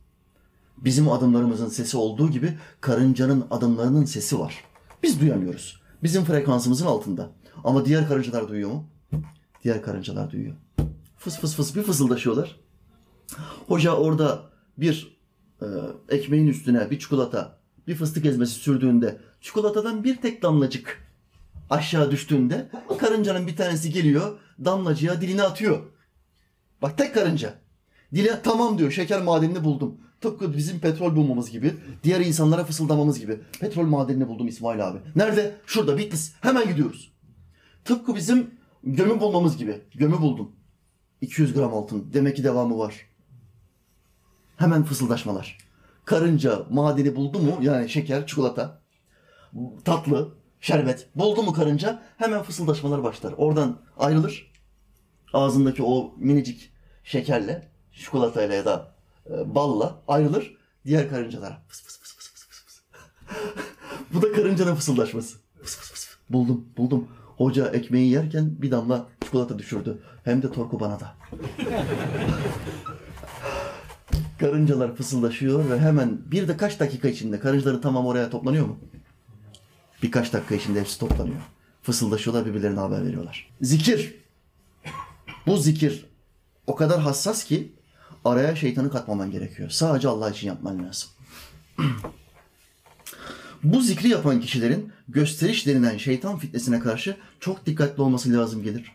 Bizim 0.79 1.09
adımlarımızın 1.09 1.69
sesi 1.69 1.97
olduğu 1.97 2.31
gibi 2.31 2.59
karıncanın 2.81 3.47
adımlarının 3.51 4.05
sesi 4.05 4.39
var. 4.39 4.65
Biz 5.03 5.21
duyamıyoruz. 5.21 5.81
Bizim 6.03 6.25
frekansımızın 6.25 6.87
altında. 6.87 7.31
Ama 7.65 7.85
diğer 7.85 8.09
karıncalar 8.09 8.49
duyuyor 8.49 8.71
mu? 8.71 8.85
Diğer 9.65 9.83
karıncalar 9.83 10.31
duyuyor. 10.31 10.55
Fıs 11.17 11.39
fıs 11.39 11.57
fıs 11.57 11.77
bir 11.77 11.83
fısıldaşıyorlar. 11.83 12.61
Hoca 13.69 13.93
orada 13.93 14.43
bir 14.79 15.19
e, 15.63 15.67
ekmeğin 16.09 16.47
üstüne 16.47 16.91
bir 16.91 16.99
çikolata, 16.99 17.59
bir 17.87 17.95
fıstık 17.95 18.27
ezmesi 18.27 18.53
sürdüğünde 18.53 19.21
çikolatadan 19.41 20.05
bir 20.05 20.17
tek 20.17 20.43
damlacık 20.43 21.05
aşağı 21.71 22.11
düştüğünde 22.11 22.71
karıncanın 22.99 23.47
bir 23.47 23.57
tanesi 23.57 23.93
geliyor 23.93 24.39
damlacığa 24.65 25.21
dilini 25.21 25.43
atıyor. 25.43 25.94
Bak 26.85 26.99
tek 26.99 27.15
karınca. 27.15 27.55
Dile 28.15 28.41
tamam 28.43 28.79
diyor 28.79 28.91
şeker 28.91 29.23
madenini 29.23 29.65
buldum. 29.65 30.01
Tıpkı 30.21 30.57
bizim 30.57 30.79
petrol 30.79 31.17
bulmamız 31.17 31.51
gibi. 31.51 31.75
Diğer 32.03 32.21
insanlara 32.21 32.65
fısıldamamız 32.65 33.19
gibi. 33.21 33.41
Petrol 33.61 33.87
madenini 33.87 34.29
buldum 34.29 34.49
İsmail 34.49 34.89
abi. 34.89 34.99
Nerede? 35.17 35.57
Şurada 35.67 35.99
Bitlis. 35.99 36.35
Hemen 36.41 36.69
gidiyoruz. 36.69 37.13
Tıpkı 37.85 38.15
bizim 38.15 38.51
gömü 38.83 39.21
bulmamız 39.21 39.57
gibi. 39.57 39.81
Gömü 39.95 40.21
buldum. 40.21 40.53
200 41.21 41.55
gram 41.55 41.75
altın. 41.75 42.11
Demek 42.13 42.37
ki 42.37 42.45
devamı 42.45 42.79
var. 42.79 42.95
Hemen 44.57 44.85
fısıldaşmalar. 44.85 45.59
Karınca 46.05 46.67
madeni 46.71 47.17
buldu 47.17 47.39
mu? 47.39 47.59
Yani 47.61 47.89
şeker, 47.89 48.27
çikolata, 48.27 48.83
tatlı, 49.85 50.35
şerbet. 50.61 51.09
Buldu 51.17 51.43
mu 51.43 51.53
karınca? 51.53 52.03
Hemen 52.17 52.43
fısıldaşmalar 52.43 53.03
başlar. 53.03 53.35
Oradan 53.37 53.81
ayrılır. 53.99 54.53
Ağzındaki 55.33 55.83
o 55.83 56.15
minicik 56.17 56.74
şekerle, 57.05 57.69
çikolatayla 57.93 58.55
ya 58.55 58.65
da 58.65 58.95
e, 59.31 59.55
balla 59.55 59.99
ayrılır. 60.09 60.57
Diğer 60.87 61.11
karıncalara 61.11 61.63
fıs 61.69 61.83
fıs 61.83 61.99
fıs 61.99 62.15
fıs 62.17 62.33
fıs 62.33 62.65
fıs. 62.65 62.81
Bu 64.15 64.23
da 64.23 64.33
karıncanın 64.33 64.75
fısıldaşması. 64.75 65.37
Fıs 65.63 65.77
fıs 65.77 65.93
fıs. 65.93 66.09
Buldum, 66.31 66.65
buldum. 66.77 67.09
Hoca 67.37 67.67
ekmeği 67.67 68.11
yerken 68.11 68.63
bir 68.63 68.71
damla 68.71 69.07
çikolata 69.25 69.59
düşürdü. 69.59 69.99
Hem 70.25 70.43
de 70.43 70.53
torku 70.53 70.81
bana 70.81 71.01
da. 71.01 71.15
Karıncalar 74.41 74.97
fısıldaşıyor 74.97 75.71
ve 75.71 75.81
hemen 75.81 76.19
bir 76.31 76.49
de 76.49 76.57
kaç 76.57 76.81
dakika 76.81 77.09
içinde 77.09 77.41
karıncaların 77.41 77.81
tamam 77.81 78.07
oraya 78.07 78.31
toplanıyor 78.31 78.67
mu? 78.67 78.79
Birkaç 80.03 80.33
dakika 80.33 80.55
içinde 80.55 80.81
hepsi 80.81 80.99
toplanıyor. 80.99 81.41
Fısıldaşıyorlar 81.83 82.47
birbirlerine 82.47 82.81
haber 82.81 83.05
veriyorlar. 83.07 83.51
Zikir. 83.61 84.15
Bu 85.47 85.57
zikir 85.57 86.07
o 86.67 86.75
kadar 86.75 87.01
hassas 87.01 87.45
ki 87.45 87.73
araya 88.25 88.57
şeytanı 88.57 88.91
katmaman 88.91 89.31
gerekiyor. 89.31 89.71
Sadece 89.71 90.09
Allah 90.09 90.31
için 90.31 90.47
yapman 90.47 90.85
lazım. 90.85 91.09
Bu 93.63 93.81
zikri 93.81 94.09
yapan 94.09 94.41
kişilerin 94.41 94.93
gösteriş 95.09 95.67
denilen 95.67 95.97
şeytan 95.97 96.39
fitnesine 96.39 96.81
karşı 96.81 97.17
çok 97.41 97.67
dikkatli 97.67 98.03
olması 98.03 98.33
lazım 98.33 98.63
gelir. 98.63 98.93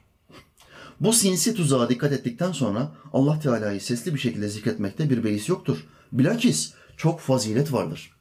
Bu 0.99 1.13
sinsi 1.13 1.55
tuzağa 1.55 1.89
dikkat 1.89 2.11
ettikten 2.11 2.51
sonra 2.51 2.91
Allah 3.13 3.39
Teala'yı 3.39 3.81
sesli 3.81 4.13
bir 4.13 4.19
şekilde 4.19 4.49
zikretmekte 4.49 5.09
bir 5.09 5.23
beis 5.23 5.49
yoktur. 5.49 5.85
Bilakis 6.11 6.73
çok 6.97 7.19
fazilet 7.19 7.73
vardır. 7.73 8.11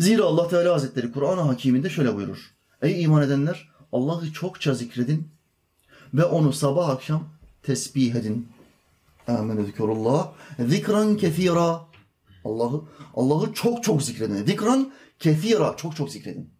Zira 0.00 0.24
Allah 0.24 0.48
Teala 0.48 0.74
Hazretleri 0.74 1.12
Kur'an-ı 1.12 1.40
Hakim'inde 1.40 1.90
şöyle 1.90 2.16
buyurur. 2.16 2.50
Ey 2.82 3.02
iman 3.02 3.22
edenler 3.22 3.68
Allah'ı 3.92 4.32
çokça 4.32 4.74
zikredin 4.74 5.28
ve 6.14 6.24
onu 6.24 6.52
sabah 6.52 6.88
akşam 6.88 7.28
tesbih 7.62 8.14
edin. 8.14 8.48
Amenü 9.28 9.66
zikrullah. 9.66 10.32
Zikran 10.58 11.16
kethira. 11.16 11.80
Allah'ı 12.44 12.82
Allah'ı 13.14 13.52
çok 13.52 13.84
çok 13.84 14.02
zikredin. 14.02 14.44
Zikran 14.44 14.92
kethira. 15.18 15.76
Çok 15.76 15.96
çok 15.96 16.10
zikredin. 16.10 16.50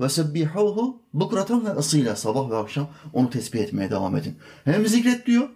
Ve 0.00 0.08
sebbihuhu 0.08 1.02
bukratan 1.12 1.64
ve 1.64 1.70
asıyla 1.70 2.16
sabah 2.16 2.50
ve 2.50 2.56
akşam 2.56 2.88
onu 3.12 3.30
tesbih 3.30 3.60
etmeye 3.60 3.90
devam 3.90 4.16
edin. 4.16 4.38
Hem 4.64 4.86
zikret 4.86 5.26
diyor 5.26 5.48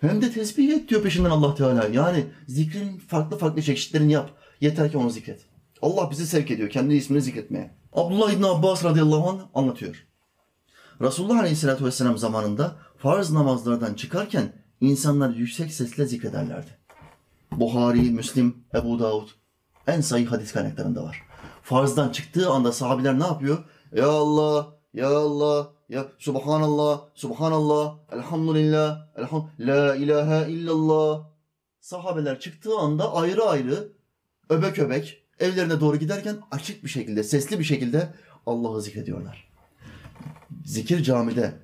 hem 0.00 0.22
de 0.22 0.32
tesbih 0.32 0.72
et 0.72 0.88
diyor 0.88 1.02
peşinden 1.02 1.30
Allah 1.30 1.54
Teala. 1.54 1.88
Yani 1.92 2.24
zikrin 2.48 2.98
farklı 2.98 3.38
farklı 3.38 3.62
çeşitlerini 3.62 4.12
yap. 4.12 4.30
Yeter 4.60 4.90
ki 4.90 4.98
onu 4.98 5.10
zikret. 5.10 5.40
Allah 5.82 6.10
bizi 6.10 6.26
sevk 6.26 6.50
ediyor 6.50 6.70
kendi 6.70 6.94
ismini 6.94 7.22
zikretmeye. 7.22 7.74
Abdullah 7.92 8.32
İbni 8.32 8.46
Abbas 8.46 8.84
radıyallahu 8.84 9.28
anh 9.28 9.40
anlatıyor. 9.54 10.06
Resulullah 11.00 11.38
aleyhissalatü 11.38 11.84
vesselam 11.84 12.18
zamanında 12.18 12.76
farz 13.02 13.30
namazlardan 13.30 13.94
çıkarken 13.94 14.52
insanlar 14.80 15.30
yüksek 15.30 15.72
sesle 15.72 16.06
zikrederlerdi. 16.06 16.70
Buhari, 17.52 18.00
Müslim, 18.00 18.64
Ebu 18.74 18.98
Davud 18.98 19.28
en 19.86 20.00
sayı 20.00 20.26
hadis 20.26 20.52
kaynaklarında 20.52 21.04
var. 21.04 21.22
Farzdan 21.62 22.08
çıktığı 22.08 22.50
anda 22.50 22.72
sahabiler 22.72 23.18
ne 23.18 23.26
yapıyor? 23.26 23.58
Ya 23.92 24.08
Allah, 24.08 24.68
Ya 24.94 25.08
Allah, 25.08 25.70
Ya 25.88 26.06
Subhanallah, 26.18 27.00
Subhanallah, 27.14 27.98
Elhamdülillah, 28.12 29.08
Elham, 29.16 29.50
La 29.58 29.96
ilahe 29.96 30.50
illallah. 30.50 31.30
Sahabeler 31.80 32.40
çıktığı 32.40 32.78
anda 32.78 33.14
ayrı 33.14 33.42
ayrı 33.42 33.92
öbek 34.48 34.78
öbek 34.78 35.22
evlerine 35.38 35.80
doğru 35.80 35.96
giderken 35.96 36.36
açık 36.50 36.84
bir 36.84 36.88
şekilde, 36.88 37.22
sesli 37.22 37.58
bir 37.58 37.64
şekilde 37.64 38.14
Allah'ı 38.46 38.82
zikrediyorlar. 38.82 39.50
Zikir 40.64 41.02
camide 41.02 41.54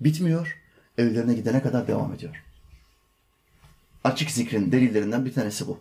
bitmiyor, 0.00 0.65
evlerine 0.98 1.34
gidene 1.34 1.62
kadar 1.62 1.88
devam 1.88 2.12
ediyor. 2.12 2.42
Açık 4.04 4.30
zikrin 4.30 4.72
delillerinden 4.72 5.24
bir 5.24 5.32
tanesi 5.32 5.66
bu. 5.66 5.78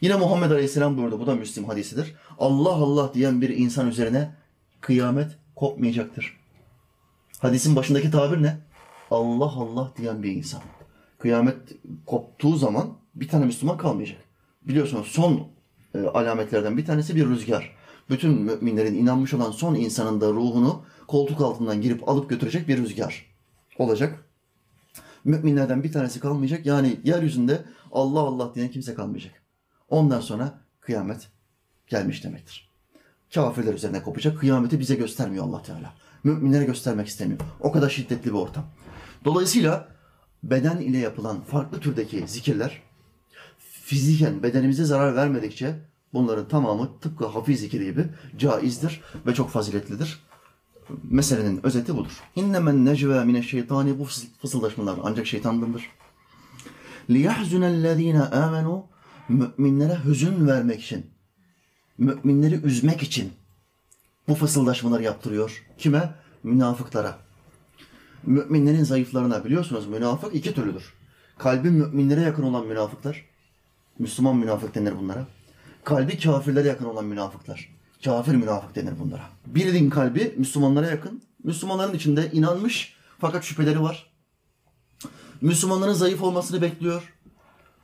Yine 0.00 0.16
Muhammed 0.16 0.50
Aleyhisselam 0.50 0.96
buyurdu, 0.96 1.20
bu 1.20 1.26
da 1.26 1.34
Müslim 1.34 1.64
hadisidir. 1.64 2.14
Allah 2.38 2.74
Allah 2.74 3.14
diyen 3.14 3.40
bir 3.40 3.48
insan 3.48 3.88
üzerine 3.88 4.34
kıyamet 4.80 5.30
kopmayacaktır. 5.56 6.36
Hadisin 7.38 7.76
başındaki 7.76 8.10
tabir 8.10 8.42
ne? 8.42 8.58
Allah 9.10 9.52
Allah 9.56 9.92
diyen 9.96 10.22
bir 10.22 10.32
insan. 10.32 10.62
Kıyamet 11.18 11.56
koptuğu 12.06 12.56
zaman 12.56 12.98
bir 13.14 13.28
tane 13.28 13.44
Müslüman 13.44 13.76
kalmayacak. 13.76 14.18
Biliyorsunuz 14.62 15.06
son 15.06 15.48
e, 15.94 15.98
alametlerden 15.98 16.76
bir 16.76 16.86
tanesi 16.86 17.16
bir 17.16 17.26
rüzgar. 17.26 17.76
Bütün 18.10 18.32
müminlerin 18.32 18.94
inanmış 18.94 19.34
olan 19.34 19.50
son 19.50 19.74
insanın 19.74 20.20
da 20.20 20.28
ruhunu 20.30 20.84
koltuk 21.06 21.40
altından 21.40 21.80
girip 21.80 22.08
alıp 22.08 22.30
götürecek 22.30 22.68
bir 22.68 22.78
rüzgar 22.78 23.26
olacak. 23.78 24.24
Müminlerden 25.24 25.82
bir 25.82 25.92
tanesi 25.92 26.20
kalmayacak. 26.20 26.66
Yani 26.66 27.00
yeryüzünde 27.04 27.64
Allah 27.92 28.20
Allah 28.20 28.54
diyen 28.54 28.70
kimse 28.70 28.94
kalmayacak. 28.94 29.42
Ondan 29.88 30.20
sonra 30.20 30.60
kıyamet 30.80 31.28
gelmiş 31.86 32.24
demektir. 32.24 32.72
Kafirler 33.34 33.74
üzerine 33.74 34.02
kopacak. 34.02 34.38
Kıyameti 34.38 34.80
bize 34.80 34.94
göstermiyor 34.94 35.44
Allah 35.44 35.62
Teala. 35.62 35.94
Müminlere 36.24 36.64
göstermek 36.64 37.08
istemiyor. 37.08 37.40
O 37.60 37.72
kadar 37.72 37.90
şiddetli 37.90 38.30
bir 38.30 38.36
ortam. 38.36 38.64
Dolayısıyla 39.24 39.88
beden 40.42 40.76
ile 40.76 40.98
yapılan 40.98 41.40
farklı 41.40 41.80
türdeki 41.80 42.28
zikirler 42.28 42.82
fiziken 43.58 44.42
bedenimize 44.42 44.84
zarar 44.84 45.16
vermedikçe 45.16 45.74
bunların 46.14 46.48
tamamı 46.48 47.00
tıpkı 47.00 47.26
hafiz 47.26 47.60
zikri 47.60 47.84
gibi 47.84 48.06
caizdir 48.38 49.00
ve 49.26 49.34
çok 49.34 49.50
faziletlidir 49.50 50.22
Meselenin 51.03 51.65
özeti 51.65 51.95
budur. 51.97 52.11
İnnemen 52.35 52.85
necve 52.85 53.23
mineşşeytani 53.23 53.99
bu 53.99 54.05
fısıldaşmalar 54.41 54.99
ancak 55.03 55.27
şeytandandır. 55.27 55.89
لِيَحْزُنَ 57.09 58.35
amenu 58.35 58.85
Müminlere 59.29 59.97
hüzün 60.05 60.47
vermek 60.47 60.83
için, 60.83 61.05
müminleri 61.97 62.55
üzmek 62.55 63.03
için 63.03 63.33
bu 64.27 64.35
fısıldaşmaları 64.35 65.03
yaptırıyor. 65.03 65.65
Kime? 65.77 66.13
Münafıklara. 66.43 67.17
Müminlerin 68.23 68.83
zayıflarına 68.83 69.45
biliyorsunuz 69.45 69.87
münafık 69.87 70.35
iki 70.35 70.53
türlüdür. 70.53 70.93
Kalbi 71.37 71.69
müminlere 71.69 72.21
yakın 72.21 72.43
olan 72.43 72.67
münafıklar, 72.67 73.25
Müslüman 73.99 74.35
münafık 74.35 74.75
denir 74.75 74.97
bunlara. 74.99 75.27
Kalbi 75.83 76.19
kafirlere 76.19 76.67
yakın 76.67 76.85
olan 76.85 77.05
münafıklar. 77.05 77.69
Kafir 78.04 78.34
münafık 78.34 78.74
denir 78.74 78.92
bunlara. 78.98 79.22
Birinin 79.46 79.90
kalbi 79.90 80.34
Müslümanlara 80.38 80.86
yakın. 80.86 81.22
Müslümanların 81.44 81.94
içinde 81.94 82.30
inanmış 82.32 82.96
fakat 83.18 83.44
şüpheleri 83.44 83.82
var. 83.82 84.12
Müslümanların 85.40 85.92
zayıf 85.92 86.22
olmasını 86.22 86.62
bekliyor. 86.62 87.12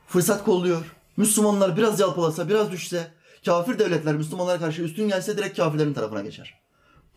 Fırsat 0.07 0.43
kolluyor. 0.43 0.95
Müslümanlar 1.17 1.77
biraz 1.77 1.99
yalpalasa, 1.99 2.49
biraz 2.49 2.71
düşse, 2.71 3.11
kafir 3.45 3.79
devletler 3.79 4.15
Müslümanlara 4.15 4.59
karşı 4.59 4.81
üstün 4.81 5.07
gelse 5.07 5.37
direkt 5.37 5.57
kafirlerin 5.57 5.93
tarafına 5.93 6.21
geçer. 6.21 6.59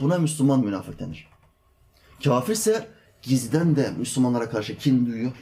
Buna 0.01 0.19
Müslüman 0.19 0.61
münafık 0.61 0.99
denir. 0.99 1.29
Kafirse 2.25 2.89
gizden 3.23 3.77
de 3.77 3.91
Müslümanlara 3.99 4.51
karşı 4.51 4.79
kin 4.79 5.07
duyuyor. 5.07 5.33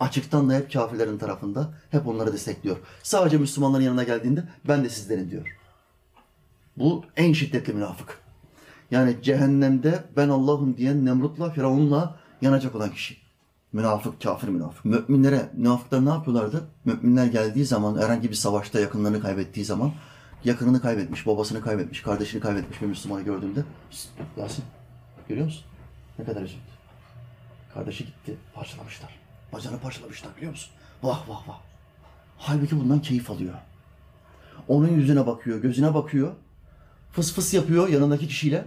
Açıktan 0.00 0.50
da 0.50 0.54
hep 0.54 0.72
kafirlerin 0.72 1.18
tarafında, 1.18 1.74
hep 1.90 2.06
onları 2.06 2.32
destekliyor. 2.32 2.76
Sadece 3.02 3.38
Müslümanların 3.38 3.82
yanına 3.82 4.02
geldiğinde 4.02 4.44
ben 4.68 4.84
de 4.84 4.88
sizdenim 4.88 5.30
diyor. 5.30 5.56
Bu 6.78 7.04
en 7.16 7.32
şiddetli 7.32 7.72
münafık. 7.72 8.20
Yani 8.90 9.16
cehennemde 9.22 10.04
ben 10.16 10.28
Allah'ım 10.28 10.76
diyen 10.76 11.06
Nemrut'la, 11.06 11.50
Firavun'la 11.50 12.16
yanacak 12.42 12.74
olan 12.74 12.90
kişi. 12.90 13.16
Münafık, 13.72 14.22
kafir 14.22 14.48
münafık. 14.48 14.84
Müminlere, 14.84 15.50
münafıklar 15.52 16.04
ne 16.06 16.08
yapıyorlardı? 16.08 16.64
Müminler 16.84 17.26
geldiği 17.26 17.64
zaman, 17.64 17.98
herhangi 17.98 18.30
bir 18.30 18.34
savaşta 18.34 18.80
yakınlarını 18.80 19.20
kaybettiği 19.20 19.66
zaman, 19.66 19.92
yakınını 20.44 20.80
kaybetmiş, 20.80 21.26
babasını 21.26 21.60
kaybetmiş, 21.60 22.02
kardeşini 22.02 22.40
kaybetmiş 22.40 22.82
bir 22.82 22.86
Müslümanı 22.86 23.22
gördüğünde, 23.22 23.64
Yasin, 24.36 24.64
görüyor 25.28 25.46
musun? 25.46 25.64
Ne 26.18 26.24
kadar 26.24 26.42
üzüldü. 26.42 26.60
Kardeşi 27.74 28.06
gitti, 28.06 28.36
parçalamışlar. 28.54 29.18
Bacağını 29.52 29.78
parçalamışlar 29.78 30.36
biliyor 30.36 30.50
musun? 30.52 30.72
Vah 31.02 31.28
vah 31.28 31.48
vah. 31.48 31.60
Halbuki 32.38 32.80
bundan 32.80 33.02
keyif 33.02 33.30
alıyor. 33.30 33.54
Onun 34.68 34.88
yüzüne 34.88 35.26
bakıyor, 35.26 35.62
gözüne 35.62 35.94
bakıyor. 35.94 36.32
Fıs 37.14 37.32
fıs 37.34 37.54
yapıyor 37.54 37.88
yanındaki 37.88 38.28
kişiyle. 38.28 38.64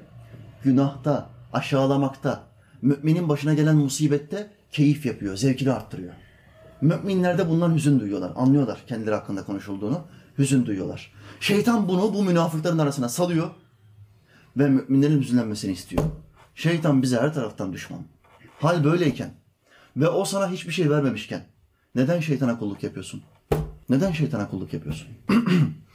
Günahta, 0.63 1.29
aşağılamakta, 1.53 2.43
müminin 2.81 3.29
başına 3.29 3.53
gelen 3.53 3.75
musibette 3.75 4.51
keyif 4.71 5.05
yapıyor, 5.05 5.35
zevkini 5.35 5.71
arttırıyor. 5.71 6.13
Müminler 6.81 7.37
de 7.37 7.49
bundan 7.49 7.75
hüzün 7.75 7.99
duyuyorlar. 7.99 8.31
Anlıyorlar 8.35 8.83
kendileri 8.87 9.15
hakkında 9.15 9.43
konuşulduğunu. 9.43 10.01
Hüzün 10.37 10.65
duyuyorlar. 10.65 11.13
Şeytan 11.39 11.87
bunu 11.87 12.13
bu 12.13 12.23
münafıkların 12.23 12.77
arasına 12.77 13.09
salıyor 13.09 13.49
ve 14.57 14.69
müminlerin 14.69 15.21
hüzünlenmesini 15.21 15.71
istiyor. 15.71 16.03
Şeytan 16.55 17.01
bize 17.01 17.17
her 17.17 17.33
taraftan 17.33 17.73
düşman. 17.73 18.01
Hal 18.59 18.83
böyleyken 18.83 19.29
ve 19.97 20.09
o 20.09 20.25
sana 20.25 20.51
hiçbir 20.51 20.71
şey 20.71 20.89
vermemişken 20.89 21.45
neden 21.95 22.19
şeytana 22.19 22.59
kulluk 22.59 22.83
yapıyorsun? 22.83 23.23
Neden 23.89 24.11
şeytana 24.11 24.49
kulluk 24.49 24.73
yapıyorsun? 24.73 25.07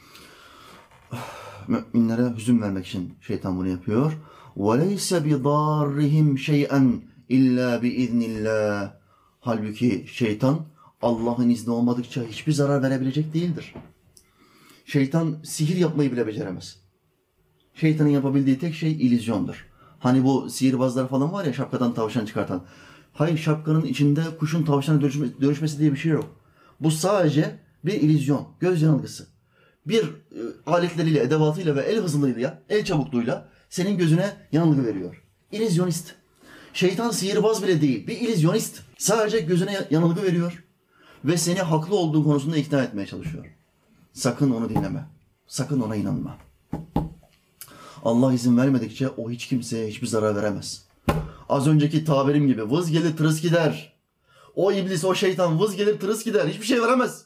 Müminlere 1.68 2.36
hüzün 2.36 2.62
vermek 2.62 2.86
için 2.86 3.14
şeytan 3.20 3.58
bunu 3.58 3.68
yapıyor. 3.68 4.12
وَلَيْسَ 4.56 5.28
بِضَارِّهِمْ 5.28 6.38
شَيْئًا 6.38 7.00
illa 7.28 7.82
bi 7.82 7.88
iznillah. 7.88 8.92
Halbuki 9.40 10.06
şeytan 10.12 10.60
Allah'ın 11.02 11.48
izni 11.48 11.72
olmadıkça 11.72 12.22
hiçbir 12.22 12.52
zarar 12.52 12.82
verebilecek 12.82 13.34
değildir. 13.34 13.74
Şeytan 14.84 15.36
sihir 15.44 15.76
yapmayı 15.76 16.12
bile 16.12 16.26
beceremez. 16.26 16.76
Şeytanın 17.74 18.08
yapabildiği 18.08 18.58
tek 18.58 18.74
şey 18.74 18.92
illüzyondur. 18.92 19.66
Hani 19.98 20.24
bu 20.24 20.50
sihirbazlar 20.50 21.08
falan 21.08 21.32
var 21.32 21.44
ya 21.44 21.52
şapkadan 21.52 21.94
tavşan 21.94 22.24
çıkartan. 22.24 22.64
Hayır 23.12 23.38
şapkanın 23.38 23.84
içinde 23.84 24.22
kuşun 24.38 24.64
tavşana 24.64 25.00
dönüşme, 25.00 25.26
dönüşmesi 25.40 25.78
diye 25.78 25.92
bir 25.92 25.96
şey 25.96 26.12
yok. 26.12 26.36
Bu 26.80 26.90
sadece 26.90 27.58
bir 27.84 27.92
illüzyon, 27.92 28.48
göz 28.60 28.82
yanılgısı. 28.82 29.26
Bir 29.87 30.03
e, 30.03 30.09
aletleriyle, 30.65 31.23
edevatıyla 31.23 31.75
ve 31.75 31.81
el 31.81 31.97
hızlılığıyla, 31.97 32.61
el 32.69 32.85
çabukluğuyla 32.85 33.49
senin 33.69 33.97
gözüne 33.97 34.33
yanılgı 34.51 34.85
veriyor. 34.85 35.23
İllüzyonist. 35.51 36.15
Şeytan 36.73 37.11
sihirbaz 37.11 37.63
bile 37.63 37.81
değil, 37.81 38.07
bir 38.07 38.17
illüzyonist. 38.17 38.81
Sadece 38.97 39.39
gözüne 39.39 39.87
yanılgı 39.89 40.23
veriyor 40.23 40.63
ve 41.25 41.37
seni 41.37 41.59
haklı 41.59 41.95
olduğu 41.95 42.23
konusunda 42.23 42.57
ikna 42.57 42.83
etmeye 42.83 43.05
çalışıyor. 43.05 43.45
Sakın 44.13 44.51
onu 44.51 44.69
dinleme. 44.69 45.05
Sakın 45.47 45.81
ona 45.81 45.95
inanma. 45.95 46.37
Allah 48.03 48.33
izin 48.33 48.57
vermedikçe 48.57 49.09
o 49.09 49.31
hiç 49.31 49.47
kimseye 49.47 49.87
hiçbir 49.87 50.07
zarar 50.07 50.35
veremez. 50.35 50.85
Az 51.49 51.67
önceki 51.67 52.05
tabirim 52.05 52.47
gibi 52.47 52.71
vız 52.71 52.91
gelir 52.91 53.17
tırıs 53.17 53.41
gider. 53.41 53.93
O 54.55 54.71
iblis, 54.71 55.05
o 55.05 55.15
şeytan 55.15 55.59
vız 55.59 55.75
gelir 55.75 55.99
tırıs 55.99 56.23
gider. 56.23 56.47
Hiçbir 56.47 56.65
şey 56.65 56.81
veremez. 56.81 57.25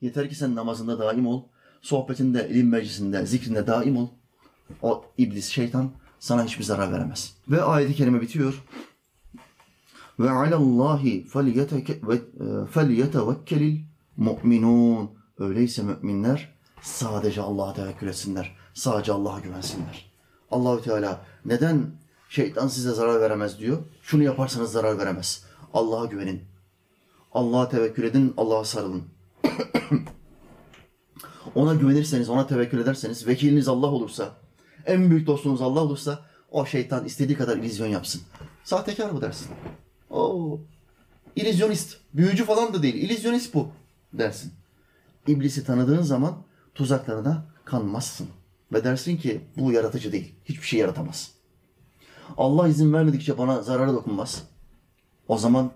Yeter 0.00 0.28
ki 0.28 0.34
sen 0.34 0.54
namazında 0.54 0.98
daim 0.98 1.26
ol. 1.26 1.42
Sohbetinde, 1.82 2.48
ilim 2.48 2.68
meclisinde, 2.68 3.26
zikrinde 3.26 3.66
daim 3.66 3.96
ol. 3.96 4.08
O 4.82 5.04
iblis, 5.18 5.48
şeytan 5.48 5.90
sana 6.20 6.44
hiçbir 6.44 6.64
zarar 6.64 6.92
veremez. 6.92 7.34
Ve 7.48 7.62
ayeti 7.62 7.94
kerime 7.94 8.20
bitiyor. 8.20 8.64
Ve 10.20 10.30
alallahi 10.30 11.26
felyetevekkelil 12.70 13.80
mu'minun. 14.16 15.10
Öyleyse 15.38 15.82
müminler 15.82 16.54
sadece 16.82 17.40
Allah'a 17.40 17.74
tevekkül 17.74 18.08
etsinler. 18.08 18.56
Sadece 18.74 19.12
Allah'a 19.12 19.40
güvensinler. 19.40 20.10
Allahü 20.50 20.82
Teala 20.82 21.24
neden 21.44 21.86
şeytan 22.28 22.68
size 22.68 22.92
zarar 22.92 23.20
veremez 23.20 23.58
diyor? 23.58 23.78
Şunu 24.02 24.22
yaparsanız 24.22 24.72
zarar 24.72 24.98
veremez. 24.98 25.44
Allah'a 25.74 26.06
güvenin. 26.06 26.42
Allah'a 27.32 27.68
tevekkül 27.68 28.04
edin, 28.04 28.34
Allah'a 28.36 28.64
sarılın. 28.64 29.02
ona 31.54 31.74
güvenirseniz, 31.74 32.28
ona 32.28 32.46
tevekkül 32.46 32.78
ederseniz, 32.78 33.26
vekiliniz 33.26 33.68
Allah 33.68 33.86
olursa, 33.86 34.36
en 34.86 35.10
büyük 35.10 35.26
dostunuz 35.26 35.62
Allah 35.62 35.80
olursa, 35.80 36.24
o 36.50 36.66
şeytan 36.66 37.04
istediği 37.04 37.36
kadar 37.36 37.56
illüzyon 37.56 37.86
yapsın. 37.86 38.22
Sahtekar 38.64 39.10
mı 39.10 39.20
dersin? 39.20 39.48
Oo, 40.10 40.60
illüzyonist, 41.36 41.96
büyücü 42.14 42.44
falan 42.44 42.74
da 42.74 42.82
değil, 42.82 42.94
illüzyonist 42.94 43.54
bu 43.54 43.68
dersin. 44.12 44.52
İblisi 45.26 45.64
tanıdığın 45.64 46.02
zaman 46.02 46.42
tuzaklarına 46.74 47.46
kanmazsın. 47.64 48.28
Ve 48.72 48.84
dersin 48.84 49.16
ki 49.16 49.40
bu 49.56 49.72
yaratıcı 49.72 50.12
değil, 50.12 50.34
hiçbir 50.44 50.66
şey 50.66 50.80
yaratamaz. 50.80 51.30
Allah 52.36 52.68
izin 52.68 52.92
vermedikçe 52.92 53.38
bana 53.38 53.62
zararı 53.62 53.92
dokunmaz. 53.92 54.42
O 55.28 55.38
zaman 55.38 55.72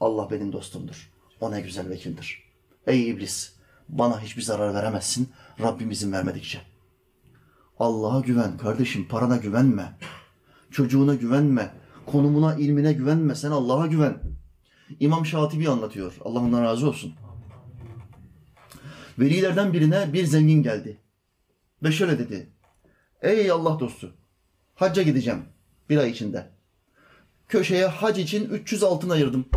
Allah 0.00 0.30
benim 0.30 0.52
dostumdur. 0.52 1.12
O 1.40 1.50
ne 1.50 1.60
güzel 1.60 1.88
vekildir. 1.88 2.42
Ey 2.86 3.10
iblis, 3.10 3.52
bana 3.92 4.20
hiçbir 4.20 4.42
zarar 4.42 4.74
veremezsin 4.74 5.28
Rabbim 5.60 5.90
izin 5.90 6.12
vermedikçe. 6.12 6.60
Allah'a 7.78 8.20
güven 8.20 8.58
kardeşim, 8.58 9.08
parana 9.08 9.36
güvenme. 9.36 9.98
Çocuğuna 10.70 11.14
güvenme. 11.14 11.74
Konumuna, 12.06 12.54
ilmine 12.54 12.92
güvenme. 12.92 13.34
Sen 13.34 13.50
Allah'a 13.50 13.86
güven. 13.86 14.18
İmam 15.00 15.26
Şatibi 15.26 15.68
anlatıyor. 15.68 16.16
Allah 16.24 16.40
ondan 16.40 16.62
razı 16.62 16.88
olsun. 16.88 17.14
Velilerden 19.18 19.72
birine 19.72 20.12
bir 20.12 20.24
zengin 20.24 20.62
geldi. 20.62 21.00
Ve 21.82 21.92
şöyle 21.92 22.18
dedi. 22.18 22.52
Ey 23.22 23.50
Allah 23.50 23.80
dostu, 23.80 24.14
hacca 24.74 25.02
gideceğim 25.02 25.44
bir 25.90 25.96
ay 25.96 26.10
içinde. 26.10 26.50
Köşeye 27.48 27.86
hac 27.86 28.18
için 28.18 28.50
300 28.50 28.82
altın 28.82 29.10
ayırdım. 29.10 29.48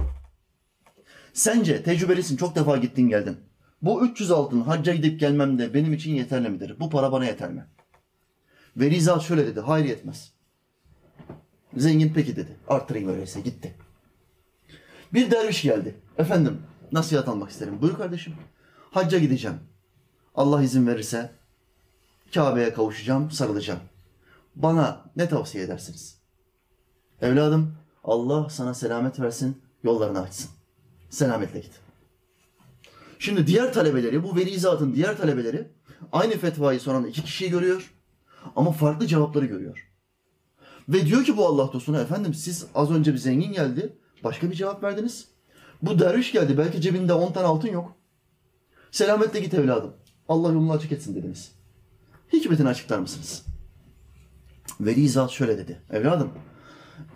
Sence 1.34 1.84
tecrübelisin, 1.84 2.38
çok 2.38 2.56
defa 2.56 2.78
gittin 2.78 3.10
geldin. 3.10 3.38
Bu 3.86 4.06
300 4.06 4.32
altın 4.32 4.62
hacca 4.62 4.94
gidip 4.94 5.20
gelmem 5.20 5.60
de 5.60 5.74
benim 5.74 5.94
için 5.94 6.16
yeterli 6.16 6.50
midir? 6.50 6.80
Bu 6.80 6.90
para 6.90 7.12
bana 7.12 7.26
yeter 7.26 7.52
mi? 7.52 7.66
Veli 8.78 9.02
zat 9.02 9.22
şöyle 9.22 9.48
dedi, 9.48 9.60
hayır 9.60 9.86
yetmez. 9.86 10.32
Zengin 11.78 12.12
peki 12.16 12.36
dedi, 12.36 12.58
arttırayım 12.68 13.10
öyleyse, 13.10 13.42
gitti. 13.42 13.76
Bir 15.14 15.32
derviş 15.32 15.62
geldi. 15.62 15.96
Efendim, 16.18 16.62
nasihat 16.92 17.28
almak 17.28 17.50
isterim. 17.50 17.82
Buyur 17.82 17.98
kardeşim. 17.98 18.34
Hacca 18.92 19.20
gideceğim. 19.20 19.58
Allah 20.36 20.64
izin 20.64 20.88
verirse 20.88 21.32
Kabe'ye 22.34 22.74
kavuşacağım, 22.74 23.32
sarılacağım. 23.32 23.80
Bana 24.56 25.02
ne 25.16 25.30
tavsiye 25.30 25.64
edersiniz? 25.64 26.18
Evladım, 27.22 27.76
Allah 28.04 28.50
sana 28.50 28.74
selamet 28.74 29.20
versin, 29.20 29.62
yollarını 29.84 30.22
açsın. 30.22 30.52
Selametle 31.10 31.60
git. 31.60 31.85
Şimdi 33.20 33.48
diğer 33.48 33.74
talebeleri, 33.74 34.24
bu 34.24 34.36
veli 34.36 34.60
zatın 34.60 34.96
diğer 34.96 35.18
talebeleri 35.18 35.68
aynı 36.12 36.34
fetvayı 36.34 36.80
soran 36.80 37.06
iki 37.06 37.24
kişiyi 37.24 37.50
görüyor 37.50 37.94
ama 38.56 38.72
farklı 38.72 39.08
cevapları 39.08 39.46
görüyor. 39.46 39.92
Ve 40.90 41.06
diyor 41.06 41.24
ki 41.24 41.38
bu 41.38 41.46
Allah 41.48 41.74
dostuna, 41.74 42.02
efendim 42.02 42.34
siz 42.34 42.66
az 42.76 42.92
önce 42.92 43.14
bir 43.14 43.18
zengin 43.18 43.52
geldi, 43.52 43.98
başka 44.24 44.52
bir 44.52 44.56
cevap 44.56 44.84
verdiniz. 44.84 45.28
Bu 45.82 46.00
derviş 46.00 46.32
geldi, 46.32 46.58
belki 46.58 46.82
cebinde 46.82 47.14
10 47.14 47.34
tane 47.34 47.48
altın 47.48 47.68
yok. 47.68 47.96
Selametle 48.92 49.40
git 49.40 49.54
evladım. 49.54 49.94
Allah 50.30 50.52
yolunu 50.52 50.72
açık 50.72 50.92
etsin 50.92 51.16
dediniz. 51.16 51.52
Hikmetini 52.34 52.68
açıklar 52.68 53.00
mısınız? 53.00 53.46
Veli 54.80 55.10
zat 55.10 55.32
şöyle 55.32 55.58
dedi. 55.58 55.82
Evladım, 55.90 56.32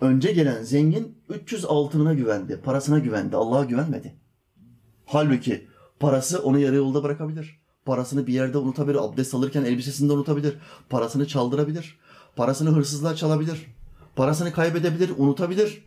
önce 0.00 0.32
gelen 0.32 0.62
zengin 0.62 1.18
300 1.28 1.64
altınına 1.64 2.14
güvendi, 2.14 2.60
parasına 2.60 2.98
güvendi, 2.98 3.36
Allah'a 3.36 3.64
güvenmedi. 3.64 4.14
Halbuki 5.06 5.68
parası 6.00 6.42
onu 6.42 6.58
yarı 6.58 6.76
yolda 6.76 7.02
bırakabilir. 7.02 7.60
Parasını 7.84 8.26
bir 8.26 8.32
yerde 8.32 8.58
unutabilir, 8.58 9.04
abdest 9.04 9.34
alırken 9.34 9.64
elbisesinde 9.64 10.12
unutabilir. 10.12 10.58
Parasını 10.90 11.26
çaldırabilir. 11.26 11.98
Parasını 12.36 12.70
hırsızlar 12.70 13.14
çalabilir. 13.14 13.66
Parasını 14.16 14.52
kaybedebilir, 14.52 15.12
unutabilir. 15.18 15.84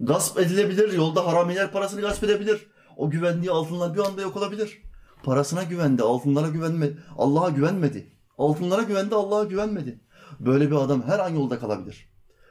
Gasp 0.00 0.38
edilebilir, 0.38 0.92
yolda 0.92 1.26
haramiler 1.26 1.72
parasını 1.72 2.00
gasp 2.00 2.24
edebilir. 2.24 2.66
O 2.96 3.10
güvendiği 3.10 3.50
altınlar 3.50 3.94
bir 3.94 4.00
anda 4.00 4.22
yok 4.22 4.36
olabilir. 4.36 4.82
Parasına 5.22 5.62
güvendi, 5.62 6.02
altınlara 6.02 6.48
güvenmedi. 6.48 6.98
Allah'a 7.18 7.50
güvenmedi. 7.50 8.12
Altınlara 8.38 8.82
güvendi, 8.82 9.14
Allah'a 9.14 9.44
güvenmedi. 9.44 10.00
Böyle 10.40 10.70
bir 10.70 10.76
adam 10.76 11.02
her 11.02 11.18
an 11.18 11.28
yolda 11.28 11.58
kalabilir. 11.58 12.08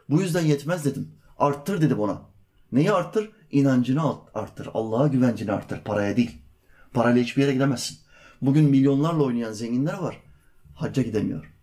Bu 0.09 0.21
yüzden 0.21 0.45
yetmez 0.45 0.85
dedim. 0.85 1.11
Arttır 1.37 1.81
dedim 1.81 1.99
ona. 1.99 2.21
Neyi 2.71 2.91
arttır? 2.91 3.31
İnancını 3.53 4.01
arttır. 4.33 4.69
Allah'a 4.73 5.07
güvencini 5.07 5.51
arttır. 5.51 5.79
Paraya 5.85 6.17
değil. 6.17 6.41
Parayla 6.93 7.21
hiçbir 7.21 7.41
yere 7.41 7.53
gidemezsin. 7.53 7.97
Bugün 8.41 8.65
milyonlarla 8.65 9.23
oynayan 9.23 9.51
zenginler 9.51 9.93
var. 9.93 10.23
Hacca 10.75 11.03
gidemiyor. 11.03 11.53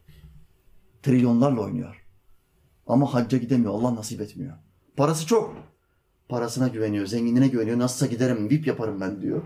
Trilyonlarla 1.02 1.60
oynuyor. 1.60 2.04
Ama 2.86 3.14
hacca 3.14 3.38
gidemiyor. 3.38 3.72
Allah 3.72 3.94
nasip 3.94 4.20
etmiyor. 4.20 4.52
Parası 4.96 5.26
çok. 5.26 5.56
Parasına 6.28 6.68
güveniyor, 6.68 7.06
zenginine 7.06 7.48
güveniyor. 7.48 7.78
Nasılsa 7.78 8.06
giderim, 8.06 8.50
VIP 8.50 8.66
yaparım 8.66 9.00
ben 9.00 9.22
diyor. 9.22 9.42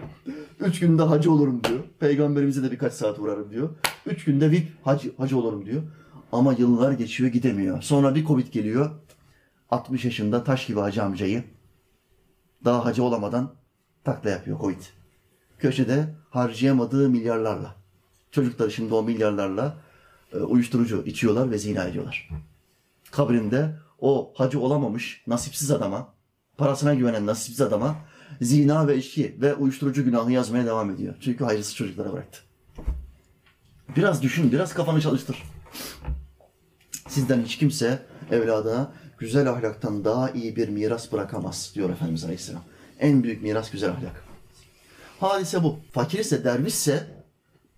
Üç 0.61 0.81
günde 0.81 1.03
hacı 1.03 1.33
olurum 1.33 1.65
diyor. 1.65 1.85
Peygamberimize 1.99 2.63
de 2.63 2.71
birkaç 2.71 2.93
saat 2.93 3.19
uğrarım 3.19 3.51
diyor. 3.51 3.71
Üç 4.07 4.25
günde 4.25 4.51
VIP 4.51 4.69
hacı, 4.83 5.17
hacı 5.17 5.39
olurum 5.39 5.67
diyor. 5.67 5.83
Ama 6.33 6.53
yıllar 6.53 6.93
geçiyor 6.93 7.31
gidemiyor. 7.31 7.83
Sonra 7.83 8.15
bir 8.15 8.25
Covid 8.27 8.47
geliyor. 8.47 8.91
60 9.71 10.05
yaşında 10.05 10.45
taş 10.45 10.67
gibi 10.67 10.81
hacı 10.81 11.03
amcayı 11.03 11.45
daha 12.65 12.85
hacı 12.85 13.03
olamadan 13.03 13.55
takla 14.05 14.31
yapıyor 14.31 14.61
Covid. 14.61 14.83
Köşede 15.59 16.15
harcayamadığı 16.31 17.09
milyarlarla. 17.09 17.75
Çocukları 18.31 18.71
şimdi 18.71 18.95
o 18.95 19.03
milyarlarla 19.03 19.77
e, 20.33 20.37
uyuşturucu 20.39 21.03
içiyorlar 21.07 21.51
ve 21.51 21.59
zina 21.59 21.85
ediyorlar. 21.85 22.29
Kabrinde 23.11 23.77
o 24.01 24.33
hacı 24.37 24.61
olamamış 24.61 25.23
nasipsiz 25.27 25.71
adama 25.71 26.15
parasına 26.57 26.95
güvenen 26.95 27.27
nasipsiz 27.27 27.61
adama 27.61 27.97
zina 28.41 28.89
ve 28.89 28.97
içki 28.97 29.37
ve 29.41 29.55
uyuşturucu 29.55 30.05
günahı 30.05 30.33
yazmaya 30.33 30.67
devam 30.67 30.91
ediyor. 30.91 31.15
Çünkü 31.21 31.45
hayırsız 31.45 31.75
çocuklara 31.75 32.13
bıraktı. 32.13 32.41
Biraz 33.97 34.23
düşün, 34.23 34.53
biraz 34.53 34.75
kafanı 34.75 35.01
çalıştır. 35.01 35.43
Sizden 37.09 37.43
hiç 37.43 37.59
kimse 37.59 38.07
evladına 38.31 38.93
güzel 39.19 39.51
ahlaktan 39.51 40.05
daha 40.05 40.31
iyi 40.31 40.57
bir 40.57 40.69
miras 40.69 41.13
bırakamaz 41.13 41.73
diyor 41.75 41.91
Efendimiz 41.91 42.25
Aleyhisselam. 42.25 42.63
En 43.01 43.23
büyük 43.23 43.43
miras 43.43 43.71
güzel 43.71 43.91
ahlak. 43.91 44.25
Hadise 45.21 45.63
bu. 45.63 45.79
Fakir 45.93 46.19
ise, 46.19 46.45
dervişse 46.45 47.25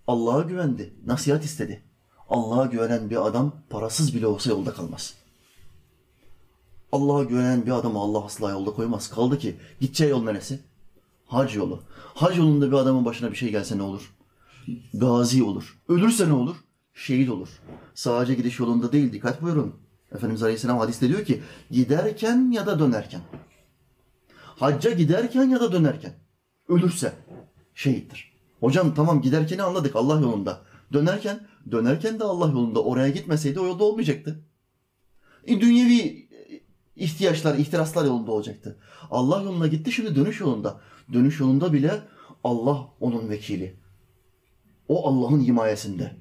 Allah'a 0.06 0.42
güvendi, 0.42 0.94
nasihat 1.06 1.44
istedi. 1.44 1.82
Allah'a 2.28 2.66
güvenen 2.66 3.10
bir 3.10 3.26
adam 3.26 3.52
parasız 3.70 4.14
bile 4.14 4.26
olsa 4.26 4.50
yolda 4.50 4.74
kalmaz. 4.74 5.14
Allah'a 6.92 7.24
güvenen 7.24 7.66
bir 7.66 7.70
adamı 7.70 7.98
Allah 7.98 8.24
asla 8.24 8.50
yolda 8.50 8.70
koymaz. 8.70 9.10
Kaldı 9.10 9.38
ki 9.38 9.56
gideceği 9.80 10.10
yol 10.10 10.24
neresi? 10.24 10.60
Hac 11.26 11.56
yolu. 11.56 11.82
Hac 12.14 12.38
yolunda 12.38 12.66
bir 12.66 12.76
adamın 12.76 13.04
başına 13.04 13.30
bir 13.30 13.36
şey 13.36 13.50
gelse 13.50 13.78
ne 13.78 13.82
olur? 13.82 14.14
Gazi 14.94 15.42
olur. 15.42 15.78
Ölürse 15.88 16.28
ne 16.28 16.32
olur? 16.32 16.56
Şehit 16.94 17.30
olur. 17.30 17.48
Sadece 17.94 18.34
gidiş 18.34 18.58
yolunda 18.58 18.92
değil 18.92 19.12
dikkat 19.12 19.42
buyurun. 19.42 19.74
Efendimiz 20.14 20.42
Aleyhisselam 20.42 20.78
hadiste 20.78 21.08
diyor 21.08 21.24
ki 21.24 21.42
giderken 21.70 22.50
ya 22.50 22.66
da 22.66 22.78
dönerken. 22.78 23.20
Hacca 24.36 24.90
giderken 24.90 25.44
ya 25.44 25.60
da 25.60 25.72
dönerken. 25.72 26.14
Ölürse 26.68 27.12
şehittir. 27.74 28.32
Hocam 28.60 28.94
tamam 28.94 29.22
giderkeni 29.22 29.62
anladık 29.62 29.96
Allah 29.96 30.20
yolunda. 30.20 30.62
Dönerken, 30.92 31.46
dönerken 31.70 32.20
de 32.20 32.24
Allah 32.24 32.46
yolunda. 32.46 32.82
Oraya 32.82 33.08
gitmeseydi 33.08 33.60
o 33.60 33.66
yolda 33.66 33.84
olmayacaktı. 33.84 34.44
E, 35.46 35.60
dünyevi 35.60 36.28
ihtiyaçlar, 36.96 37.58
ihtiraslar 37.58 38.04
yolunda 38.04 38.32
olacaktı. 38.32 38.78
Allah 39.10 39.42
yoluna 39.42 39.66
gitti 39.66 39.92
şimdi 39.92 40.16
dönüş 40.16 40.40
yolunda. 40.40 40.80
Dönüş 41.12 41.40
yolunda 41.40 41.72
bile 41.72 42.00
Allah 42.44 42.88
onun 43.00 43.30
vekili. 43.30 43.76
O 44.88 45.08
Allah'ın 45.08 45.40
himayesinde. 45.40 46.16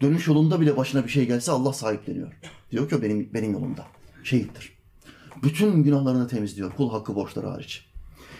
Dönüş 0.00 0.26
yolunda 0.26 0.60
bile 0.60 0.76
başına 0.76 1.04
bir 1.04 1.08
şey 1.08 1.26
gelse 1.26 1.52
Allah 1.52 1.72
sahipleniyor. 1.72 2.32
Diyor 2.70 2.88
ki 2.88 3.02
benim 3.02 3.30
benim 3.34 3.52
yolumda. 3.52 3.86
Şehittir. 4.24 4.72
Bütün 5.42 5.82
günahlarını 5.82 6.28
temizliyor. 6.28 6.72
Kul 6.72 6.90
hakkı 6.90 7.14
borçları 7.14 7.46
hariç. 7.46 7.86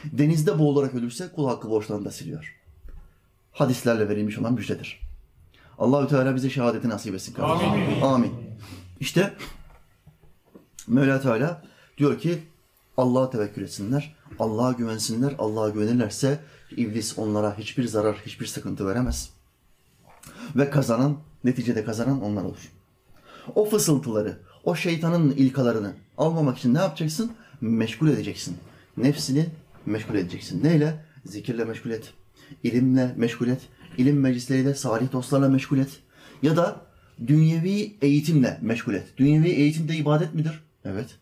Denizde 0.04 0.58
boğularak 0.58 0.94
ölürse 0.94 1.28
kul 1.36 1.48
hakkı 1.48 1.70
borçlarını 1.70 2.04
da 2.04 2.10
siliyor. 2.10 2.56
Hadislerle 3.52 4.08
verilmiş 4.08 4.38
olan 4.38 4.52
müjdedir. 4.52 5.00
Allahü 5.78 6.08
Teala 6.08 6.34
bize 6.34 6.50
şehadeti 6.50 6.88
nasip 6.88 7.14
etsin 7.14 7.32
kardeşim. 7.32 7.70
Amin. 7.70 8.00
Amin. 8.00 8.32
İşte 9.00 9.34
Mevla 10.86 11.20
Teala 11.20 11.62
Diyor 11.98 12.18
ki 12.18 12.38
Allah'a 12.96 13.30
tevekkül 13.30 13.62
etsinler, 13.62 14.16
Allah'a 14.38 14.72
güvensinler, 14.72 15.34
Allah'a 15.38 15.68
güvenirlerse 15.68 16.40
iblis 16.70 17.18
onlara 17.18 17.58
hiçbir 17.58 17.86
zarar, 17.86 18.16
hiçbir 18.26 18.46
sıkıntı 18.46 18.86
veremez. 18.86 19.30
Ve 20.56 20.70
kazanan, 20.70 21.16
neticede 21.44 21.84
kazanan 21.84 22.22
onlar 22.22 22.44
olur. 22.44 22.72
O 23.54 23.64
fısıltıları, 23.64 24.38
o 24.64 24.74
şeytanın 24.74 25.30
ilkalarını 25.30 25.92
almamak 26.18 26.58
için 26.58 26.74
ne 26.74 26.78
yapacaksın? 26.78 27.32
Meşgul 27.60 28.08
edeceksin. 28.08 28.56
Nefsini 28.96 29.46
meşgul 29.86 30.14
edeceksin. 30.14 30.64
Neyle? 30.64 31.04
Zikirle 31.24 31.64
meşgul 31.64 31.90
et. 31.90 32.12
İlimle 32.62 33.14
meşgul 33.16 33.48
et. 33.48 33.60
İlim 33.98 34.20
meclisleriyle, 34.20 34.74
salih 34.74 35.12
dostlarla 35.12 35.48
meşgul 35.48 35.78
et. 35.78 35.90
Ya 36.42 36.56
da 36.56 36.80
dünyevi 37.26 37.96
eğitimle 38.02 38.58
meşgul 38.62 38.94
et. 38.94 39.06
Dünyevi 39.16 39.48
eğitim 39.48 39.88
de 39.88 39.96
ibadet 39.96 40.34
midir? 40.34 40.60
Evet. 40.84 41.18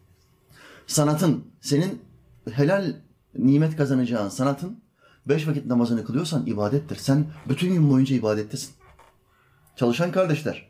Sanatın, 0.87 1.45
senin 1.61 2.03
helal 2.51 2.95
nimet 3.39 3.77
kazanacağın 3.77 4.29
sanatın 4.29 4.79
beş 5.29 5.49
vakit 5.49 5.67
namazını 5.67 6.05
kılıyorsan 6.05 6.47
ibadettir. 6.47 6.97
Sen 6.97 7.25
bütün 7.49 7.73
gün 7.73 7.91
boyunca 7.91 8.17
ibadettesin. 8.17 8.71
Çalışan 9.77 10.13
kardeşler, 10.13 10.69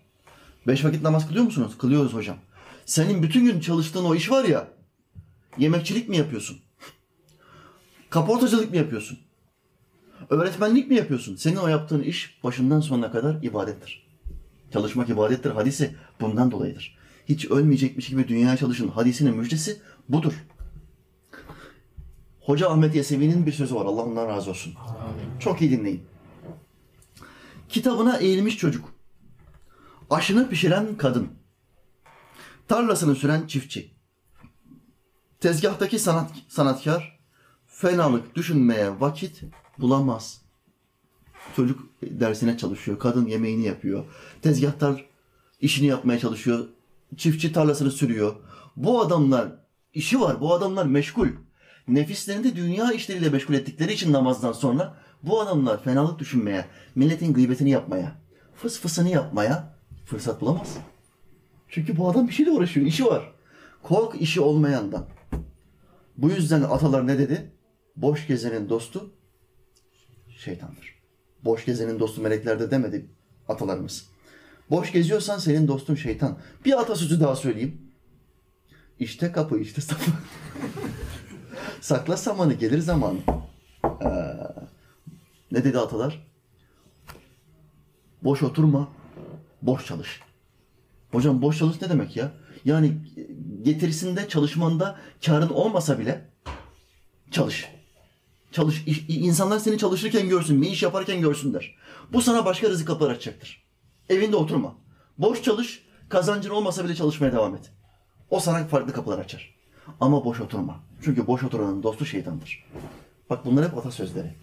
beş 0.66 0.84
vakit 0.84 1.02
namaz 1.02 1.28
kılıyor 1.28 1.44
musunuz? 1.44 1.78
Kılıyoruz 1.78 2.14
hocam. 2.14 2.36
Senin 2.86 3.22
bütün 3.22 3.44
gün 3.44 3.60
çalıştığın 3.60 4.04
o 4.04 4.14
iş 4.14 4.30
var 4.30 4.44
ya, 4.44 4.68
yemekçilik 5.58 6.08
mi 6.08 6.16
yapıyorsun? 6.16 6.58
Kaportacılık 8.10 8.70
mı 8.70 8.76
yapıyorsun? 8.76 9.18
Öğretmenlik 10.30 10.88
mi 10.88 10.96
yapıyorsun? 10.96 11.36
Senin 11.36 11.56
o 11.56 11.68
yaptığın 11.68 12.02
iş 12.02 12.40
başından 12.44 12.80
sonuna 12.80 13.12
kadar 13.12 13.42
ibadettir. 13.42 14.06
Çalışmak 14.72 15.08
ibadettir 15.08 15.50
hadisi 15.50 15.94
bundan 16.20 16.50
dolayıdır. 16.50 16.98
Hiç 17.28 17.50
ölmeyecekmiş 17.50 18.08
gibi 18.08 18.28
dünyaya 18.28 18.56
çalışın 18.56 18.88
hadisinin 18.88 19.36
müjdesi 19.36 19.80
budur. 20.08 20.32
Hoca 22.40 22.70
Ahmet 22.70 22.94
Yesevi'nin 22.94 23.46
bir 23.46 23.52
sözü 23.52 23.74
var. 23.74 23.84
Allah 23.84 24.02
ondan 24.02 24.28
razı 24.28 24.50
olsun. 24.50 24.74
Çok 25.40 25.62
iyi 25.62 25.70
dinleyin. 25.70 26.02
Kitabına 27.68 28.16
eğilmiş 28.16 28.58
çocuk. 28.58 28.95
Aşını 30.10 30.48
pişiren 30.48 30.96
kadın. 30.96 31.28
Tarlasını 32.68 33.14
süren 33.14 33.46
çiftçi. 33.46 33.90
Tezgahtaki 35.40 35.98
sanat, 35.98 36.30
sanatkar 36.48 37.20
fenalık 37.66 38.34
düşünmeye 38.34 39.00
vakit 39.00 39.42
bulamaz. 39.78 40.42
Çocuk 41.56 41.80
dersine 42.02 42.58
çalışıyor, 42.58 42.98
kadın 42.98 43.26
yemeğini 43.26 43.64
yapıyor. 43.64 44.04
Tezgahtar 44.42 45.04
işini 45.60 45.86
yapmaya 45.86 46.18
çalışıyor. 46.18 46.66
Çiftçi 47.16 47.52
tarlasını 47.52 47.90
sürüyor. 47.90 48.36
Bu 48.76 49.00
adamlar 49.00 49.48
işi 49.94 50.20
var, 50.20 50.40
bu 50.40 50.54
adamlar 50.54 50.86
meşgul. 50.86 51.28
Nefislerini 51.88 52.44
de 52.44 52.56
dünya 52.56 52.92
işleriyle 52.92 53.30
meşgul 53.30 53.54
ettikleri 53.54 53.92
için 53.92 54.12
namazdan 54.12 54.52
sonra 54.52 54.98
bu 55.22 55.40
adamlar 55.40 55.82
fenalık 55.82 56.18
düşünmeye, 56.18 56.66
milletin 56.94 57.32
gıybetini 57.32 57.70
yapmaya, 57.70 58.12
fıs 58.54 58.80
fısını 58.80 59.08
yapmaya 59.08 59.75
fırsat 60.06 60.40
bulamaz. 60.40 60.76
Çünkü 61.68 61.96
bu 61.96 62.10
adam 62.10 62.28
bir 62.28 62.32
şeyle 62.32 62.50
uğraşıyor, 62.50 62.86
işi 62.86 63.04
var. 63.04 63.32
Kork 63.82 64.20
işi 64.20 64.40
olmayandan. 64.40 65.06
Bu 66.16 66.30
yüzden 66.30 66.62
atalar 66.62 67.06
ne 67.06 67.18
dedi? 67.18 67.50
Boş 67.96 68.26
gezenin 68.26 68.68
dostu 68.68 69.14
şeytandır. 70.38 70.94
Boş 71.44 71.64
gezenin 71.64 72.00
dostu 72.00 72.22
meleklerde 72.22 72.70
demedi 72.70 73.06
atalarımız. 73.48 74.06
Boş 74.70 74.92
geziyorsan 74.92 75.38
senin 75.38 75.68
dostun 75.68 75.94
şeytan. 75.94 76.38
Bir 76.64 76.80
atasözü 76.80 77.20
daha 77.20 77.36
söyleyeyim. 77.36 77.80
İşte 78.98 79.32
kapı, 79.32 79.58
işte 79.58 79.80
sapı. 79.80 80.10
Sakla 81.80 82.16
samanı, 82.16 82.54
gelir 82.54 82.78
zamanı. 82.78 83.18
Ee, 83.84 84.08
ne 85.52 85.64
dedi 85.64 85.78
atalar? 85.78 86.26
Boş 88.24 88.42
oturma, 88.42 88.88
boş 89.66 89.86
çalış. 89.86 90.20
Hocam 91.12 91.42
boş 91.42 91.58
çalış 91.58 91.80
ne 91.82 91.88
demek 91.88 92.16
ya? 92.16 92.32
Yani 92.64 92.92
getirisinde, 93.62 94.28
çalışmanda 94.28 94.98
karın 95.26 95.48
olmasa 95.48 95.98
bile 95.98 96.30
çalış. 97.30 97.68
Çalış. 98.52 98.84
İnsanlar 99.08 99.58
seni 99.58 99.78
çalışırken 99.78 100.28
görsün, 100.28 100.62
bir 100.62 100.70
iş 100.70 100.82
yaparken 100.82 101.20
görsünler. 101.20 101.74
Bu 102.12 102.22
sana 102.22 102.44
başka 102.44 102.68
rızık 102.68 102.86
kapılar 102.86 103.10
açacaktır. 103.10 103.66
Evinde 104.08 104.36
oturma. 104.36 104.74
Boş 105.18 105.42
çalış, 105.42 105.86
kazancın 106.08 106.50
olmasa 106.50 106.84
bile 106.84 106.94
çalışmaya 106.94 107.32
devam 107.32 107.54
et. 107.54 107.72
O 108.30 108.40
sana 108.40 108.66
farklı 108.66 108.92
kapılar 108.92 109.18
açar. 109.18 109.56
Ama 110.00 110.24
boş 110.24 110.40
oturma. 110.40 110.80
Çünkü 111.02 111.26
boş 111.26 111.42
oturanın 111.42 111.82
dostu 111.82 112.06
şeytandır. 112.06 112.64
Bak 113.30 113.44
bunlar 113.44 113.68
hep 113.68 113.78
atasözleri. 113.78 114.34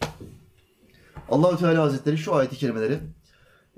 Allahü 1.29 1.57
Teala 1.57 1.83
Hazretleri 1.83 2.17
şu 2.17 2.35
ayeti 2.35 2.55
kerimeleri 2.55 2.99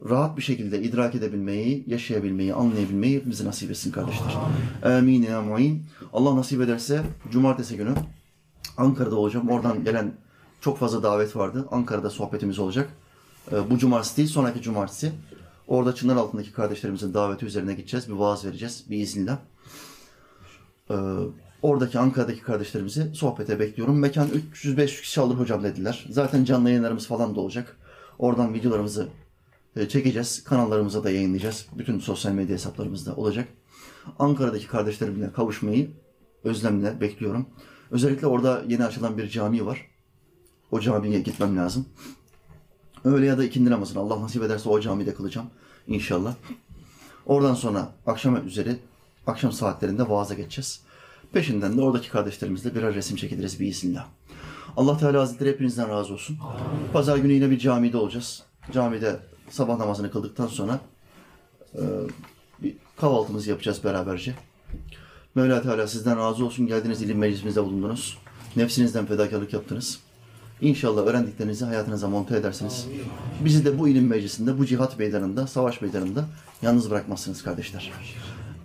rahat 0.10 0.38
bir 0.38 0.41
şekilde 0.41 0.82
idrak 0.82 1.16
edebilmeyi, 1.16 1.84
yaşayabilmeyi, 1.88 2.54
anlayabilmeyi 2.54 3.16
hepimize 3.16 3.46
nasip 3.46 3.72
etsin 3.72 3.91
kardeşler. 3.91 4.36
Amin 4.84 5.22
ya 5.22 5.41
muin. 5.41 5.84
Allah 6.14 6.36
nasip 6.36 6.62
ederse 6.62 7.02
cumartesi 7.32 7.78
günü 7.78 7.93
Ankara'da 8.78 9.16
olacağım. 9.16 9.50
Oradan 9.50 9.84
gelen 9.84 10.14
çok 10.62 10.78
fazla 10.78 11.04
davet 11.04 11.36
vardı. 11.36 11.68
Ankara'da 11.72 12.10
sohbetimiz 12.10 12.60
olacak. 12.60 12.89
Ee, 13.52 13.70
Bu 13.70 13.78
cumartesi 13.78 14.18
değil, 14.18 14.30
sonraki 14.30 14.62
cumartesi. 14.62 15.12
Orada 15.68 15.96
Çınar 15.96 16.16
altındaki 16.16 16.52
kardeşlerimizin 16.54 17.14
daveti 17.14 17.46
üzerine 17.46 17.74
gideceğiz. 17.74 18.08
Bir 18.08 18.14
vaaz 18.14 18.46
vereceğiz 18.46 18.84
biiznillah. 18.89 19.38
Ee, 20.89 20.96
oradaki 21.62 22.00
Ankara'daki 22.00 22.41
kardeşlerimizi 22.41 23.16
sohbete 23.16 23.60
bekliyorum. 23.60 24.00
Mekan 24.00 24.28
300-500 24.54 25.02
kişi 25.02 25.22
alır 25.22 25.36
hocam 25.36 25.64
dediler. 25.64 26.06
Zaten 26.10 26.43
canlı 26.43 26.70
yayınlarımız 26.70 27.08
falan 27.08 27.36
da 27.36 27.39
olacak. 27.39 27.78
Oradan 28.20 28.54
videolarımızı 28.54 29.08
çekeceğiz. 29.89 30.43
Kanallarımıza 30.43 31.03
da 31.03 31.11
yayınlayacağız. 31.11 31.65
Bütün 31.78 31.99
sosyal 31.99 32.32
medya 32.32 32.53
hesaplarımızda 32.55 33.15
olacak. 33.15 33.47
Ankara'daki 34.19 34.67
kardeşlerimle 34.67 35.32
kavuşmayı 35.32 35.91
özlemle 36.43 37.01
bekliyorum. 37.01 37.45
Özellikle 37.91 38.28
orada 38.28 38.63
yeni 38.67 38.86
açılan 38.86 39.17
bir 39.17 39.30
cami 39.30 39.65
var. 39.65 39.88
O 40.71 40.80
camiye 40.80 41.19
gitmem 41.19 41.57
lazım. 41.57 41.86
Öğle 43.03 43.26
ya 43.26 43.38
da 43.38 43.43
ikindi 43.43 43.69
namazını 43.69 43.99
Allah 43.99 44.21
nasip 44.21 44.43
ederse 44.43 44.69
o 44.69 44.80
camide 44.80 45.13
kılacağım 45.13 45.47
inşallah. 45.88 46.36
Oradan 47.26 47.53
sonra 47.53 47.89
akşam 48.05 48.47
üzeri, 48.47 48.76
akşam 49.28 49.51
saatlerinde 49.51 50.09
vaaza 50.09 50.34
geçeceğiz. 50.34 50.82
Peşinden 51.34 51.78
de 51.78 51.82
oradaki 51.82 52.09
kardeşlerimizle 52.09 52.76
birer 52.76 52.95
resim 52.95 53.17
çekiliriz 53.17 53.59
biiznillah. 53.59 54.07
Allah 54.78 54.97
Teala 54.97 55.21
Hazretleri 55.21 55.49
hepinizden 55.49 55.89
razı 55.89 56.13
olsun. 56.13 56.38
Pazar 56.93 57.17
günü 57.17 57.34
yine 57.34 57.49
bir 57.49 57.59
camide 57.59 57.97
olacağız. 57.97 58.43
Camide 58.71 59.19
sabah 59.50 59.78
namazını 59.78 60.12
kıldıktan 60.12 60.48
sonra 60.48 60.80
e, 61.76 61.82
bir 62.64 62.76
kahvaltımızı 62.98 63.50
yapacağız 63.50 63.84
beraberce. 63.84 64.36
Mevla 65.36 65.62
Teala 65.62 65.88
sizden 65.88 66.18
razı 66.18 66.46
olsun. 66.46 66.68
Geldiniz 66.68 67.02
ilim 67.02 67.18
meclisimizde 67.18 67.64
bulundunuz. 67.64 68.18
Nefsinizden 68.56 69.06
fedakarlık 69.06 69.54
yaptınız. 69.54 70.00
İnşallah 70.62 71.08
öğrendiklerinizi 71.08 71.66
hayatınıza 71.66 72.08
monte 72.08 72.38
edersiniz. 72.38 72.88
Bizi 73.46 73.66
de 73.66 73.80
bu 73.80 73.88
ilim 73.88 74.08
meclisinde, 74.08 74.58
bu 74.58 74.66
cihat 74.66 75.00
meydanında, 75.00 75.48
savaş 75.48 75.82
meydanında 75.82 76.26
yalnız 76.62 76.91
bırakmazsınız 76.91 77.43
kardeşler. 77.43 77.91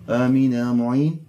Amin 0.07 0.51
ya 0.51 0.73
mu'in. 0.73 1.21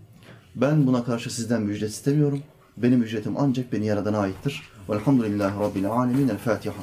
Ben 0.55 0.87
buna 0.87 1.05
karşı 1.05 1.35
sizden 1.35 1.63
ücret 1.63 1.91
istemiyorum. 1.91 2.43
Benim 2.77 3.03
ücretim 3.03 3.35
ancak 3.39 3.73
beni 3.73 3.87
yaradana 3.87 4.19
aittir. 4.19 4.63
Velhamdülillahi 4.89 5.61
Rabbil 5.61 5.91
alemin. 5.91 6.29
El 6.29 6.39
Fatiha. 6.39 6.75